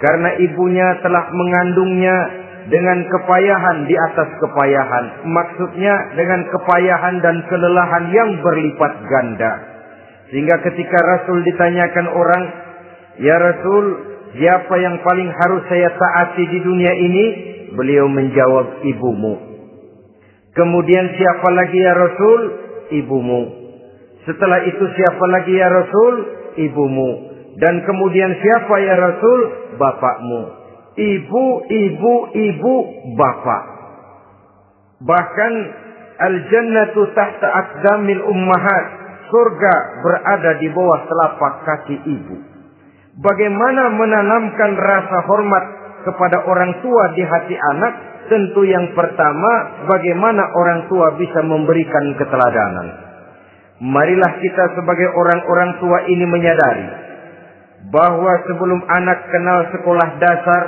karena 0.00 0.34
ibunya 0.40 0.88
telah 1.04 1.28
mengandungnya 1.28 2.16
dengan 2.70 2.98
kepayahan 3.10 3.88
di 3.90 3.94
atas 3.96 4.28
kepayahan 4.38 5.04
maksudnya 5.26 5.94
dengan 6.14 6.46
kepayahan 6.50 7.18
dan 7.22 7.36
kelelahan 7.50 8.04
yang 8.14 8.30
berlipat 8.38 8.92
ganda 9.06 9.52
sehingga 10.30 10.60
ketika 10.62 10.98
Rasul 11.00 11.42
ditanyakan 11.46 12.06
orang 12.10 12.42
ya 13.18 13.36
Rasul 13.36 14.12
Siapa 14.32 14.74
yang 14.80 14.96
paling 15.04 15.28
harus 15.28 15.62
saya 15.68 15.92
taati 15.92 16.44
di 16.48 16.58
dunia 16.64 16.92
ini? 16.96 17.24
Beliau 17.76 18.08
menjawab 18.08 18.80
ibumu. 18.80 19.34
Kemudian 20.56 21.06
siapa 21.16 21.48
lagi 21.52 21.76
ya 21.76 21.92
Rasul? 21.92 22.40
Ibumu. 22.92 23.42
Setelah 24.24 24.64
itu 24.64 24.84
siapa 24.96 25.24
lagi 25.36 25.52
ya 25.52 25.68
Rasul? 25.68 26.14
Ibumu. 26.64 27.10
Dan 27.60 27.84
kemudian 27.84 28.32
siapa 28.40 28.74
ya 28.80 28.96
Rasul? 28.96 29.40
Bapakmu. 29.76 30.42
Ibu, 30.92 31.46
ibu, 31.72 32.14
ibu, 32.36 32.74
bapak. 33.16 33.62
Bahkan 35.02 35.52
al-jannatu 36.20 37.00
tahta 37.16 37.48
aqdamil 37.48 38.22
ummahat. 38.28 38.84
Surga 39.32 39.74
berada 40.04 40.60
di 40.60 40.68
bawah 40.68 41.08
telapak 41.08 41.54
kaki 41.64 41.96
ibu. 42.04 42.36
Bagaimana 43.16 43.88
menanamkan 43.96 44.76
rasa 44.76 45.24
hormat 45.24 45.64
kepada 46.04 46.44
orang 46.44 46.84
tua 46.84 47.16
di 47.16 47.24
hati 47.24 47.56
anak? 47.56 47.94
Tentu 48.28 48.64
yang 48.68 48.92
pertama, 48.92 49.82
bagaimana 49.88 50.44
orang 50.52 50.88
tua 50.92 51.16
bisa 51.16 51.40
memberikan 51.40 52.12
keteladanan. 52.20 52.86
Marilah 53.82 54.32
kita 54.38 54.64
sebagai 54.78 55.08
orang-orang 55.10 55.70
tua 55.80 55.98
ini 56.06 56.24
menyadari 56.28 56.86
bahwa 57.90 58.32
sebelum 58.46 58.80
anak 58.86 59.18
kenal 59.26 59.58
sekolah 59.74 60.08
dasar, 60.22 60.62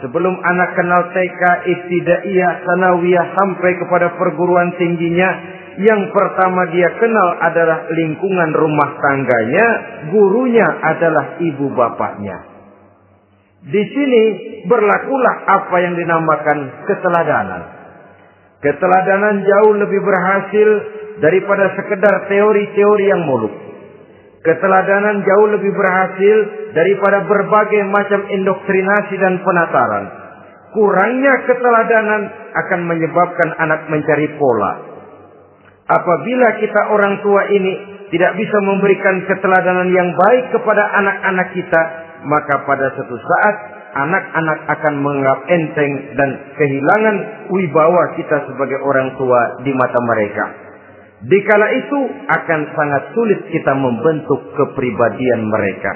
sebelum 0.00 0.34
anak 0.40 0.70
kenal 0.76 1.02
TK, 1.12 1.42
ibtidaiyah, 1.68 2.52
sanawiyah 2.64 3.26
sampai 3.36 3.70
kepada 3.76 4.16
perguruan 4.16 4.72
tingginya, 4.80 5.30
yang 5.80 6.12
pertama 6.12 6.68
dia 6.74 6.92
kenal 6.98 7.28
adalah 7.40 7.88
lingkungan 7.88 8.50
rumah 8.52 8.90
tangganya, 9.00 9.66
gurunya 10.12 10.66
adalah 10.66 11.40
ibu 11.40 11.72
bapaknya. 11.72 12.36
Di 13.60 13.82
sini 13.92 14.22
berlakulah 14.64 15.36
apa 15.46 15.76
yang 15.84 15.94
dinamakan 15.96 16.58
keteladanan. 16.88 17.62
Keteladanan 18.60 19.44
jauh 19.44 19.74
lebih 19.76 20.00
berhasil 20.00 20.68
daripada 21.20 21.76
sekedar 21.76 22.28
teori-teori 22.28 23.04
yang 23.08 23.22
muluk. 23.24 23.69
Keteladanan 24.40 25.20
jauh 25.20 25.48
lebih 25.52 25.72
berhasil 25.76 26.36
daripada 26.72 27.28
berbagai 27.28 27.84
macam 27.92 28.24
indoktrinasi 28.24 29.14
dan 29.20 29.36
penataran. 29.44 30.04
Kurangnya 30.72 31.34
keteladanan 31.44 32.22
akan 32.56 32.80
menyebabkan 32.88 33.48
anak 33.58 33.90
mencari 33.90 34.30
pola 34.38 34.90
Apabila 35.90 36.48
kita 36.62 36.94
orang 36.94 37.18
tua 37.18 37.42
ini 37.50 37.72
tidak 38.14 38.38
bisa 38.38 38.58
memberikan 38.62 39.26
keteladanan 39.26 39.90
yang 39.90 40.06
baik 40.14 40.54
kepada 40.54 40.86
anak-anak 41.02 41.50
kita, 41.50 41.82
maka 42.30 42.62
pada 42.62 42.94
suatu 42.94 43.18
saat 43.18 43.54
anak-anak 43.98 44.58
akan 44.70 44.94
menganggap 45.02 45.38
enteng 45.50 45.92
dan 46.14 46.30
kehilangan 46.54 47.16
wibawa 47.50 48.14
kita 48.14 48.46
sebagai 48.46 48.78
orang 48.86 49.18
tua 49.18 49.40
di 49.66 49.74
mata 49.74 49.98
mereka. 49.98 50.69
Dikala 51.20 51.68
itu 51.76 52.00
akan 52.32 52.60
sangat 52.72 53.02
sulit 53.12 53.40
kita 53.52 53.72
membentuk 53.76 54.40
kepribadian 54.56 55.52
mereka. 55.52 55.92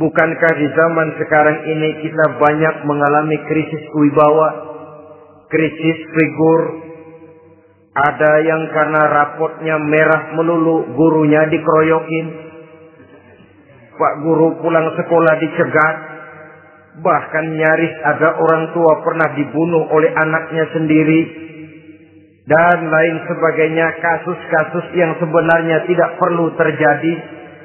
Bukankah 0.00 0.52
di 0.58 0.68
zaman 0.72 1.08
sekarang 1.20 1.58
ini 1.70 1.90
kita 2.02 2.40
banyak 2.40 2.74
mengalami 2.88 3.36
krisis 3.46 3.84
wibawa, 3.94 4.48
krisis 5.52 5.98
figur, 6.08 6.60
ada 7.94 8.32
yang 8.42 8.74
karena 8.74 9.02
rapotnya 9.06 9.78
merah 9.78 10.34
melulu, 10.34 10.82
gurunya 10.98 11.46
dikeroyokin. 11.46 12.26
Pak 13.94 14.14
guru 14.26 14.58
pulang 14.58 14.90
sekolah 14.98 15.34
dicegat. 15.38 15.96
Bahkan 16.94 17.44
nyaris 17.54 17.94
ada 18.02 18.34
orang 18.34 18.74
tua 18.74 18.98
pernah 19.06 19.30
dibunuh 19.38 19.86
oleh 19.94 20.10
anaknya 20.10 20.64
sendiri. 20.74 21.43
Dan 22.44 22.78
lain 22.92 23.16
sebagainya 23.24 23.88
kasus-kasus 24.04 24.86
yang 24.92 25.16
sebenarnya 25.16 25.88
tidak 25.88 26.10
perlu 26.20 26.52
terjadi. 26.60 27.14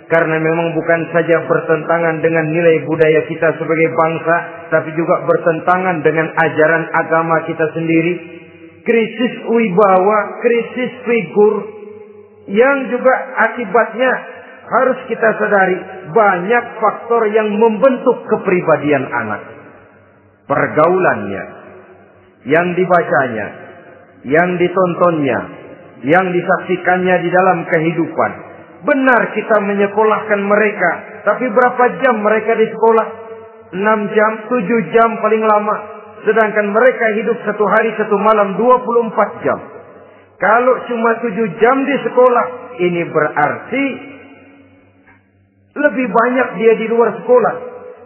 Karena 0.09 0.41
memang 0.41 0.73
bukan 0.73 1.01
saja 1.13 1.45
bertentangan 1.45 2.23
dengan 2.23 2.49
nilai 2.49 2.87
budaya 2.87 3.21
kita 3.27 3.59
sebagai 3.59 3.89
bangsa. 3.93 4.35
Tapi 4.71 4.89
juga 4.95 5.21
bertentangan 5.27 6.01
dengan 6.01 6.31
ajaran 6.33 6.83
agama 6.95 7.43
kita 7.45 7.65
sendiri 7.75 8.39
krisis 8.89 9.33
wibawa, 9.45 10.41
krisis 10.41 10.91
figur 11.05 11.53
yang 12.49 12.89
juga 12.89 13.13
akibatnya 13.37 14.11
harus 14.65 14.99
kita 15.05 15.29
sadari 15.37 15.77
banyak 16.09 16.65
faktor 16.81 17.29
yang 17.29 17.53
membentuk 17.53 18.25
kepribadian 18.25 19.05
anak. 19.05 19.41
Pergaulannya, 20.49 21.45
yang 22.49 22.73
dibacanya, 22.73 23.68
yang 24.27 24.59
ditontonnya, 24.59 25.39
yang 26.03 26.25
disaksikannya 26.31 27.15
di 27.23 27.29
dalam 27.31 27.63
kehidupan. 27.67 28.31
Benar 28.79 29.21
kita 29.35 29.57
menyekolahkan 29.63 30.39
mereka, 30.39 30.91
tapi 31.27 31.51
berapa 31.51 31.83
jam 31.99 32.15
mereka 32.23 32.55
di 32.55 32.67
sekolah? 32.71 33.07
6 33.69 34.15
jam, 34.17 34.31
7 34.49 34.95
jam 34.95 35.09
paling 35.21 35.43
lama. 35.45 35.75
Sedangkan 36.25 36.73
mereka 36.73 37.05
hidup 37.15 37.37
satu 37.45 37.63
hari 37.69 37.93
satu 37.95 38.17
malam 38.17 38.57
24 38.57 39.45
jam. 39.45 39.59
Kalau 40.39 40.73
cuma 40.89 41.19
7 41.21 41.59
jam 41.59 41.77
di 41.85 41.95
sekolah, 42.01 42.45
ini 42.79 43.01
berarti 43.11 43.85
lebih 45.79 46.07
banyak 46.09 46.47
dia 46.57 46.73
di 46.79 46.85
luar 46.89 47.13
sekolah. 47.23 47.55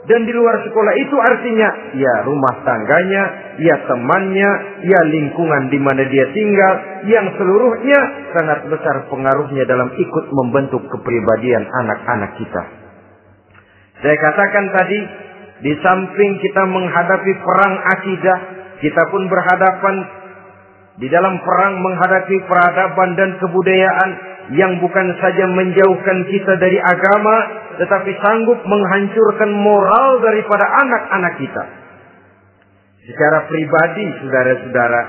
Dan 0.03 0.27
di 0.27 0.35
luar 0.35 0.59
sekolah 0.67 0.93
itu 0.99 1.15
artinya 1.15 1.69
ya 1.95 2.27
rumah 2.27 2.59
tangganya, 2.67 3.23
ya 3.55 3.75
temannya, 3.87 4.51
ya 4.83 4.99
lingkungan 5.07 5.71
di 5.71 5.79
mana 5.79 6.03
dia 6.11 6.27
tinggal, 6.35 6.73
yang 7.07 7.31
seluruhnya 7.39 7.99
sangat 8.35 8.67
besar 8.67 9.07
pengaruhnya 9.07 9.63
dalam 9.63 9.95
ikut 9.95 10.25
membentuk 10.27 10.83
kepribadian 10.91 11.63
anak-anak 11.63 12.35
kita. 12.35 12.63
Saya 14.03 14.15
katakan 14.19 14.65
tadi, 14.75 14.99
di 15.63 15.71
samping 15.79 16.31
kita 16.43 16.63
menghadapi 16.67 17.31
perang 17.39 17.75
akidah, 17.95 18.39
kita 18.83 19.03
pun 19.07 19.31
berhadapan 19.31 19.95
di 20.99 21.07
dalam 21.07 21.39
perang 21.39 21.79
menghadapi 21.79 22.37
peradaban 22.43 23.15
dan 23.15 23.39
kebudayaan 23.39 24.11
yang 24.51 24.75
bukan 24.83 25.07
saja 25.23 25.47
menjauhkan 25.47 26.19
kita 26.27 26.53
dari 26.59 26.75
agama, 26.75 27.35
tetapi 27.79 28.11
sanggup 28.19 28.59
menghancurkan 28.67 29.51
moral 29.55 30.19
daripada 30.19 30.65
anak-anak 30.83 31.33
kita. 31.39 31.63
Secara 33.07 33.47
pribadi, 33.47 34.05
saudara-saudara, 34.19 35.01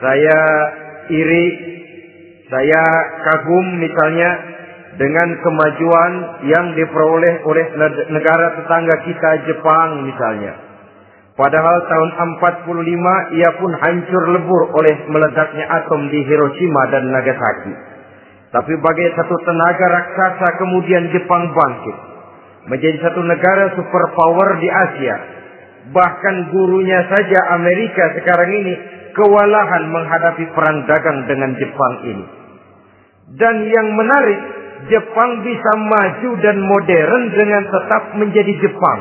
saya 0.00 0.40
iri, 1.08 1.46
saya 2.52 2.82
kagum 3.24 3.80
misalnya 3.80 4.30
dengan 5.00 5.28
kemajuan 5.40 6.12
yang 6.52 6.66
diperoleh 6.76 7.34
oleh 7.48 7.64
negara 8.12 8.46
tetangga 8.60 8.96
kita 9.08 9.30
Jepang 9.48 10.04
misalnya. 10.04 10.52
Padahal 11.32 11.76
tahun 11.88 12.10
45 12.68 13.40
ia 13.40 13.50
pun 13.56 13.72
hancur 13.72 14.22
lebur 14.36 14.62
oleh 14.76 14.94
meledaknya 15.08 15.64
atom 15.80 16.12
di 16.12 16.20
Hiroshima 16.28 16.82
dan 16.92 17.08
Nagasaki. 17.08 17.91
Tapi 18.52 18.72
bagai 18.84 19.08
satu 19.16 19.36
tenaga 19.48 19.86
raksasa 19.88 20.60
kemudian 20.60 21.08
Jepang 21.08 21.56
bangkit. 21.56 21.96
Menjadi 22.68 23.00
satu 23.00 23.24
negara 23.24 23.72
superpower 23.72 24.60
di 24.60 24.68
Asia. 24.68 25.16
Bahkan 25.88 26.36
gurunya 26.52 27.00
saja 27.08 27.38
Amerika 27.58 28.12
sekarang 28.20 28.52
ini 28.52 28.74
kewalahan 29.16 29.88
menghadapi 29.88 30.44
perang 30.52 30.84
dagang 30.84 31.18
dengan 31.26 31.50
Jepang 31.56 31.94
ini. 32.06 32.24
Dan 33.40 33.56
yang 33.66 33.88
menarik, 33.96 34.40
Jepang 34.92 35.30
bisa 35.46 35.72
maju 35.78 36.30
dan 36.42 36.56
modern 36.58 37.22
dengan 37.32 37.62
tetap 37.70 38.02
menjadi 38.20 38.52
Jepang. 38.60 39.00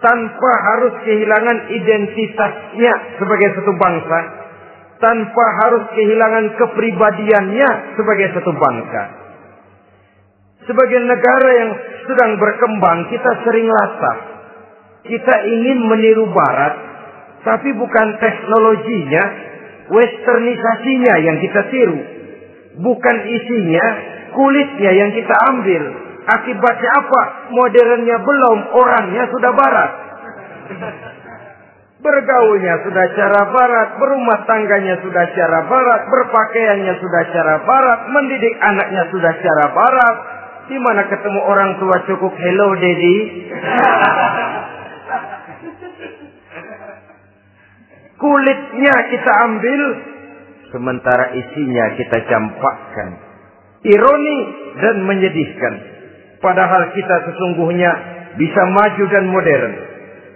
Tanpa 0.00 0.52
harus 0.64 0.94
kehilangan 1.04 1.58
identitasnya 1.76 2.92
sebagai 3.20 3.48
satu 3.60 3.72
bangsa. 3.76 4.18
Tanpa 5.00 5.44
harus 5.64 5.84
kehilangan 5.96 6.60
kepribadiannya 6.60 7.70
sebagai 7.96 8.36
satu 8.36 8.52
bangsa. 8.52 9.02
Sebagai 10.68 11.00
negara 11.08 11.50
yang 11.56 11.70
sedang 12.04 12.36
berkembang, 12.36 13.08
kita 13.08 13.30
sering 13.48 13.64
latah. 13.64 14.18
Kita 15.08 15.34
ingin 15.48 15.88
meniru 15.88 16.28
barat, 16.28 16.74
tapi 17.48 17.72
bukan 17.72 18.08
teknologinya, 18.20 19.24
westernisasinya 19.88 21.14
yang 21.24 21.36
kita 21.40 21.60
tiru. 21.72 22.00
Bukan 22.84 23.16
isinya, 23.24 23.86
kulitnya 24.36 24.92
yang 24.92 25.10
kita 25.16 25.34
ambil. 25.48 25.82
Akibatnya 26.28 26.90
apa? 27.00 27.22
Modernnya 27.50 28.16
belum, 28.20 28.58
orangnya 28.76 29.24
sudah 29.32 29.52
barat. 29.56 29.90
Bergaulnya 32.00 32.80
sudah 32.80 33.06
cara 33.12 33.44
barat, 33.52 34.00
berumah 34.00 34.48
tangganya 34.48 35.04
sudah 35.04 35.36
cara 35.36 35.68
barat, 35.68 36.08
berpakaiannya 36.08 36.96
sudah 36.96 37.22
cara 37.28 37.60
barat, 37.68 38.08
mendidik 38.08 38.56
anaknya 38.56 39.04
sudah 39.12 39.36
cara 39.36 39.68
barat. 39.76 40.16
Di 40.70 40.78
mana 40.80 41.02
ketemu 41.12 41.40
orang 41.44 41.76
tua 41.82 42.00
cukup 42.08 42.32
hello 42.32 42.68
daddy. 42.78 43.16
Kulitnya 48.20 48.96
kita 49.12 49.32
ambil, 49.48 49.82
sementara 50.72 51.36
isinya 51.36 51.84
kita 51.96 52.18
campakkan 52.28 53.08
ironi 53.84 54.38
dan 54.80 54.96
menyedihkan. 55.04 55.74
Padahal 56.40 56.96
kita 56.96 57.16
sesungguhnya 57.28 57.92
bisa 58.36 58.62
maju 58.72 59.04
dan 59.12 59.24
modern. 59.28 59.89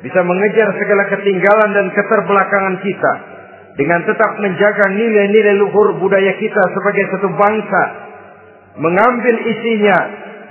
Bisa 0.05 0.21
mengejar 0.21 0.69
segala 0.77 1.09
ketinggalan 1.09 1.71
dan 1.73 1.87
keterbelakangan 1.97 2.77
kita. 2.85 3.13
Dengan 3.75 4.05
tetap 4.05 4.37
menjaga 4.37 4.93
nilai-nilai 4.93 5.57
luhur 5.57 5.97
budaya 5.97 6.37
kita 6.37 6.63
sebagai 6.77 7.05
satu 7.09 7.29
bangsa. 7.33 7.83
Mengambil 8.85 9.35
isinya. 9.49 9.99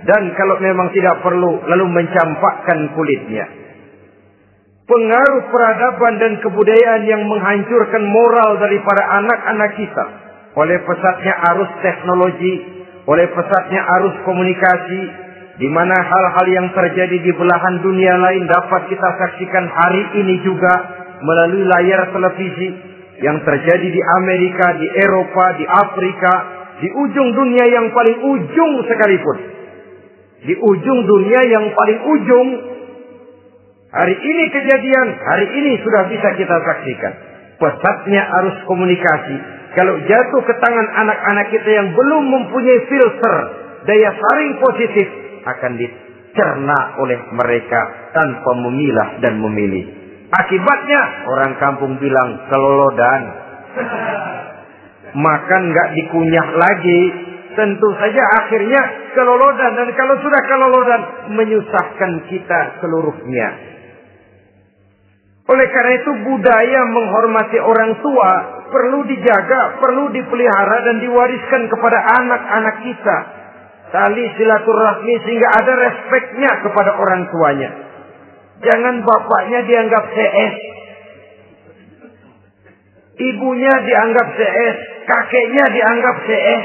Dan 0.04 0.36
kalau 0.36 0.60
memang 0.60 0.92
tidak 0.92 1.22
perlu 1.22 1.64
lalu 1.70 1.86
mencampakkan 1.88 2.92
kulitnya. 2.98 3.46
Pengaruh 4.84 5.48
peradaban 5.48 6.20
dan 6.20 6.34
kebudayaan 6.44 7.08
yang 7.08 7.24
menghancurkan 7.24 8.04
moral 8.04 8.60
daripada 8.60 9.00
anak-anak 9.22 9.72
kita. 9.80 10.06
Oleh 10.60 10.82
pesatnya 10.84 11.34
arus 11.56 11.72
teknologi 11.80 12.84
oleh 13.04 13.28
pesatnya 13.36 13.82
arus 14.00 14.16
komunikasi 14.24 15.02
di 15.54 15.70
mana 15.70 16.02
hal-hal 16.02 16.48
yang 16.50 16.68
terjadi 16.74 17.18
di 17.22 17.32
belahan 17.38 17.78
dunia 17.86 18.18
lain 18.18 18.50
dapat 18.50 18.90
kita 18.90 19.10
saksikan 19.22 19.66
hari 19.70 20.04
ini 20.18 20.42
juga 20.42 20.74
melalui 21.22 21.62
layar 21.70 22.10
televisi 22.10 22.74
yang 23.22 23.38
terjadi 23.46 23.88
di 23.88 24.02
Amerika, 24.24 24.74
di 24.82 24.88
Eropa, 24.90 25.46
di 25.62 25.66
Afrika, 25.70 26.34
di 26.82 26.90
ujung 26.90 27.30
dunia 27.38 27.66
yang 27.70 27.94
paling 27.94 28.18
ujung 28.18 28.72
sekalipun. 28.90 29.38
Di 30.44 30.54
ujung 30.58 31.00
dunia 31.08 31.42
yang 31.48 31.66
paling 31.72 32.00
ujung 32.04 32.48
hari 33.94 34.16
ini 34.18 34.44
kejadian, 34.52 35.08
hari 35.22 35.48
ini 35.54 35.72
sudah 35.86 36.04
bisa 36.10 36.30
kita 36.36 36.58
saksikan. 36.66 37.14
Pesatnya 37.62 38.26
arus 38.42 38.58
komunikasi 38.66 39.38
kalau 39.78 39.96
jatuh 40.06 40.42
ke 40.44 40.54
tangan 40.60 40.88
anak-anak 41.06 41.48
kita 41.50 41.70
yang 41.70 41.88
belum 41.94 42.24
mempunyai 42.28 42.80
filter 42.90 43.36
daya 43.88 44.12
saring 44.12 44.54
positif 44.60 45.23
akan 45.44 45.72
dicerna 45.78 46.80
oleh 47.00 47.20
mereka 47.36 48.12
tanpa 48.16 48.52
memilah 48.58 49.20
dan 49.20 49.40
memilih. 49.40 50.04
Akibatnya 50.34 51.02
orang 51.30 51.54
kampung 51.62 51.94
bilang 52.02 52.50
kelolodan. 52.50 53.22
Makan 55.14 55.62
nggak 55.70 55.90
dikunyah 55.94 56.48
lagi. 56.58 57.02
Tentu 57.54 57.86
saja 58.02 58.24
akhirnya 58.42 58.82
kelolodan 59.14 59.78
dan 59.78 59.90
kalau 59.94 60.18
sudah 60.26 60.42
kelolodan 60.50 61.02
menyusahkan 61.38 62.12
kita 62.26 62.82
seluruhnya. 62.82 63.74
Oleh 65.44 65.68
karena 65.70 65.94
itu 66.02 66.12
budaya 66.24 66.82
menghormati 66.88 67.62
orang 67.62 68.02
tua 68.02 68.32
perlu 68.74 69.06
dijaga, 69.06 69.78
perlu 69.78 70.10
dipelihara 70.10 70.78
dan 70.82 70.98
diwariskan 70.98 71.70
kepada 71.70 72.00
anak-anak 72.24 72.76
kita. 72.82 73.18
Tali 73.94 74.26
silaturahmi 74.26 75.16
sehingga 75.22 75.50
ada 75.54 75.74
respeknya 75.78 76.50
kepada 76.66 76.98
orang 76.98 77.30
tuanya. 77.30 77.70
Jangan 78.66 79.06
bapaknya 79.06 79.70
dianggap 79.70 80.04
CS. 80.18 80.54
Ibunya 83.22 83.74
dianggap 83.86 84.28
CS. 84.34 84.78
Kakeknya 85.06 85.66
dianggap 85.70 86.16
CS. 86.26 86.64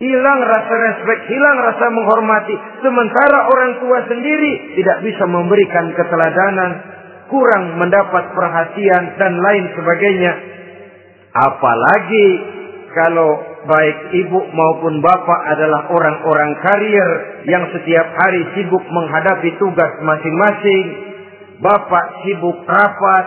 Hilang 0.00 0.40
rasa 0.46 0.74
respek, 0.78 1.18
hilang 1.26 1.58
rasa 1.58 1.86
menghormati. 1.90 2.54
Sementara 2.86 3.50
orang 3.50 3.82
tua 3.82 3.98
sendiri 4.06 4.78
tidak 4.78 5.02
bisa 5.02 5.26
memberikan 5.26 5.90
keteladanan. 5.98 6.70
Kurang 7.26 7.82
mendapat 7.82 8.30
perhatian 8.30 9.18
dan 9.18 9.32
lain 9.42 9.64
sebagainya. 9.74 10.32
Apalagi 11.34 12.26
kalau 12.90 13.30
baik 13.70 13.98
ibu 14.10 14.40
maupun 14.50 14.98
bapak 14.98 15.40
adalah 15.54 15.86
orang-orang 15.90 16.52
karier 16.58 17.10
yang 17.46 17.64
setiap 17.70 18.06
hari 18.18 18.42
sibuk 18.56 18.82
menghadapi 18.82 19.50
tugas 19.62 19.92
masing-masing. 20.02 20.86
Bapak 21.60 22.24
sibuk 22.24 22.64
rapat, 22.64 23.26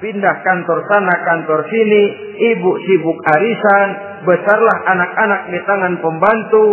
pindah 0.00 0.36
kantor 0.40 0.82
sana 0.88 1.14
kantor 1.20 1.60
sini, 1.68 2.02
ibu 2.56 2.70
sibuk 2.88 3.18
arisan, 3.28 3.88
besarlah 4.24 4.78
anak-anak 4.88 5.40
di 5.52 5.60
tangan 5.62 5.94
pembantu 6.00 6.66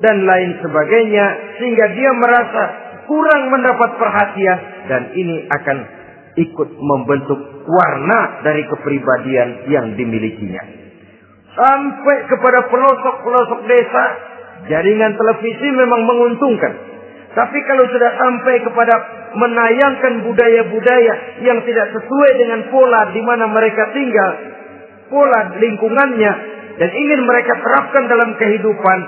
dan 0.00 0.26
lain 0.26 0.58
sebagainya 0.64 1.26
sehingga 1.60 1.86
dia 1.92 2.10
merasa 2.18 2.62
kurang 3.04 3.42
mendapat 3.52 3.90
perhatian 4.00 4.58
dan 4.88 5.02
ini 5.12 5.44
akan 5.52 5.78
ikut 6.34 6.68
membentuk 6.82 7.40
warna 7.68 8.42
dari 8.42 8.66
kepribadian 8.66 9.70
yang 9.70 9.86
dimilikinya. 9.94 10.83
Sampai 11.54 12.16
kepada 12.26 12.66
pelosok-pelosok 12.66 13.60
desa, 13.70 14.04
jaringan 14.66 15.14
televisi 15.14 15.68
memang 15.70 16.02
menguntungkan. 16.02 16.72
Tapi 17.34 17.58
kalau 17.66 17.84
sudah 17.90 18.10
sampai 18.14 18.62
kepada 18.62 18.94
menayangkan 19.34 20.22
budaya-budaya 20.22 21.14
yang 21.42 21.58
tidak 21.66 21.90
sesuai 21.90 22.30
dengan 22.38 22.60
pola 22.70 23.10
di 23.10 23.22
mana 23.26 23.50
mereka 23.50 23.90
tinggal, 23.90 24.32
pola 25.10 25.58
lingkungannya, 25.58 26.32
dan 26.78 26.90
ingin 26.90 27.20
mereka 27.26 27.54
terapkan 27.58 28.04
dalam 28.06 28.30
kehidupan, 28.38 28.98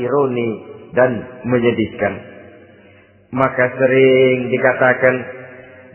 ironi 0.00 0.50
dan 0.96 1.10
menyedihkan. 1.44 2.12
Maka 3.36 3.68
sering 3.76 4.48
dikatakan, 4.48 5.14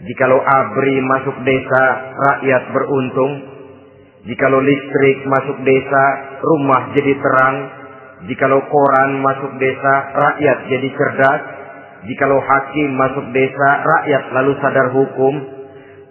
jikalau 0.05 0.37
ABRI 0.37 0.97
masuk 1.01 1.35
desa, 1.41 1.85
rakyat 2.13 2.63
beruntung. 2.73 3.33
Jikalau 4.21 4.61
listrik 4.61 5.17
masuk 5.25 5.57
desa, 5.65 6.05
rumah 6.45 6.93
jadi 6.93 7.13
terang. 7.17 7.57
Jikalau 8.29 8.61
koran 8.69 9.17
masuk 9.17 9.57
desa, 9.57 9.93
rakyat 10.13 10.57
jadi 10.69 10.89
cerdas. 10.93 11.41
Jikalau 12.05 12.37
hakim 12.37 12.89
masuk 12.93 13.25
desa, 13.33 13.69
rakyat 13.81 14.23
lalu 14.37 14.53
sadar 14.61 14.93
hukum. 14.93 15.33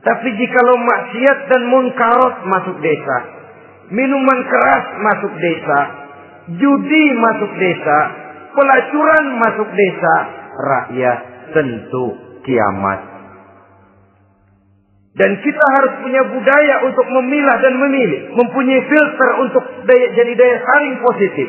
Tapi 0.00 0.28
jikalau 0.32 0.76
maksiat 0.80 1.38
dan 1.52 1.62
munkarot 1.70 2.36
masuk 2.48 2.76
desa, 2.80 3.16
minuman 3.92 4.40
keras 4.48 4.84
masuk 4.96 5.32
desa, 5.36 5.80
judi 6.56 7.04
masuk 7.20 7.52
desa, 7.61 7.98
pelacuran 8.56 9.26
masuk 9.38 9.68
desa, 9.76 10.14
rakyat 10.56 11.18
tentu 11.52 12.06
kiamat. 12.48 13.09
Dan 15.20 15.36
kita 15.44 15.66
harus 15.76 16.00
punya 16.00 16.22
budaya 16.32 16.80
untuk 16.88 17.04
memilah 17.04 17.56
dan 17.60 17.76
memilih, 17.76 18.32
mempunyai 18.40 18.80
filter 18.88 19.30
untuk 19.44 19.64
daya, 19.84 20.16
jadi 20.16 20.32
daya 20.32 20.56
saring 20.64 20.96
positif. 21.04 21.48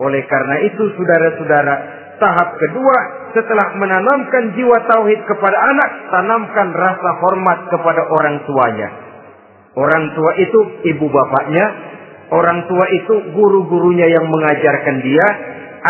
Oleh 0.00 0.24
karena 0.24 0.56
itu, 0.64 0.88
saudara-saudara, 0.96 1.74
tahap 2.16 2.48
kedua 2.56 2.96
setelah 3.36 3.76
menanamkan 3.76 4.56
jiwa 4.56 4.88
tauhid 4.88 5.20
kepada 5.20 5.58
anak, 5.68 5.90
tanamkan 6.08 6.68
rasa 6.72 7.10
hormat 7.20 7.68
kepada 7.68 8.02
orang 8.08 8.36
tuanya. 8.48 8.88
Orang 9.76 10.04
tua 10.16 10.32
itu 10.40 10.60
ibu 10.88 11.06
bapaknya, 11.12 11.66
orang 12.32 12.64
tua 12.72 12.86
itu 12.88 13.14
guru-gurunya 13.36 14.08
yang 14.08 14.32
mengajarkan 14.32 14.96
dia, 15.04 15.26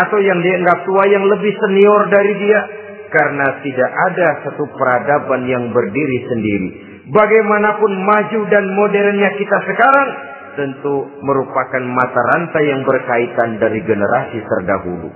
atau 0.03 0.19
yang 0.19 0.43
dianggap 0.43 0.83
tua 0.83 1.07
yang 1.07 1.23
lebih 1.23 1.55
senior 1.63 2.11
dari 2.11 2.33
dia, 2.43 2.59
karena 3.07 3.55
tidak 3.63 3.91
ada 4.11 4.27
satu 4.43 4.67
peradaban 4.75 5.47
yang 5.47 5.71
berdiri 5.71 6.27
sendiri. 6.27 6.88
Bagaimanapun 7.09 7.91
maju 8.05 8.39
dan 8.53 8.65
modernnya 8.77 9.33
kita 9.33 9.57
sekarang, 9.65 10.09
tentu 10.53 11.09
merupakan 11.25 11.83
mata 11.89 12.21
rantai 12.35 12.63
yang 12.69 12.85
berkaitan 12.85 13.57
dari 13.57 13.81
generasi 13.81 14.39
terdahulu. 14.45 15.09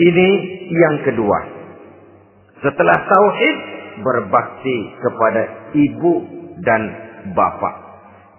Ini 0.00 0.28
yang 0.72 0.96
kedua. 1.04 1.38
Setelah 2.64 2.98
tauhid, 3.04 3.56
berbakti 4.00 4.78
kepada 5.04 5.42
ibu 5.76 6.12
dan 6.64 6.82
bapak. 7.36 7.74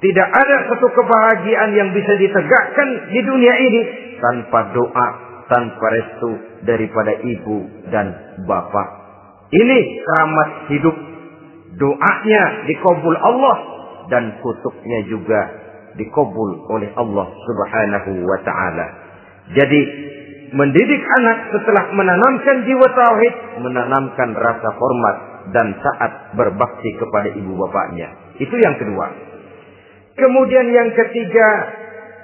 Tidak 0.02 0.30
ada 0.34 0.58
satu 0.68 0.88
kebahagiaan 0.92 1.72
yang 1.78 1.90
bisa 1.96 2.14
ditegakkan 2.20 2.90
di 3.14 3.22
dunia 3.24 3.56
ini 3.56 3.82
tanpa 4.20 4.76
doa, 4.76 5.08
tanpa 5.48 5.86
restu 5.94 6.32
daripada 6.68 7.22
ibu 7.24 7.88
dan 7.88 8.12
bapak. 8.44 8.88
Ini 9.54 9.80
keramat 10.02 10.50
hidup. 10.74 11.13
Doanya 11.74 12.44
dikabul 12.70 13.18
Allah 13.18 13.58
dan 14.12 14.38
kutuknya 14.44 15.00
juga 15.10 15.42
dikabul 15.98 16.70
oleh 16.70 16.90
Allah 16.98 17.28
Subhanahu 17.34 18.12
wa 18.26 18.40
taala. 18.46 18.86
Jadi 19.54 19.82
mendidik 20.54 21.02
anak 21.22 21.50
setelah 21.50 21.90
menanamkan 21.98 22.64
jiwa 22.70 22.88
tauhid, 22.94 23.36
menanamkan 23.66 24.30
rasa 24.38 24.70
hormat 24.78 25.18
dan 25.52 25.76
saat 25.82 26.38
berbakti 26.38 26.90
kepada 27.02 27.34
ibu 27.34 27.58
bapaknya. 27.58 28.38
Itu 28.38 28.56
yang 28.56 28.78
kedua. 28.78 29.34
Kemudian 30.14 30.70
yang 30.70 30.94
ketiga, 30.94 31.50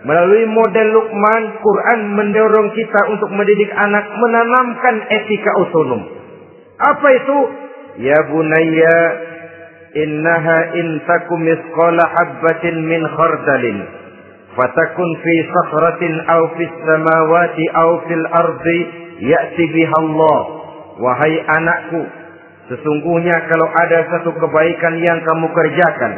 melalui 0.05 0.45
model 0.45 0.87
Luqman, 0.93 1.43
Quran 1.59 1.99
mendorong 2.15 2.69
kita 2.77 3.01
untuk 3.11 3.33
mendidik 3.33 3.73
anak 3.73 4.05
menanamkan 4.13 4.95
etika 5.09 5.51
otonom. 5.65 6.01
Apa 6.79 7.07
itu? 7.17 7.37
Ya 7.99 8.15
bunayya, 8.29 8.97
innaha 9.95 10.57
in 10.77 10.87
takum 11.07 11.39
misqala 11.41 12.03
habbatin 12.13 12.75
min 12.85 13.01
khardalin 13.15 13.77
fatakun 14.53 15.09
fi 15.23 15.35
sakhratin 15.47 16.13
aw 16.27 16.41
fis 16.57 16.75
samawati 16.83 17.63
aw 17.73 17.89
fil 18.05 18.25
ardi 18.27 18.79
ya'ti 19.23 19.63
biha 19.71 19.97
Allah. 19.99 20.39
Wahai 20.99 21.31
anakku, 21.47 22.01
sesungguhnya 22.67 23.47
kalau 23.47 23.67
ada 23.71 23.99
satu 24.11 24.35
kebaikan 24.35 24.99
yang 24.99 25.19
kamu 25.23 25.47
kerjakan, 25.47 26.11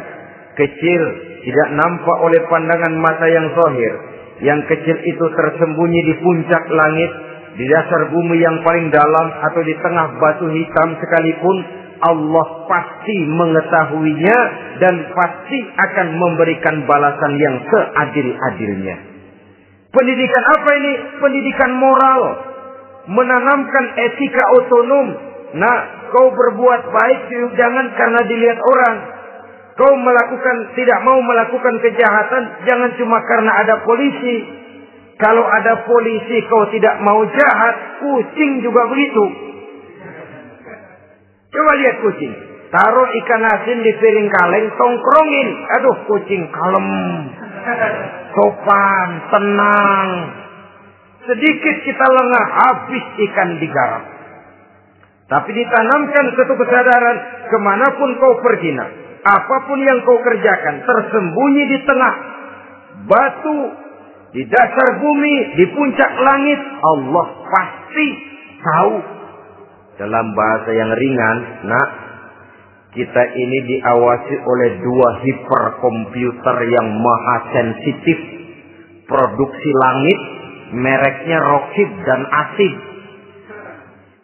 kecil, 0.58 1.02
tidak 1.46 1.68
nampak 1.78 2.16
oleh 2.18 2.42
pandangan 2.50 2.94
mata 2.98 3.26
yang 3.30 3.46
zahir. 3.54 3.92
Yang 4.42 4.74
kecil 4.74 4.96
itu 5.06 5.22
tersembunyi 5.38 6.00
di 6.02 6.14
puncak 6.18 6.64
langit, 6.66 7.12
di 7.62 7.64
dasar 7.70 8.10
bumi 8.10 8.42
yang 8.42 8.58
paling 8.66 8.90
dalam 8.90 9.26
atau 9.38 9.60
di 9.62 9.74
tengah 9.78 10.18
batu 10.18 10.50
hitam 10.50 10.98
sekalipun, 10.98 11.56
Allah 12.02 12.66
pasti 12.66 13.16
mengetahuinya 13.30 14.38
dan 14.82 14.94
pasti 15.14 15.58
akan 15.78 16.08
memberikan 16.18 16.82
balasan 16.82 17.32
yang 17.38 17.56
seadil-adilnya. 17.70 18.96
Pendidikan 19.92 20.44
apa 20.58 20.70
ini? 20.82 20.92
Pendidikan 21.22 21.70
moral. 21.78 22.20
Menanamkan 23.06 23.84
etika 24.02 24.44
otonom. 24.58 25.08
Nah, 25.52 25.78
kau 26.10 26.32
berbuat 26.32 26.82
baik 26.90 27.20
jangan 27.54 27.86
karena 27.94 28.20
dilihat 28.26 28.58
orang. 28.58 28.96
Kau 29.76 29.94
melakukan 29.96 30.56
tidak 30.76 31.00
mau 31.04 31.16
melakukan 31.20 31.80
kejahatan 31.80 32.42
jangan 32.66 32.90
cuma 32.98 33.18
karena 33.24 33.52
ada 33.62 33.74
polisi. 33.84 34.36
Kalau 35.20 35.44
ada 35.44 35.86
polisi 35.86 36.40
kau 36.50 36.66
tidak 36.72 36.98
mau 37.04 37.22
jahat, 37.28 37.74
kucing 38.02 38.64
juga 38.64 38.90
begitu. 38.90 39.51
Coba 41.52 41.72
lihat 41.76 41.96
kucing. 42.00 42.32
Taruh 42.72 43.08
ikan 43.12 43.44
asin 43.44 43.78
di 43.84 43.92
piring 44.00 44.28
kaleng, 44.32 44.66
tongkrongin. 44.80 45.48
Aduh, 45.76 45.96
kucing 46.08 46.48
kalem. 46.48 46.88
Sopan, 48.32 49.08
tenang. 49.28 50.08
Sedikit 51.28 51.76
kita 51.84 52.06
lengah, 52.08 52.44
habis 52.56 53.04
ikan 53.28 53.60
digarap. 53.60 54.04
Tapi 55.28 55.50
ditanamkan 55.52 56.24
satu 56.40 56.56
kesadaran, 56.56 57.16
ke 57.52 57.58
mana 57.60 58.00
pun 58.00 58.10
kau 58.16 58.40
pergi 58.40 58.72
nak. 58.72 58.90
Apa 59.22 59.56
pun 59.68 59.78
yang 59.84 60.00
kau 60.08 60.18
kerjakan, 60.24 60.82
tersembunyi 60.88 61.62
di 61.68 61.78
tengah 61.84 62.14
batu, 63.12 63.60
di 64.32 64.42
dasar 64.48 64.88
bumi, 64.98 65.36
di 65.60 65.64
puncak 65.76 66.10
langit, 66.16 66.60
Allah 66.80 67.26
pasti 67.44 68.06
tahu 68.64 69.21
dalam 70.00 70.26
bahasa 70.32 70.70
yang 70.72 70.90
ringan, 70.92 71.38
nak, 71.68 71.88
kita 72.92 73.22
ini 73.24 73.58
diawasi 73.64 74.34
oleh 74.36 74.70
dua 74.84 75.08
hiperkomputer 75.24 76.56
yang 76.68 76.88
maha 76.92 77.36
sensitif. 77.56 78.18
Produksi 79.08 79.70
langit, 79.72 80.18
mereknya 80.76 81.38
Rockit 81.40 81.90
dan 82.04 82.20
Asid. 82.28 82.74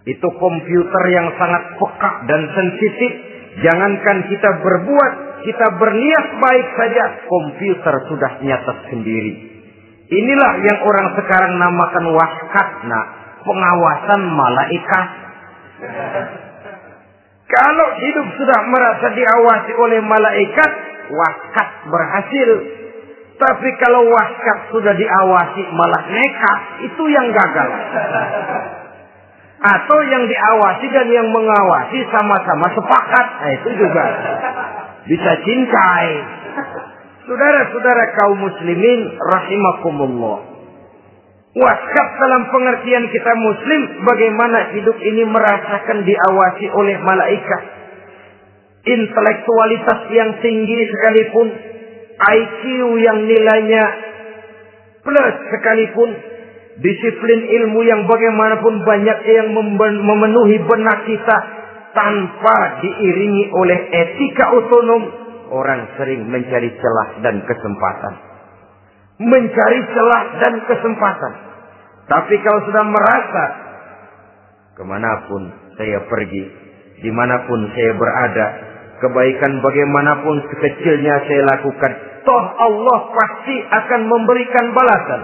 Itu 0.08 0.28
komputer 0.40 1.04
yang 1.12 1.28
sangat 1.36 1.76
peka 1.76 2.10
dan 2.28 2.40
sensitif. 2.56 3.12
Jangankan 3.60 4.18
kita 4.32 4.50
berbuat, 4.64 5.12
kita 5.44 5.66
berniat 5.76 6.26
baik 6.40 6.66
saja, 6.76 7.04
komputer 7.28 7.94
sudah 8.08 8.32
nyata 8.40 8.74
sendiri. 8.88 9.32
Inilah 10.08 10.52
yang 10.64 10.78
orang 10.88 11.08
sekarang 11.20 11.52
namakan 11.60 12.06
waskat, 12.16 12.68
nah, 12.88 13.04
pengawasan 13.44 14.20
malaikat. 14.24 15.28
Kalau 17.49 17.89
hidup 17.97 18.26
sudah 18.37 18.61
merasa 18.68 19.07
diawasi 19.14 19.72
oleh 19.79 20.01
malaikat, 20.05 20.70
waskat 21.09 21.68
berhasil. 21.89 22.49
Tapi 23.39 23.68
kalau 23.79 24.03
waskat 24.11 24.59
sudah 24.74 24.95
diawasi 24.99 25.62
malah 25.72 26.03
nekat, 26.11 26.61
itu 26.91 27.03
yang 27.07 27.31
gagal. 27.31 27.70
Atau 29.59 29.99
yang 30.07 30.26
diawasi 30.26 30.87
dan 30.91 31.07
yang 31.11 31.29
mengawasi 31.31 31.99
sama-sama 32.11 32.66
sepakat. 32.74 33.26
Nah, 33.43 33.51
itu 33.62 33.70
juga 33.79 34.05
bisa 35.07 35.31
cintai. 35.43 36.11
Saudara-saudara 37.26 38.05
kaum 38.18 38.39
muslimin 38.43 39.01
rahimakumullah. 39.18 40.57
Waskat 41.57 42.09
dalam 42.20 42.42
pengertian 42.53 43.09
kita 43.09 43.32
muslim 43.40 44.05
bagaimana 44.05 44.76
hidup 44.76 44.96
ini 45.01 45.24
merasakan 45.24 46.05
diawasi 46.05 46.66
oleh 46.76 46.96
malaikat. 47.01 47.62
Intelektualitas 48.84 50.01
yang 50.12 50.30
tinggi 50.44 50.80
sekalipun, 50.92 51.49
IQ 52.20 52.61
yang 53.01 53.18
nilainya 53.24 53.84
plus 55.01 55.34
sekalipun, 55.49 56.11
disiplin 56.84 57.40
ilmu 57.49 57.80
yang 57.80 58.05
bagaimanapun 58.05 58.84
banyak 58.84 59.18
yang 59.24 59.49
memenuhi 60.05 60.57
benak 60.68 61.09
kita 61.09 61.36
tanpa 61.96 62.57
diiringi 62.84 63.49
oleh 63.57 63.78
etika 63.88 64.53
otonom, 64.53 65.03
orang 65.49 65.96
sering 65.96 66.28
mencari 66.28 66.70
celah 66.76 67.09
dan 67.24 67.40
kesempatan. 67.49 68.28
Mencari 69.18 69.80
celah 69.90 70.22
dan 70.38 70.54
kesempatan. 70.66 71.32
Tapi 72.08 72.34
kalau 72.40 72.60
sudah 72.70 72.84
merasa 72.86 73.44
ke 74.78 74.82
mana 74.86 75.26
pun 75.26 75.42
saya 75.74 75.98
pergi, 76.06 76.44
di 77.02 77.10
mana 77.10 77.42
pun 77.50 77.60
saya 77.74 77.92
berada, 77.98 78.46
kebaikan 79.02 79.58
bagaimanapun 79.58 80.36
sekecilnya 80.54 81.14
saya 81.26 81.42
lakukan, 81.50 81.92
toh 82.22 82.44
Allah 82.62 82.98
pasti 83.10 83.56
akan 83.58 84.00
memberikan 84.06 84.66
balasan. 84.70 85.20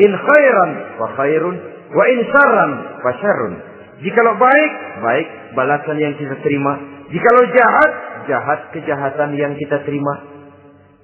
In 0.00 0.12
khairan 0.14 0.70
wa 1.02 1.08
khairun 1.20 1.56
wa 1.92 2.04
in 2.08 2.18
syarran 2.30 2.72
fa 3.02 3.10
syarrun. 3.20 3.54
Jikalau 4.02 4.34
baik, 4.40 4.72
baik 5.04 5.26
balasan 5.54 6.00
yang 6.00 6.14
kita 6.18 6.34
terima. 6.42 6.74
Jikalau 7.12 7.44
jahat, 7.54 7.90
jahat 8.26 8.60
kejahatan 8.74 9.36
yang 9.36 9.52
kita 9.58 9.78
terima. 9.84 10.31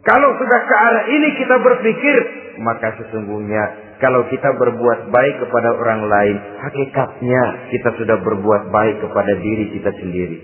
Kalau 0.06 0.30
sudah 0.38 0.60
ke 0.62 0.74
arah 0.74 1.04
ini 1.10 1.28
kita 1.36 1.56
berpikir, 1.58 2.16
maka 2.62 2.94
sesungguhnya 3.02 3.96
kalau 3.98 4.22
kita 4.30 4.54
berbuat 4.54 5.10
baik 5.10 5.34
kepada 5.42 5.74
orang 5.74 6.06
lain, 6.06 6.36
hakikatnya 6.62 7.42
kita 7.74 7.90
sudah 7.98 8.16
berbuat 8.22 8.70
baik 8.70 8.96
kepada 9.02 9.32
diri 9.42 9.74
kita 9.74 9.90
sendiri. 9.98 10.38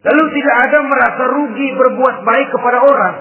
Lalu 0.00 0.24
tidak 0.36 0.56
ada 0.68 0.78
merasa 0.84 1.22
rugi 1.28 1.68
berbuat 1.76 2.16
baik 2.24 2.48
kepada 2.56 2.78
orang. 2.84 3.16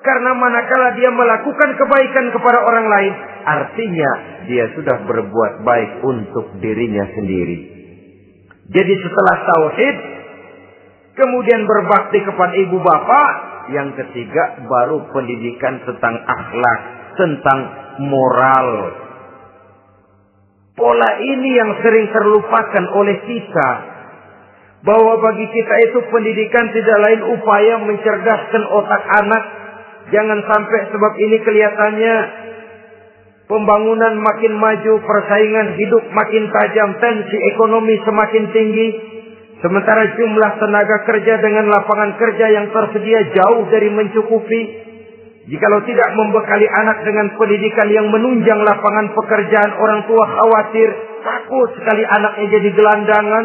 Karena 0.00 0.32
manakala 0.32 0.96
dia 0.96 1.12
melakukan 1.12 1.76
kebaikan 1.76 2.32
kepada 2.32 2.58
orang 2.64 2.86
lain, 2.88 3.12
artinya 3.44 4.10
dia 4.48 4.64
sudah 4.72 4.96
berbuat 5.04 5.60
baik 5.60 5.90
untuk 6.00 6.56
dirinya 6.56 7.04
sendiri. 7.12 7.58
Jadi 8.70 8.94
setelah 8.96 9.36
tauhid, 9.44 9.96
kemudian 11.20 11.68
berbakti 11.68 12.22
kepada 12.24 12.54
ibu 12.56 12.78
bapak, 12.80 13.49
yang 13.70 13.94
ketiga 13.94 14.62
baru 14.66 15.06
pendidikan 15.14 15.82
tentang 15.86 16.14
akhlak, 16.26 16.80
tentang 17.16 17.58
moral. 18.02 18.68
Pola 20.74 21.10
ini 21.20 21.50
yang 21.54 21.70
sering 21.84 22.08
terlupakan 22.10 22.84
oleh 22.96 23.16
kita. 23.26 23.70
Bahwa 24.80 25.20
bagi 25.20 25.44
kita 25.52 25.74
itu 25.92 25.98
pendidikan 26.08 26.72
tidak 26.72 26.98
lain 27.04 27.20
upaya 27.36 27.74
mencerdaskan 27.84 28.64
otak 28.64 29.02
anak. 29.20 29.44
Jangan 30.08 30.40
sampai 30.40 30.80
sebab 30.88 31.12
ini 31.20 31.36
kelihatannya 31.44 32.14
pembangunan 33.44 34.16
makin 34.24 34.56
maju, 34.56 34.92
persaingan 35.04 35.76
hidup 35.76 36.00
makin 36.16 36.48
tajam, 36.48 36.96
tensi 36.96 37.36
ekonomi 37.52 38.00
semakin 38.08 38.44
tinggi. 38.56 38.88
Sementara 39.60 40.08
jumlah 40.16 40.52
tenaga 40.56 40.96
kerja 41.04 41.36
dengan 41.36 41.68
lapangan 41.68 42.16
kerja 42.16 42.46
yang 42.48 42.72
tersedia 42.72 43.20
jauh 43.36 43.68
dari 43.68 43.92
mencukupi. 43.92 44.60
Jikalau 45.52 45.84
tidak 45.84 46.08
membekali 46.16 46.64
anak 46.64 47.04
dengan 47.04 47.36
pendidikan 47.36 47.88
yang 47.92 48.08
menunjang 48.08 48.56
lapangan 48.56 49.12
pekerjaan, 49.12 49.72
orang 49.76 50.00
tua 50.08 50.24
khawatir, 50.24 50.88
takut 51.20 51.68
sekali 51.76 52.02
anaknya 52.08 52.46
jadi 52.56 52.70
gelandangan. 52.72 53.44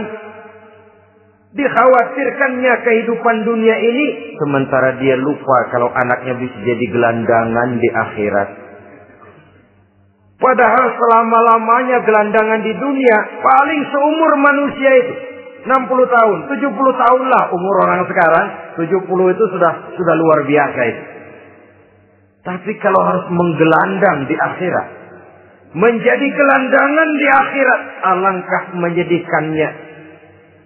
Dikhawatirkannya 1.55 2.73
kehidupan 2.83 3.35
dunia 3.47 3.75
ini, 3.79 4.05
sementara 4.39 4.95
dia 4.99 5.19
lupa 5.19 5.57
kalau 5.71 5.91
anaknya 5.91 6.35
bisa 6.39 6.57
jadi 6.63 6.85
gelandangan 6.95 7.69
di 7.79 7.89
akhirat. 7.91 8.49
Padahal 10.35 10.85
selama-lamanya 10.99 12.03
gelandangan 12.07 12.59
di 12.59 12.73
dunia, 12.75 13.17
paling 13.39 13.81
seumur 13.87 14.31
manusia 14.35 14.91
itu 14.99 15.34
60 15.65 15.89
tahun, 15.89 16.37
70 16.45 16.61
tahun 16.77 17.23
lah 17.25 17.43
umur 17.49 17.75
orang 17.89 18.05
sekarang. 18.05 18.47
70 18.77 19.33
itu 19.33 19.43
sudah 19.49 19.73
sudah 19.97 20.15
luar 20.15 20.39
biasa 20.45 20.79
itu. 20.85 21.03
Tapi 22.45 22.71
kalau 22.77 23.01
harus 23.01 23.25
menggelandang 23.33 24.29
di 24.29 24.37
akhirat, 24.37 24.87
menjadi 25.73 26.27
gelandangan 26.29 27.09
di 27.17 27.27
akhirat, 27.27 27.81
alangkah 28.05 28.63
menyedihkannya. 28.77 29.69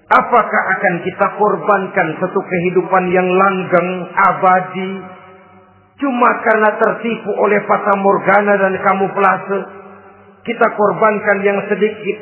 Apakah 0.09 0.63
akan 0.75 0.95
kita 1.07 1.27
korbankan 1.39 2.07
satu 2.19 2.39
kehidupan 2.43 3.03
yang 3.15 3.29
langgeng, 3.29 3.89
abadi, 4.11 4.91
cuma 6.03 6.29
karena 6.43 6.75
tertipu 6.75 7.31
oleh 7.39 7.63
fata 7.63 7.93
morgana 7.95 8.53
dan 8.59 8.73
kamuflase? 8.83 9.59
Kita 10.43 10.67
korbankan 10.75 11.37
yang 11.47 11.63
sedikit, 11.71 12.17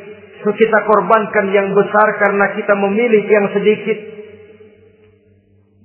kita 0.54 0.80
korbankan 0.86 1.50
yang 1.52 1.74
besar 1.74 2.08
karena 2.22 2.46
kita 2.54 2.74
memilih 2.78 3.24
yang 3.26 3.48
sedikit. 3.52 4.00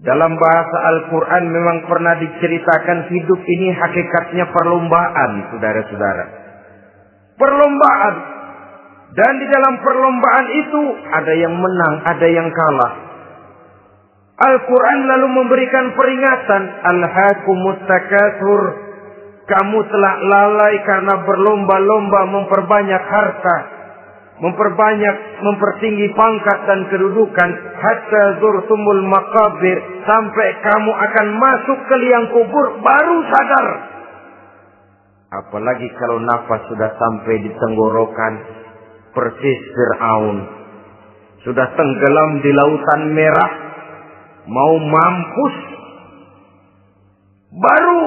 Dalam 0.03 0.35
bahasa 0.35 0.77
Al-Quran 0.83 1.45
memang 1.47 1.79
pernah 1.87 2.19
diceritakan 2.19 3.07
hidup 3.07 3.41
ini 3.47 3.71
hakikatnya 3.71 4.51
perlombaan, 4.51 5.31
saudara-saudara. 5.55 6.25
Perlombaan. 7.39 8.15
Dan 9.15 9.33
di 9.39 9.47
dalam 9.47 9.75
perlombaan 9.79 10.47
itu 10.59 10.83
ada 11.07 11.33
yang 11.39 11.55
menang, 11.55 11.95
ada 12.03 12.27
yang 12.27 12.49
kalah. 12.51 12.93
Al-Quran 14.43 14.99
lalu 15.07 15.29
memberikan 15.39 15.95
peringatan. 15.95 16.63
Al-Hakumut 16.83 17.87
Takathur. 17.87 18.63
Kamu 19.47 19.79
telah 19.87 20.15
lalai 20.19 20.75
karena 20.83 21.15
berlomba-lomba 21.23 22.21
memperbanyak 22.31 23.03
harta 23.07 23.82
memperbanyak, 24.43 25.16
mempertinggi 25.38 26.11
pangkat 26.18 26.59
dan 26.66 26.80
kedudukan 26.90 27.51
hatta 27.78 28.24
zurtumul 28.43 29.03
makabir 29.07 29.78
sampai 30.03 30.49
kamu 30.66 30.90
akan 30.90 31.26
masuk 31.38 31.78
ke 31.86 31.95
liang 32.03 32.26
kubur 32.34 32.66
baru 32.82 33.16
sadar. 33.30 33.66
Apalagi 35.32 35.88
kalau 35.95 36.18
nafas 36.26 36.61
sudah 36.68 36.90
sampai 36.90 37.34
di 37.38 37.51
tenggorokan 37.55 38.32
persis 39.14 39.61
Fir'aun. 39.72 40.36
Sudah 41.47 41.66
tenggelam 41.78 42.30
di 42.43 42.51
lautan 42.53 43.03
merah. 43.14 43.53
Mau 44.51 44.74
mampus. 44.76 45.57
Baru 47.53 48.03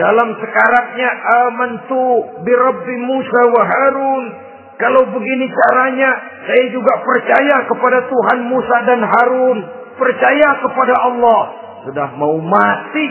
dalam 0.00 0.28
sekaratnya 0.32 1.10
amantu 1.46 2.04
birabbi 2.42 2.96
Musa 3.04 3.42
wa 3.52 3.62
Harun 3.62 4.47
kalau 4.78 5.02
begini 5.10 5.50
caranya, 5.50 6.10
saya 6.46 6.64
juga 6.70 7.02
percaya 7.02 7.66
kepada 7.66 7.98
Tuhan 8.06 8.38
Musa 8.46 8.76
dan 8.86 9.00
Harun. 9.02 9.58
Percaya 9.98 10.48
kepada 10.62 10.94
Allah. 10.94 11.40
Sudah 11.82 12.08
mau 12.14 12.38
mati. 12.38 13.06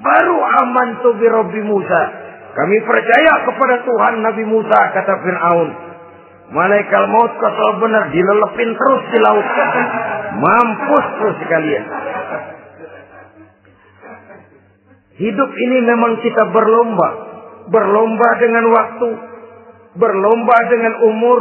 Baru 0.00 0.36
aman 0.40 0.88
tu 1.04 1.12
Robbi 1.20 1.60
Musa. 1.68 2.02
Kami 2.56 2.76
percaya 2.88 3.44
kepada 3.44 3.84
Tuhan 3.84 4.24
Nabi 4.24 4.44
Musa, 4.48 4.78
kata 4.96 5.12
Fir'aun. 5.20 5.68
Malaikat 6.56 7.02
maut 7.12 7.32
kesal 7.36 7.70
benar, 7.84 8.08
dilelepin 8.08 8.70
terus 8.72 9.02
di 9.12 9.18
laut. 9.20 9.48
Mampus 10.40 11.06
tuh 11.20 11.32
sekalian. 11.44 11.84
Hidup 15.20 15.50
ini 15.52 15.78
memang 15.84 16.24
kita 16.24 16.48
berlomba. 16.56 17.08
Berlomba 17.68 18.28
dengan 18.40 18.64
waktu. 18.72 19.35
Berlomba 19.96 20.56
dengan 20.68 20.94
umur. 21.04 21.38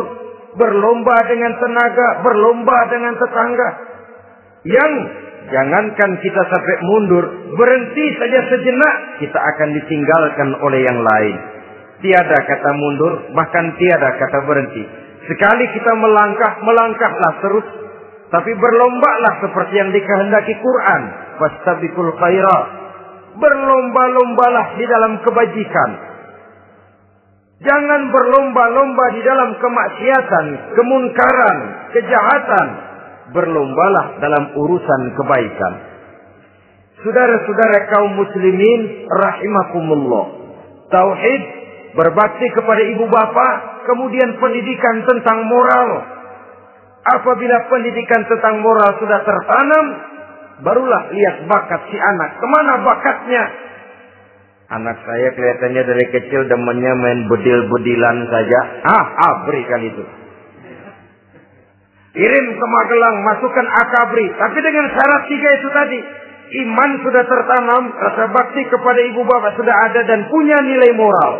Berlomba 0.55 1.15
dengan 1.27 1.53
tenaga. 1.59 2.07
Berlomba 2.23 2.77
dengan 2.91 3.13
tetangga. 3.19 3.69
Yang 4.65 4.93
jangankan 5.51 6.11
kita 6.23 6.41
sampai 6.47 6.75
mundur. 6.83 7.25
Berhenti 7.55 8.05
saja 8.19 8.39
sejenak. 8.49 8.95
Kita 9.21 9.39
akan 9.39 9.69
ditinggalkan 9.79 10.49
oleh 10.63 10.79
yang 10.83 10.99
lain. 10.99 11.35
Tiada 12.03 12.37
kata 12.43 12.71
mundur. 12.75 13.13
Bahkan 13.35 13.65
tiada 13.79 14.09
kata 14.19 14.39
berhenti. 14.47 14.83
Sekali 15.25 15.65
kita 15.73 15.91
melangkah, 15.97 16.61
melangkahlah 16.61 17.33
terus. 17.41 17.67
Tapi 18.29 18.51
berlombalah 18.57 19.33
seperti 19.43 19.73
yang 19.79 19.89
dikehendaki 19.93 20.53
Quran. 20.59 21.01
Fastabikul 21.39 22.13
khairat 22.15 22.85
berlomba-lombalah 23.39 24.79
di 24.79 24.85
dalam 24.87 25.19
kebajikan. 25.21 25.89
Jangan 27.63 28.01
berlomba-lomba 28.11 29.05
di 29.15 29.21
dalam 29.23 29.55
kemaksiatan, 29.55 30.45
kemunkaran, 30.75 31.57
kejahatan. 31.95 32.67
Berlombalah 33.31 34.21
dalam 34.21 34.43
urusan 34.53 35.01
kebaikan. 35.17 35.73
Saudara-saudara 37.01 37.79
kaum 37.95 38.11
muslimin 38.15 39.09
rahimakumullah. 39.09 40.25
Tauhid 40.93 41.41
berbakti 41.95 42.47
kepada 42.53 42.81
ibu 42.85 43.07
bapa, 43.07 43.47
kemudian 43.87 44.35
pendidikan 44.37 45.07
tentang 45.09 45.47
moral. 45.47 45.89
Apabila 47.05 47.57
pendidikan 47.71 48.25
tentang 48.29 48.61
moral 48.61 48.99
sudah 48.99 49.19
tertanam, 49.25 49.85
Barulah 50.63 51.11
lihat 51.11 51.43
bakat 51.51 51.81
si 51.91 51.97
anak. 51.99 52.39
Ke 52.39 52.47
mana 52.47 52.79
bakatnya? 52.79 53.43
Anak 54.65 54.97
saya 55.05 55.29
kelihatannya 55.37 55.83
dari 55.85 56.05
kecil 56.09 56.49
demennya 56.49 56.93
main 56.97 57.29
bedil-bedilan 57.29 58.17
saja. 58.33 58.59
Ah, 58.81 59.05
abri 59.29 59.61
kan 59.69 59.81
itu. 59.85 60.03
Kirim 62.15 62.45
ke 62.55 62.65
Magelang, 62.65 63.17
masukkan 63.27 63.67
akabri. 63.67 64.25
Tapi 64.33 64.57
dengan 64.63 64.85
syarat 64.89 65.21
tiga 65.29 65.49
itu 65.53 65.69
tadi. 65.69 65.99
Iman 66.65 66.91
sudah 67.03 67.23
tertanam, 67.27 67.83
rasa 67.93 68.31
bakti 68.31 68.63
kepada 68.71 69.01
ibu 69.05 69.21
bapak 69.27 69.57
sudah 69.59 69.75
ada 69.91 70.01
dan 70.07 70.29
punya 70.31 70.57
nilai 70.63 70.95
moral. 70.95 71.33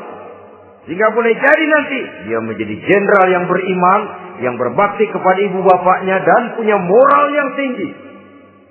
Sehingga 0.86 1.10
boleh 1.18 1.34
jadi 1.34 1.66
nanti 1.66 2.00
dia 2.30 2.40
menjadi 2.46 2.76
jenderal 2.78 3.26
yang 3.34 3.46
beriman, 3.50 4.02
yang 4.46 4.56
berbakti 4.60 5.10
kepada 5.10 5.40
ibu 5.50 5.66
bapaknya 5.66 6.22
dan 6.22 6.54
punya 6.54 6.78
moral 6.78 7.26
yang 7.34 7.50
tinggi. 7.58 7.90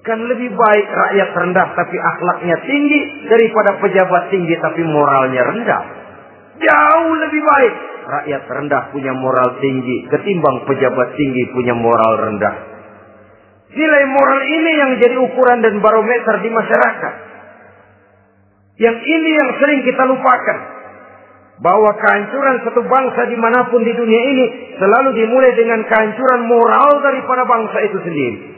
Kan 0.05 0.21
lebih 0.21 0.53
baik 0.53 0.87
rakyat 0.93 1.31
rendah 1.33 1.69
tapi 1.73 1.97
akhlaknya 1.97 2.57
tinggi 2.69 3.01
daripada 3.25 3.81
pejabat 3.81 4.29
tinggi 4.29 4.53
tapi 4.61 4.85
moralnya 4.85 5.43
rendah. 5.49 5.83
Jauh 6.61 7.13
lebih 7.25 7.41
baik 7.41 7.75
rakyat 8.05 8.43
rendah 8.45 8.93
punya 8.93 9.17
moral 9.17 9.57
tinggi 9.65 10.05
ketimbang 10.13 10.69
pejabat 10.69 11.09
tinggi 11.17 11.49
punya 11.57 11.73
moral 11.73 12.21
rendah. 12.21 12.55
Nilai 13.73 14.05
moral 14.07 14.43
ini 14.45 14.71
yang 14.77 14.91
jadi 15.01 15.17
ukuran 15.25 15.65
dan 15.65 15.81
barometer 15.81 16.37
di 16.45 16.51
masyarakat. 16.53 17.15
Yang 18.77 18.97
ini 19.09 19.31
yang 19.35 19.51
sering 19.57 19.81
kita 19.89 20.05
lupakan. 20.05 20.59
Bahwa 21.55 21.95
kehancuran 21.97 22.67
satu 22.67 22.83
bangsa 22.83 23.31
di 23.31 23.39
mana 23.39 23.71
pun 23.71 23.81
di 23.87 23.95
dunia 23.95 24.23
ini 24.37 24.75
selalu 24.75 25.17
dimulai 25.17 25.55
dengan 25.55 25.81
kehancuran 25.87 26.51
moral 26.51 26.99
daripada 27.01 27.47
bangsa 27.47 27.79
itu 27.89 27.99
sendiri. 28.05 28.54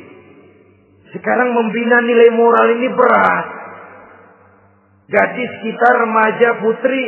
Sekarang 1.17 1.49
membina 1.49 2.05
nilai 2.05 2.29
moral 2.37 2.77
ini 2.77 2.93
berat. 2.93 3.47
Gadis 5.09 5.53
kita 5.65 5.89
remaja 6.05 6.61
putri 6.61 7.05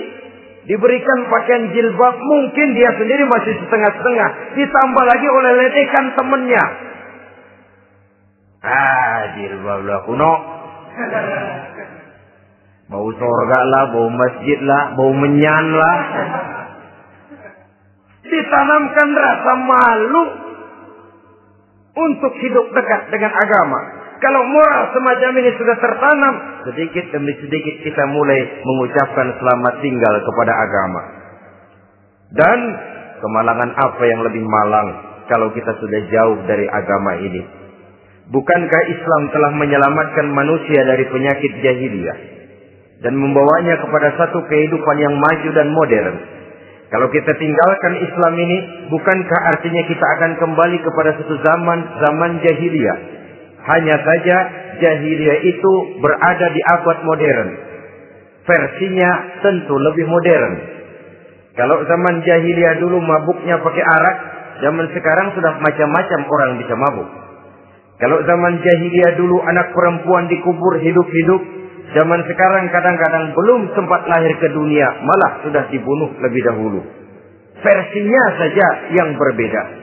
diberikan 0.64 1.28
pakaian 1.28 1.68
jilbab 1.76 2.16
mungkin 2.16 2.72
dia 2.72 2.88
sendiri 2.96 3.28
masih 3.28 3.52
setengah-setengah. 3.60 4.56
Ditambah 4.56 5.04
lagi 5.04 5.28
oleh 5.28 5.52
ledekan 5.60 6.06
temennya. 6.16 6.64
Ah 8.64 9.20
jilbab 9.36 9.84
lah 9.84 10.00
kuno. 10.08 10.34
Bau 12.88 13.12
sorga 13.12 13.60
lah 13.68 13.92
bau 13.92 14.08
masjid 14.08 14.56
lah 14.64 14.96
bau 14.96 15.12
menyan 15.12 15.76
lah. 15.76 15.98
Ditanamkan 18.24 19.08
rasa 19.12 19.52
malu 19.60 20.24
untuk 21.92 22.32
hidup 22.40 22.64
dekat 22.72 23.12
dengan 23.12 23.28
agama 23.36 23.97
kalau 24.18 24.42
moral 24.50 24.84
semacam 24.90 25.30
ini 25.38 25.50
sudah 25.54 25.76
tertanam, 25.78 26.34
sedikit 26.66 27.04
demi 27.14 27.32
sedikit 27.38 27.74
kita 27.86 28.02
mulai 28.10 28.40
mengucapkan 28.66 29.30
selamat 29.38 29.74
tinggal 29.78 30.14
kepada 30.26 30.52
agama. 30.58 31.02
Dan 32.34 32.58
kemalangan 33.22 33.70
apa 33.78 34.02
yang 34.10 34.20
lebih 34.26 34.42
malang 34.42 34.88
kalau 35.30 35.54
kita 35.54 35.70
sudah 35.78 36.00
jauh 36.10 36.38
dari 36.50 36.66
agama 36.66 37.14
ini? 37.22 37.42
Bukankah 38.28 38.82
Islam 38.90 39.22
telah 39.32 39.52
menyelamatkan 39.56 40.26
manusia 40.34 40.84
dari 40.84 41.06
penyakit 41.08 41.52
jahiliyah 41.64 42.18
dan 43.06 43.14
membawanya 43.14 43.80
kepada 43.80 44.18
satu 44.18 44.44
kehidupan 44.50 44.96
yang 44.98 45.14
maju 45.14 45.48
dan 45.54 45.68
modern? 45.72 46.16
Kalau 46.88 47.08
kita 47.12 47.32
tinggalkan 47.38 48.02
Islam 48.02 48.34
ini, 48.34 48.58
bukankah 48.90 49.40
artinya 49.56 49.82
kita 49.86 50.06
akan 50.18 50.30
kembali 50.40 50.78
kepada 50.82 51.10
satu 51.22 51.34
zaman 51.38 51.78
zaman 52.00 52.30
jahiliyah 52.42 53.17
hanya 53.68 53.96
saja 54.00 54.36
jahiliyah 54.80 55.38
itu 55.44 55.72
berada 56.00 56.46
di 56.50 56.60
abad 56.64 56.98
modern. 57.04 57.48
Versinya 58.48 59.10
tentu 59.44 59.76
lebih 59.76 60.08
modern. 60.08 60.52
Kalau 61.52 61.84
zaman 61.84 62.24
jahiliyah 62.24 62.80
dulu 62.80 63.02
mabuknya 63.02 63.60
pakai 63.60 63.84
arak, 63.84 64.16
zaman 64.64 64.86
sekarang 64.94 65.36
sudah 65.36 65.52
macam-macam 65.60 66.20
orang 66.24 66.50
bisa 66.62 66.74
mabuk. 66.78 67.08
Kalau 67.98 68.18
zaman 68.24 68.62
jahiliyah 68.62 69.18
dulu 69.18 69.42
anak 69.42 69.74
perempuan 69.74 70.30
dikubur 70.30 70.78
hidup-hidup, 70.78 71.42
zaman 71.98 72.22
sekarang 72.30 72.70
kadang-kadang 72.70 73.34
belum 73.34 73.74
sempat 73.74 74.06
lahir 74.06 74.32
ke 74.38 74.48
dunia, 74.54 74.86
malah 75.02 75.42
sudah 75.42 75.66
dibunuh 75.68 76.14
lebih 76.22 76.46
dahulu. 76.46 76.80
Versinya 77.58 78.24
saja 78.38 78.66
yang 78.94 79.18
berbeda. 79.18 79.77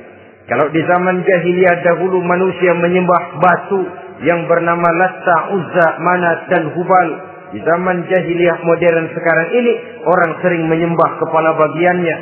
Kalau 0.45 0.69
di 0.69 0.81
zaman 0.85 1.25
jahiliyah 1.25 1.81
dahulu 1.81 2.21
manusia 2.21 2.77
menyembah 2.77 3.41
batu 3.41 3.81
yang 4.21 4.45
bernama 4.45 4.85
Latta, 4.93 5.37
Uzza, 5.57 5.87
Manat 5.99 6.39
dan 6.53 6.63
Hubal. 6.77 7.09
Di 7.49 7.59
zaman 7.65 8.05
jahiliyah 8.05 8.61
modern 8.61 9.09
sekarang 9.15 9.47
ini 9.57 9.73
orang 10.05 10.31
sering 10.45 10.69
menyembah 10.69 11.17
kepala 11.17 11.55
bagiannya, 11.55 12.15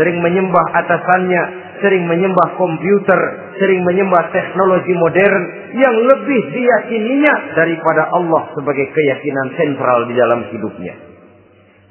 sering 0.00 0.16
menyembah 0.22 0.64
atasannya, 0.80 1.42
sering 1.82 2.08
menyembah 2.08 2.56
komputer, 2.56 3.20
sering 3.58 3.80
menyembah 3.84 4.32
teknologi 4.32 4.94
modern 4.96 5.42
yang 5.76 5.96
lebih 6.08 6.40
diyakininya 6.52 7.58
daripada 7.58 8.12
Allah 8.16 8.54
sebagai 8.54 8.86
keyakinan 8.92 9.48
sentral 9.58 10.08
di 10.08 10.14
dalam 10.16 10.40
hidupnya. 10.52 10.94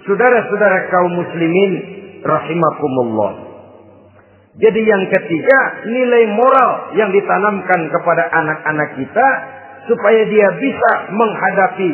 Saudara-saudara 0.08 0.88
kaum 0.88 1.12
muslimin 1.20 1.72
rahimakumullah. 2.24 3.47
Jadi 4.58 4.82
yang 4.82 5.04
ketiga, 5.14 5.60
nilai 5.86 6.34
moral 6.34 6.98
yang 6.98 7.14
ditanamkan 7.14 7.94
kepada 7.94 8.24
anak-anak 8.34 8.90
kita 8.98 9.28
supaya 9.86 10.22
dia 10.26 10.50
bisa 10.58 10.92
menghadapi 11.14 11.90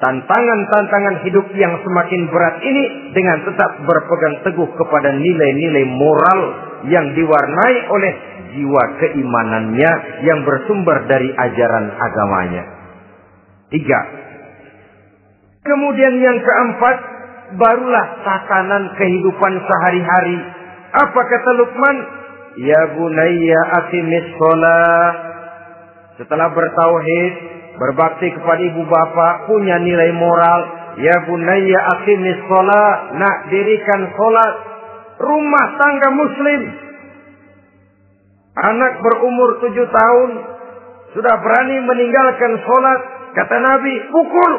tantangan-tantangan 0.00 1.16
hidup 1.28 1.46
yang 1.56 1.76
semakin 1.84 2.22
berat 2.32 2.56
ini 2.64 2.84
dengan 3.12 3.44
tetap 3.44 3.70
berpegang 3.84 4.36
teguh 4.48 4.70
kepada 4.80 5.12
nilai-nilai 5.12 5.84
moral 5.92 6.40
yang 6.88 7.06
diwarnai 7.12 7.76
oleh 7.92 8.12
jiwa 8.56 8.82
keimanannya 8.96 9.92
yang 10.24 10.40
bersumber 10.44 11.04
dari 11.08 11.28
ajaran 11.32 11.86
agamanya. 12.00 12.64
Tiga. 13.72 14.00
Kemudian 15.66 16.14
yang 16.22 16.38
keempat, 16.40 16.96
barulah 17.60 18.06
tatanan 18.22 18.94
kehidupan 18.96 19.52
sehari-hari 19.60 20.55
apa 20.96 21.20
kata 21.20 21.50
Luqman? 21.60 21.96
Ya 22.56 22.80
bunayya 22.96 23.60
aqimis 23.84 24.28
sholat. 24.40 25.14
Setelah 26.16 26.48
bertauhid, 26.56 27.32
berbakti 27.76 28.32
kepada 28.32 28.62
ibu 28.64 28.80
bapa, 28.88 29.44
punya 29.44 29.76
nilai 29.76 30.08
moral. 30.16 30.60
Ya 30.96 31.16
bunayya 31.28 31.80
aqimis 32.00 32.40
sholat. 32.48 32.96
Nak 33.20 33.36
dirikan 33.52 34.08
sholat. 34.16 34.54
Rumah 35.20 35.66
tangga 35.76 36.08
muslim. 36.16 36.62
Anak 38.56 38.92
berumur 39.04 39.60
tujuh 39.68 39.84
tahun. 39.92 40.30
Sudah 41.12 41.34
berani 41.44 41.76
meninggalkan 41.84 42.52
sholat. 42.64 43.00
Kata 43.36 43.56
Nabi, 43.60 43.94
pukul. 44.08 44.52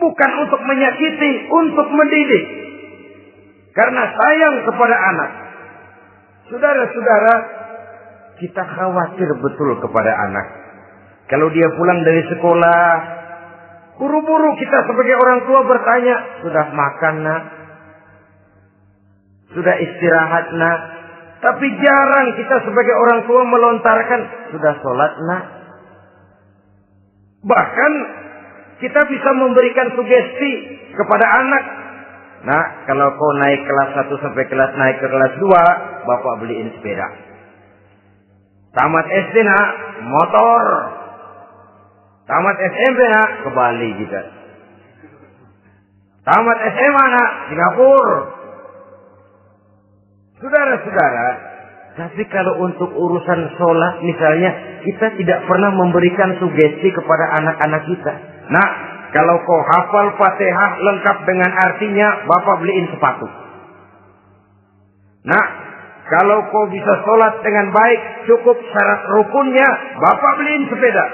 Bukan 0.00 0.30
untuk 0.48 0.60
menyakiti, 0.64 1.44
untuk 1.52 1.92
mendidik. 1.92 2.63
Karena 3.74 4.02
sayang 4.06 4.56
kepada 4.70 4.96
anak. 4.96 5.30
Saudara-saudara, 6.46 7.34
kita 8.38 8.62
khawatir 8.62 9.28
betul 9.42 9.78
kepada 9.82 10.10
anak. 10.30 10.46
Kalau 11.26 11.50
dia 11.50 11.66
pulang 11.74 12.00
dari 12.06 12.22
sekolah, 12.30 12.84
buru-buru 13.98 14.50
kita 14.60 14.78
sebagai 14.86 15.16
orang 15.18 15.40
tua 15.48 15.60
bertanya, 15.66 16.16
sudah 16.44 16.64
makan 16.70 17.14
nak? 17.26 17.42
Sudah 19.54 19.74
istirahat 19.78 20.46
nak? 20.54 20.78
Tapi 21.42 21.66
jarang 21.82 22.28
kita 22.38 22.56
sebagai 22.64 22.94
orang 22.94 23.20
tua 23.26 23.42
melontarkan, 23.42 24.20
sudah 24.54 24.72
sholat 24.80 25.12
nak? 25.28 25.44
Bahkan 27.44 27.92
kita 28.80 29.00
bisa 29.06 29.30
memberikan 29.36 29.92
sugesti 29.92 30.52
kepada 30.96 31.26
anak. 31.44 31.64
Nah, 32.44 32.64
kalau 32.84 33.08
kau 33.16 33.32
naik 33.40 33.60
kelas 33.64 33.90
1 34.04 34.20
sampai 34.20 34.44
kelas 34.52 34.72
naik 34.76 35.00
ke 35.00 35.08
kelas 35.08 35.32
2, 35.40 36.04
Bapak 36.04 36.34
beliin 36.44 36.68
sepeda. 36.76 37.08
Tamat 38.76 39.06
SD 39.08 39.36
nak, 39.40 39.66
motor. 40.04 40.64
Tamat 42.28 42.56
SMP 42.60 43.00
nak, 43.08 43.28
ke 43.40 43.48
Bali 43.48 43.90
juga. 43.96 44.22
Tamat 46.24 46.58
SMA 46.68 47.04
nak, 47.08 47.30
Singapura. 47.48 48.20
Saudara-saudara, 50.44 51.28
tapi 51.94 52.22
kalau 52.28 52.60
untuk 52.60 52.90
urusan 52.92 53.40
sholat 53.56 54.04
misalnya, 54.04 54.50
kita 54.84 55.16
tidak 55.16 55.48
pernah 55.48 55.72
memberikan 55.72 56.36
sugesti 56.36 56.92
kepada 56.92 57.40
anak-anak 57.40 57.82
kita. 57.88 58.12
Nah, 58.52 58.68
kalau 59.14 59.36
kau 59.46 59.60
hafal 59.62 60.10
fatihah 60.18 60.70
lengkap 60.82 61.16
dengan 61.22 61.50
artinya, 61.54 62.26
bapak 62.26 62.56
beliin 62.66 62.90
sepatu. 62.90 63.30
Nah, 65.22 65.44
kalau 66.10 66.50
kau 66.50 66.66
bisa 66.66 66.92
sholat 67.06 67.38
dengan 67.46 67.70
baik, 67.70 68.00
cukup 68.26 68.58
syarat 68.58 69.00
rukunnya, 69.14 69.68
bapak 70.02 70.32
beliin 70.42 70.66
sepeda. 70.66 71.06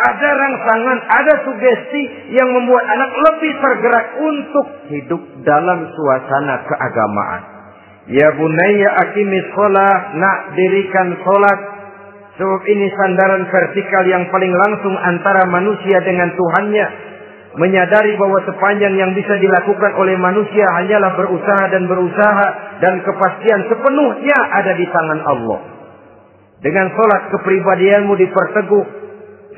Ada 0.00 0.28
rangsangan, 0.34 0.98
ada 1.06 1.34
sugesti 1.46 2.02
yang 2.34 2.50
membuat 2.50 2.84
anak 2.90 3.10
lebih 3.14 3.52
tergerak 3.62 4.06
untuk 4.18 4.66
hidup 4.90 5.22
dalam 5.46 5.86
suasana 5.94 6.66
keagamaan. 6.66 7.42
Ya 8.10 8.34
bunaya 8.34 8.88
akimis 9.06 9.46
sholat, 9.54 10.00
nak 10.18 10.38
dirikan 10.58 11.08
sholat. 11.22 11.60
Sebab 12.40 12.62
ini 12.72 12.88
sandaran 12.96 13.44
vertikal 13.52 14.00
yang 14.08 14.24
paling 14.32 14.48
langsung 14.48 14.96
antara 14.96 15.44
manusia 15.44 16.00
dengan 16.00 16.32
Tuhannya. 16.32 17.12
Menyadari 17.60 18.16
bahwa 18.16 18.40
sepanjang 18.48 18.96
yang 18.96 19.12
bisa 19.12 19.36
dilakukan 19.36 19.92
oleh 20.00 20.16
manusia 20.16 20.64
hanyalah 20.80 21.20
berusaha 21.20 21.68
dan 21.68 21.84
berusaha. 21.84 22.46
Dan 22.80 23.04
kepastian 23.04 23.68
sepenuhnya 23.68 24.38
ada 24.56 24.72
di 24.72 24.88
tangan 24.88 25.20
Allah. 25.20 25.60
Dengan 26.64 26.88
sholat 26.96 27.28
kepribadianmu 27.28 28.16
diperteguh. 28.16 28.86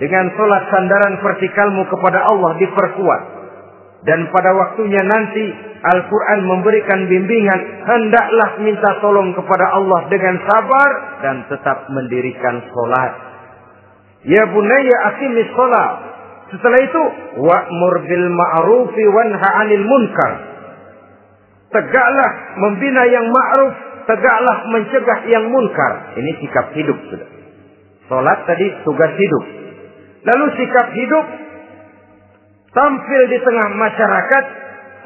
Dengan 0.03 0.35
sholat 0.35 0.63
sandaran 0.75 1.23
vertikalmu 1.23 1.87
kepada 1.87 2.19
Allah 2.27 2.59
diperkuat. 2.59 3.42
Dan 4.03 4.27
pada 4.35 4.51
waktunya 4.51 5.03
nanti 5.07 5.45
Al-Quran 5.83 6.41
memberikan 6.47 7.07
bimbingan. 7.07 7.61
Hendaklah 7.87 8.51
minta 8.63 8.99
tolong 8.99 9.31
kepada 9.35 9.67
Allah 9.79 10.11
dengan 10.11 10.43
sabar. 10.43 10.91
Dan 11.23 11.37
tetap 11.47 11.87
mendirikan 11.87 12.67
sholat. 12.67 13.13
Ya 14.27 14.43
bunaya 14.51 14.97
akimis 15.15 15.51
sholat. 15.55 15.93
Setelah 16.51 16.81
itu. 16.83 17.03
Wa'mur 17.47 17.95
bil 18.03 18.27
ma'rufi 18.27 19.05
wanha 19.07 19.49
anil 19.67 19.87
munkar. 19.87 20.33
Tegaklah 21.71 22.31
membina 22.59 23.07
yang 23.07 23.27
ma'ruf. 23.31 23.75
Tegaklah 24.03 24.57
mencegah 24.67 25.19
yang 25.31 25.47
munkar. 25.47 26.19
Ini 26.19 26.31
sikap 26.43 26.75
hidup. 26.75 26.99
Sudah. 27.07 27.31
Sholat 28.11 28.39
tadi 28.51 28.67
tugas 28.83 29.15
hidup. 29.15 29.45
Lalu 30.27 30.47
sikap 30.59 30.91
hidup 30.91 31.27
tampil 32.73 33.23
di 33.29 33.39
tengah 33.41 33.69
masyarakat 33.77 34.45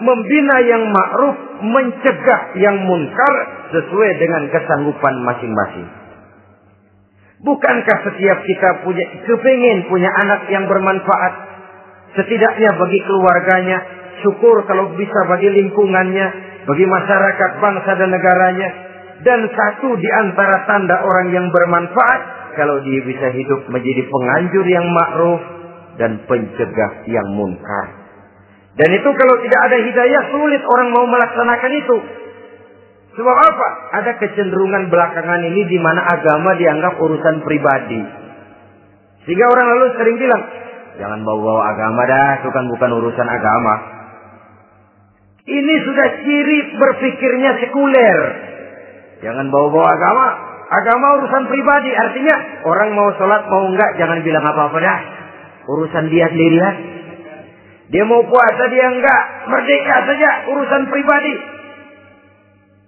membina 0.00 0.56
yang 0.64 0.82
ma'ruf, 0.86 1.36
mencegah 1.64 2.40
yang 2.60 2.76
munkar 2.84 3.34
sesuai 3.72 4.10
dengan 4.20 4.42
kesanggupan 4.52 5.14
masing-masing. 5.24 5.88
Bukankah 7.36 7.98
setiap 8.00 8.38
kita 8.48 8.68
punya 8.80 9.06
kepingin 9.28 9.88
punya 9.92 10.08
anak 10.08 10.48
yang 10.48 10.64
bermanfaat? 10.64 11.34
Setidaknya 12.16 12.80
bagi 12.80 13.00
keluarganya, 13.04 13.78
syukur 14.24 14.64
kalau 14.64 14.96
bisa 14.96 15.20
bagi 15.28 15.52
lingkungannya, 15.52 16.26
bagi 16.64 16.86
masyarakat, 16.88 17.50
bangsa 17.60 17.90
dan 17.92 18.08
negaranya. 18.08 18.68
Dan 19.16 19.40
satu 19.48 19.96
di 19.96 20.10
antara 20.24 20.64
tanda 20.68 21.00
orang 21.00 21.28
yang 21.32 21.48
bermanfaat, 21.48 22.20
kalau 22.56 22.80
dia 22.84 23.00
bisa 23.04 23.28
hidup 23.32 23.68
menjadi 23.68 24.02
penganjur 24.08 24.64
yang 24.64 24.86
ma'ruf 24.88 25.55
dan 25.96 26.24
pencegah 26.24 26.92
yang 27.08 27.28
munkar. 27.36 28.06
Dan 28.76 28.92
itu 28.92 29.08
kalau 29.08 29.34
tidak 29.40 29.60
ada 29.72 29.76
hidayah 29.80 30.22
sulit 30.32 30.62
orang 30.64 30.88
mau 30.92 31.04
melaksanakan 31.08 31.72
itu. 31.80 31.96
Sebab 33.16 33.36
apa? 33.40 33.68
Ada 33.96 34.12
kecenderungan 34.20 34.92
belakangan 34.92 35.40
ini 35.48 35.64
di 35.64 35.80
mana 35.80 36.04
agama 36.04 36.52
dianggap 36.60 37.00
urusan 37.00 37.40
pribadi. 37.40 38.00
Sehingga 39.24 39.46
orang 39.48 39.66
lalu 39.72 39.86
sering 39.96 40.16
bilang, 40.20 40.42
jangan 41.00 41.24
bawa-bawa 41.24 41.62
agama 41.72 42.02
dah, 42.04 42.32
itu 42.44 42.48
kan 42.52 42.64
bukan 42.68 42.90
urusan 43.00 43.24
agama. 43.24 43.74
Ini 45.46 45.74
sudah 45.88 46.08
ciri 46.26 46.58
berpikirnya 46.76 47.50
sekuler. 47.64 48.18
Jangan 49.24 49.48
bawa-bawa 49.48 49.88
agama. 49.96 50.26
Agama 50.66 51.06
urusan 51.22 51.46
pribadi. 51.48 51.94
Artinya 51.94 52.34
orang 52.66 52.92
mau 52.92 53.08
sholat 53.16 53.46
mau 53.48 53.64
enggak 53.70 53.96
jangan 53.96 54.20
bilang 54.26 54.44
apa-apa 54.44 54.76
dah. 54.82 54.98
Urusan 55.66 56.06
dia 56.10 56.26
sendiri 56.30 56.58
lah. 56.58 56.74
Dia 57.90 58.02
mau 58.06 58.22
puasa 58.26 58.64
dia 58.70 58.86
enggak. 58.90 59.22
Merdeka 59.50 59.96
saja 60.06 60.30
urusan 60.50 60.82
pribadi. 60.90 61.34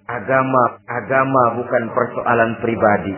Agama, 0.09 0.81
agama 0.89 1.43
bukan 1.61 1.85
persoalan 1.93 2.57
pribadi. 2.65 3.13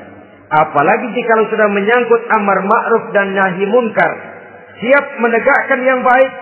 Apalagi 0.50 1.06
jika 1.14 1.46
sudah 1.46 1.68
menyangkut 1.70 2.22
amar 2.26 2.58
ma'ruf 2.66 3.04
dan 3.14 3.30
nahi 3.30 3.64
munkar. 3.70 4.12
Siap 4.80 5.04
menegakkan 5.22 5.80
yang 5.86 6.02
baik, 6.02 6.32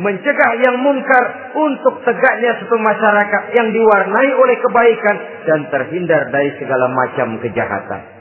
mencegah 0.00 0.52
yang 0.64 0.80
munkar 0.80 1.24
untuk 1.52 2.00
tegaknya 2.08 2.56
satu 2.64 2.80
masyarakat 2.80 3.42
yang 3.52 3.68
diwarnai 3.74 4.30
oleh 4.32 4.56
kebaikan 4.56 5.16
dan 5.44 5.60
terhindar 5.68 6.22
dari 6.32 6.50
segala 6.56 6.88
macam 6.88 7.36
kejahatan. 7.44 8.11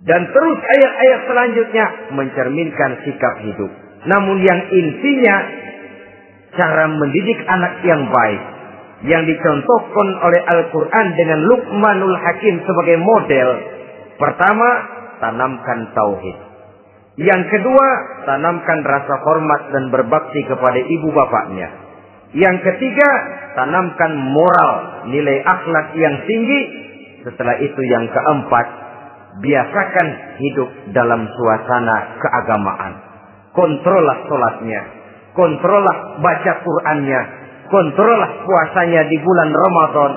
Dan 0.00 0.22
terus 0.32 0.58
ayat-ayat 0.64 1.20
selanjutnya 1.28 1.86
mencerminkan 2.16 3.04
sikap 3.04 3.34
hidup. 3.44 3.70
Namun 4.08 4.40
yang 4.40 4.60
intinya 4.72 5.36
cara 6.56 6.88
mendidik 6.88 7.40
anak 7.44 7.84
yang 7.84 8.08
baik 8.08 8.42
yang 9.00 9.24
dicontohkan 9.24 10.08
oleh 10.24 10.40
Al-Quran 10.44 11.06
dengan 11.16 11.40
Luqmanul 11.48 12.16
Hakim 12.20 12.64
sebagai 12.64 13.00
model. 13.00 13.48
Pertama, 14.20 14.68
tanamkan 15.20 15.92
tauhid. 15.96 16.36
Yang 17.20 17.42
kedua, 17.52 17.86
tanamkan 18.28 18.80
rasa 18.84 19.14
hormat 19.24 19.72
dan 19.72 19.84
berbakti 19.92 20.40
kepada 20.48 20.80
ibu 20.80 21.08
bapaknya. 21.12 21.68
Yang 22.36 22.62
ketiga, 22.62 23.10
tanamkan 23.56 24.12
moral, 24.16 25.04
nilai 25.08 25.44
akhlak 25.44 25.96
yang 25.96 26.16
tinggi. 26.24 26.60
Setelah 27.20 27.56
itu 27.60 27.80
yang 27.84 28.08
keempat, 28.08 28.66
biasakan 29.38 30.08
hidup 30.42 30.68
dalam 30.90 31.30
suasana 31.30 32.18
keagamaan. 32.18 32.92
Kontrollah 33.54 34.18
sholatnya. 34.26 34.82
Kontrollah 35.38 36.18
baca 36.18 36.52
Qur'annya. 36.66 37.20
Kontrollah 37.70 38.30
puasanya 38.42 39.06
di 39.06 39.16
bulan 39.22 39.50
Ramadan. 39.54 40.12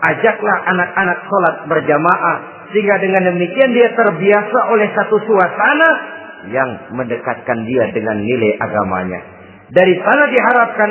Ajaklah 0.00 0.56
anak-anak 0.68 1.18
sholat 1.24 1.54
berjamaah. 1.68 2.36
Sehingga 2.70 3.00
dengan 3.00 3.34
demikian 3.34 3.72
dia 3.72 3.88
terbiasa 3.96 4.58
oleh 4.70 4.88
satu 4.94 5.16
suasana 5.24 5.90
yang 6.48 6.70
mendekatkan 6.94 7.58
dia 7.68 7.88
dengan 7.92 8.20
nilai 8.20 8.56
agamanya. 8.60 9.20
Dari 9.72 9.94
sana 10.00 10.24
diharapkan 10.30 10.90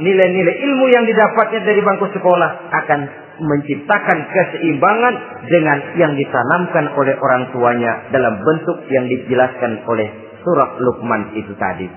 nilai-nilai 0.00 0.54
ilmu 0.60 0.86
yang 0.92 1.04
didapatnya 1.04 1.60
dari 1.64 1.80
bangku 1.84 2.06
sekolah 2.16 2.50
akan 2.84 3.00
menciptakan 3.40 4.18
keseimbangan 4.32 5.14
dengan 5.48 5.78
yang 6.00 6.12
ditanamkan 6.16 6.92
oleh 6.96 7.14
orang 7.20 7.42
tuanya 7.52 7.92
dalam 8.12 8.40
bentuk 8.40 8.78
yang 8.88 9.04
dijelaskan 9.06 9.84
oleh 9.84 10.08
surat 10.40 10.78
Luqman 10.80 11.36
itu 11.36 11.52
tadi. 11.58 11.88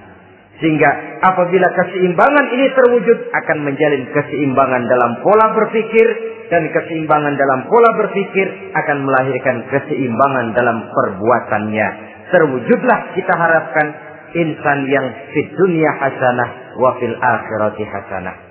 Sehingga 0.60 0.90
apabila 1.24 1.72
keseimbangan 1.72 2.46
ini 2.52 2.68
terwujud 2.76 3.18
akan 3.32 3.58
menjalin 3.64 4.04
keseimbangan 4.12 4.84
dalam 4.92 5.12
pola 5.24 5.56
berpikir 5.56 6.08
dan 6.52 6.68
keseimbangan 6.76 7.40
dalam 7.40 7.64
pola 7.72 7.96
berpikir 7.96 8.48
akan 8.76 8.98
melahirkan 9.08 9.64
keseimbangan 9.72 10.52
dalam 10.52 10.84
perbuatannya. 10.92 11.88
Terwujudlah 12.36 13.00
kita 13.16 13.34
harapkan 13.40 13.88
insan 14.36 14.80
yang 14.92 15.08
fit 15.32 15.48
dunia 15.56 15.92
hasanah 15.96 16.76
wa 16.76 16.92
fil 17.00 17.16
akhirati 17.16 17.84
hasanah. 17.88 18.49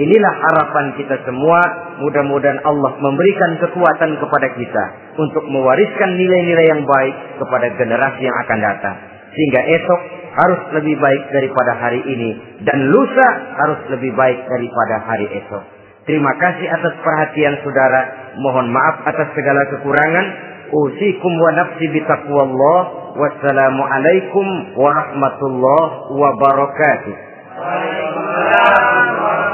Inilah 0.00 0.32
harapan 0.32 0.96
kita 0.96 1.16
semua. 1.28 1.60
Mudah-mudahan 2.00 2.64
Allah 2.64 2.96
memberikan 3.04 3.60
kekuatan 3.60 4.16
kepada 4.16 4.48
kita 4.56 4.84
untuk 5.20 5.44
mewariskan 5.52 6.16
nilai-nilai 6.16 6.66
yang 6.72 6.82
baik 6.88 7.14
kepada 7.36 7.68
generasi 7.76 8.24
yang 8.24 8.36
akan 8.48 8.58
datang. 8.64 8.96
Sehingga 9.36 9.60
esok 9.60 10.00
harus 10.30 10.60
lebih 10.80 10.96
baik 10.96 11.22
daripada 11.28 11.76
hari 11.76 12.00
ini 12.00 12.30
dan 12.64 12.80
lusa 12.88 13.28
harus 13.60 13.80
lebih 13.92 14.16
baik 14.16 14.40
daripada 14.48 15.04
hari 15.04 15.28
esok. 15.36 15.64
Terima 16.08 16.32
kasih 16.40 16.64
atas 16.64 16.96
perhatian 17.04 17.60
saudara. 17.60 18.32
Mohon 18.40 18.72
maaf 18.72 19.04
atas 19.04 19.28
segala 19.36 19.68
kekurangan. 19.68 20.26
Usikum 20.70 21.32
wa 21.36 21.50
nafsi 21.60 21.86
bitaqwallah. 21.92 22.80
Wassalamualaikum 23.20 24.46
warahmatullahi 24.80 25.92
wabarakatuh. 26.08 27.14
Waalaikumsalam 27.60 29.49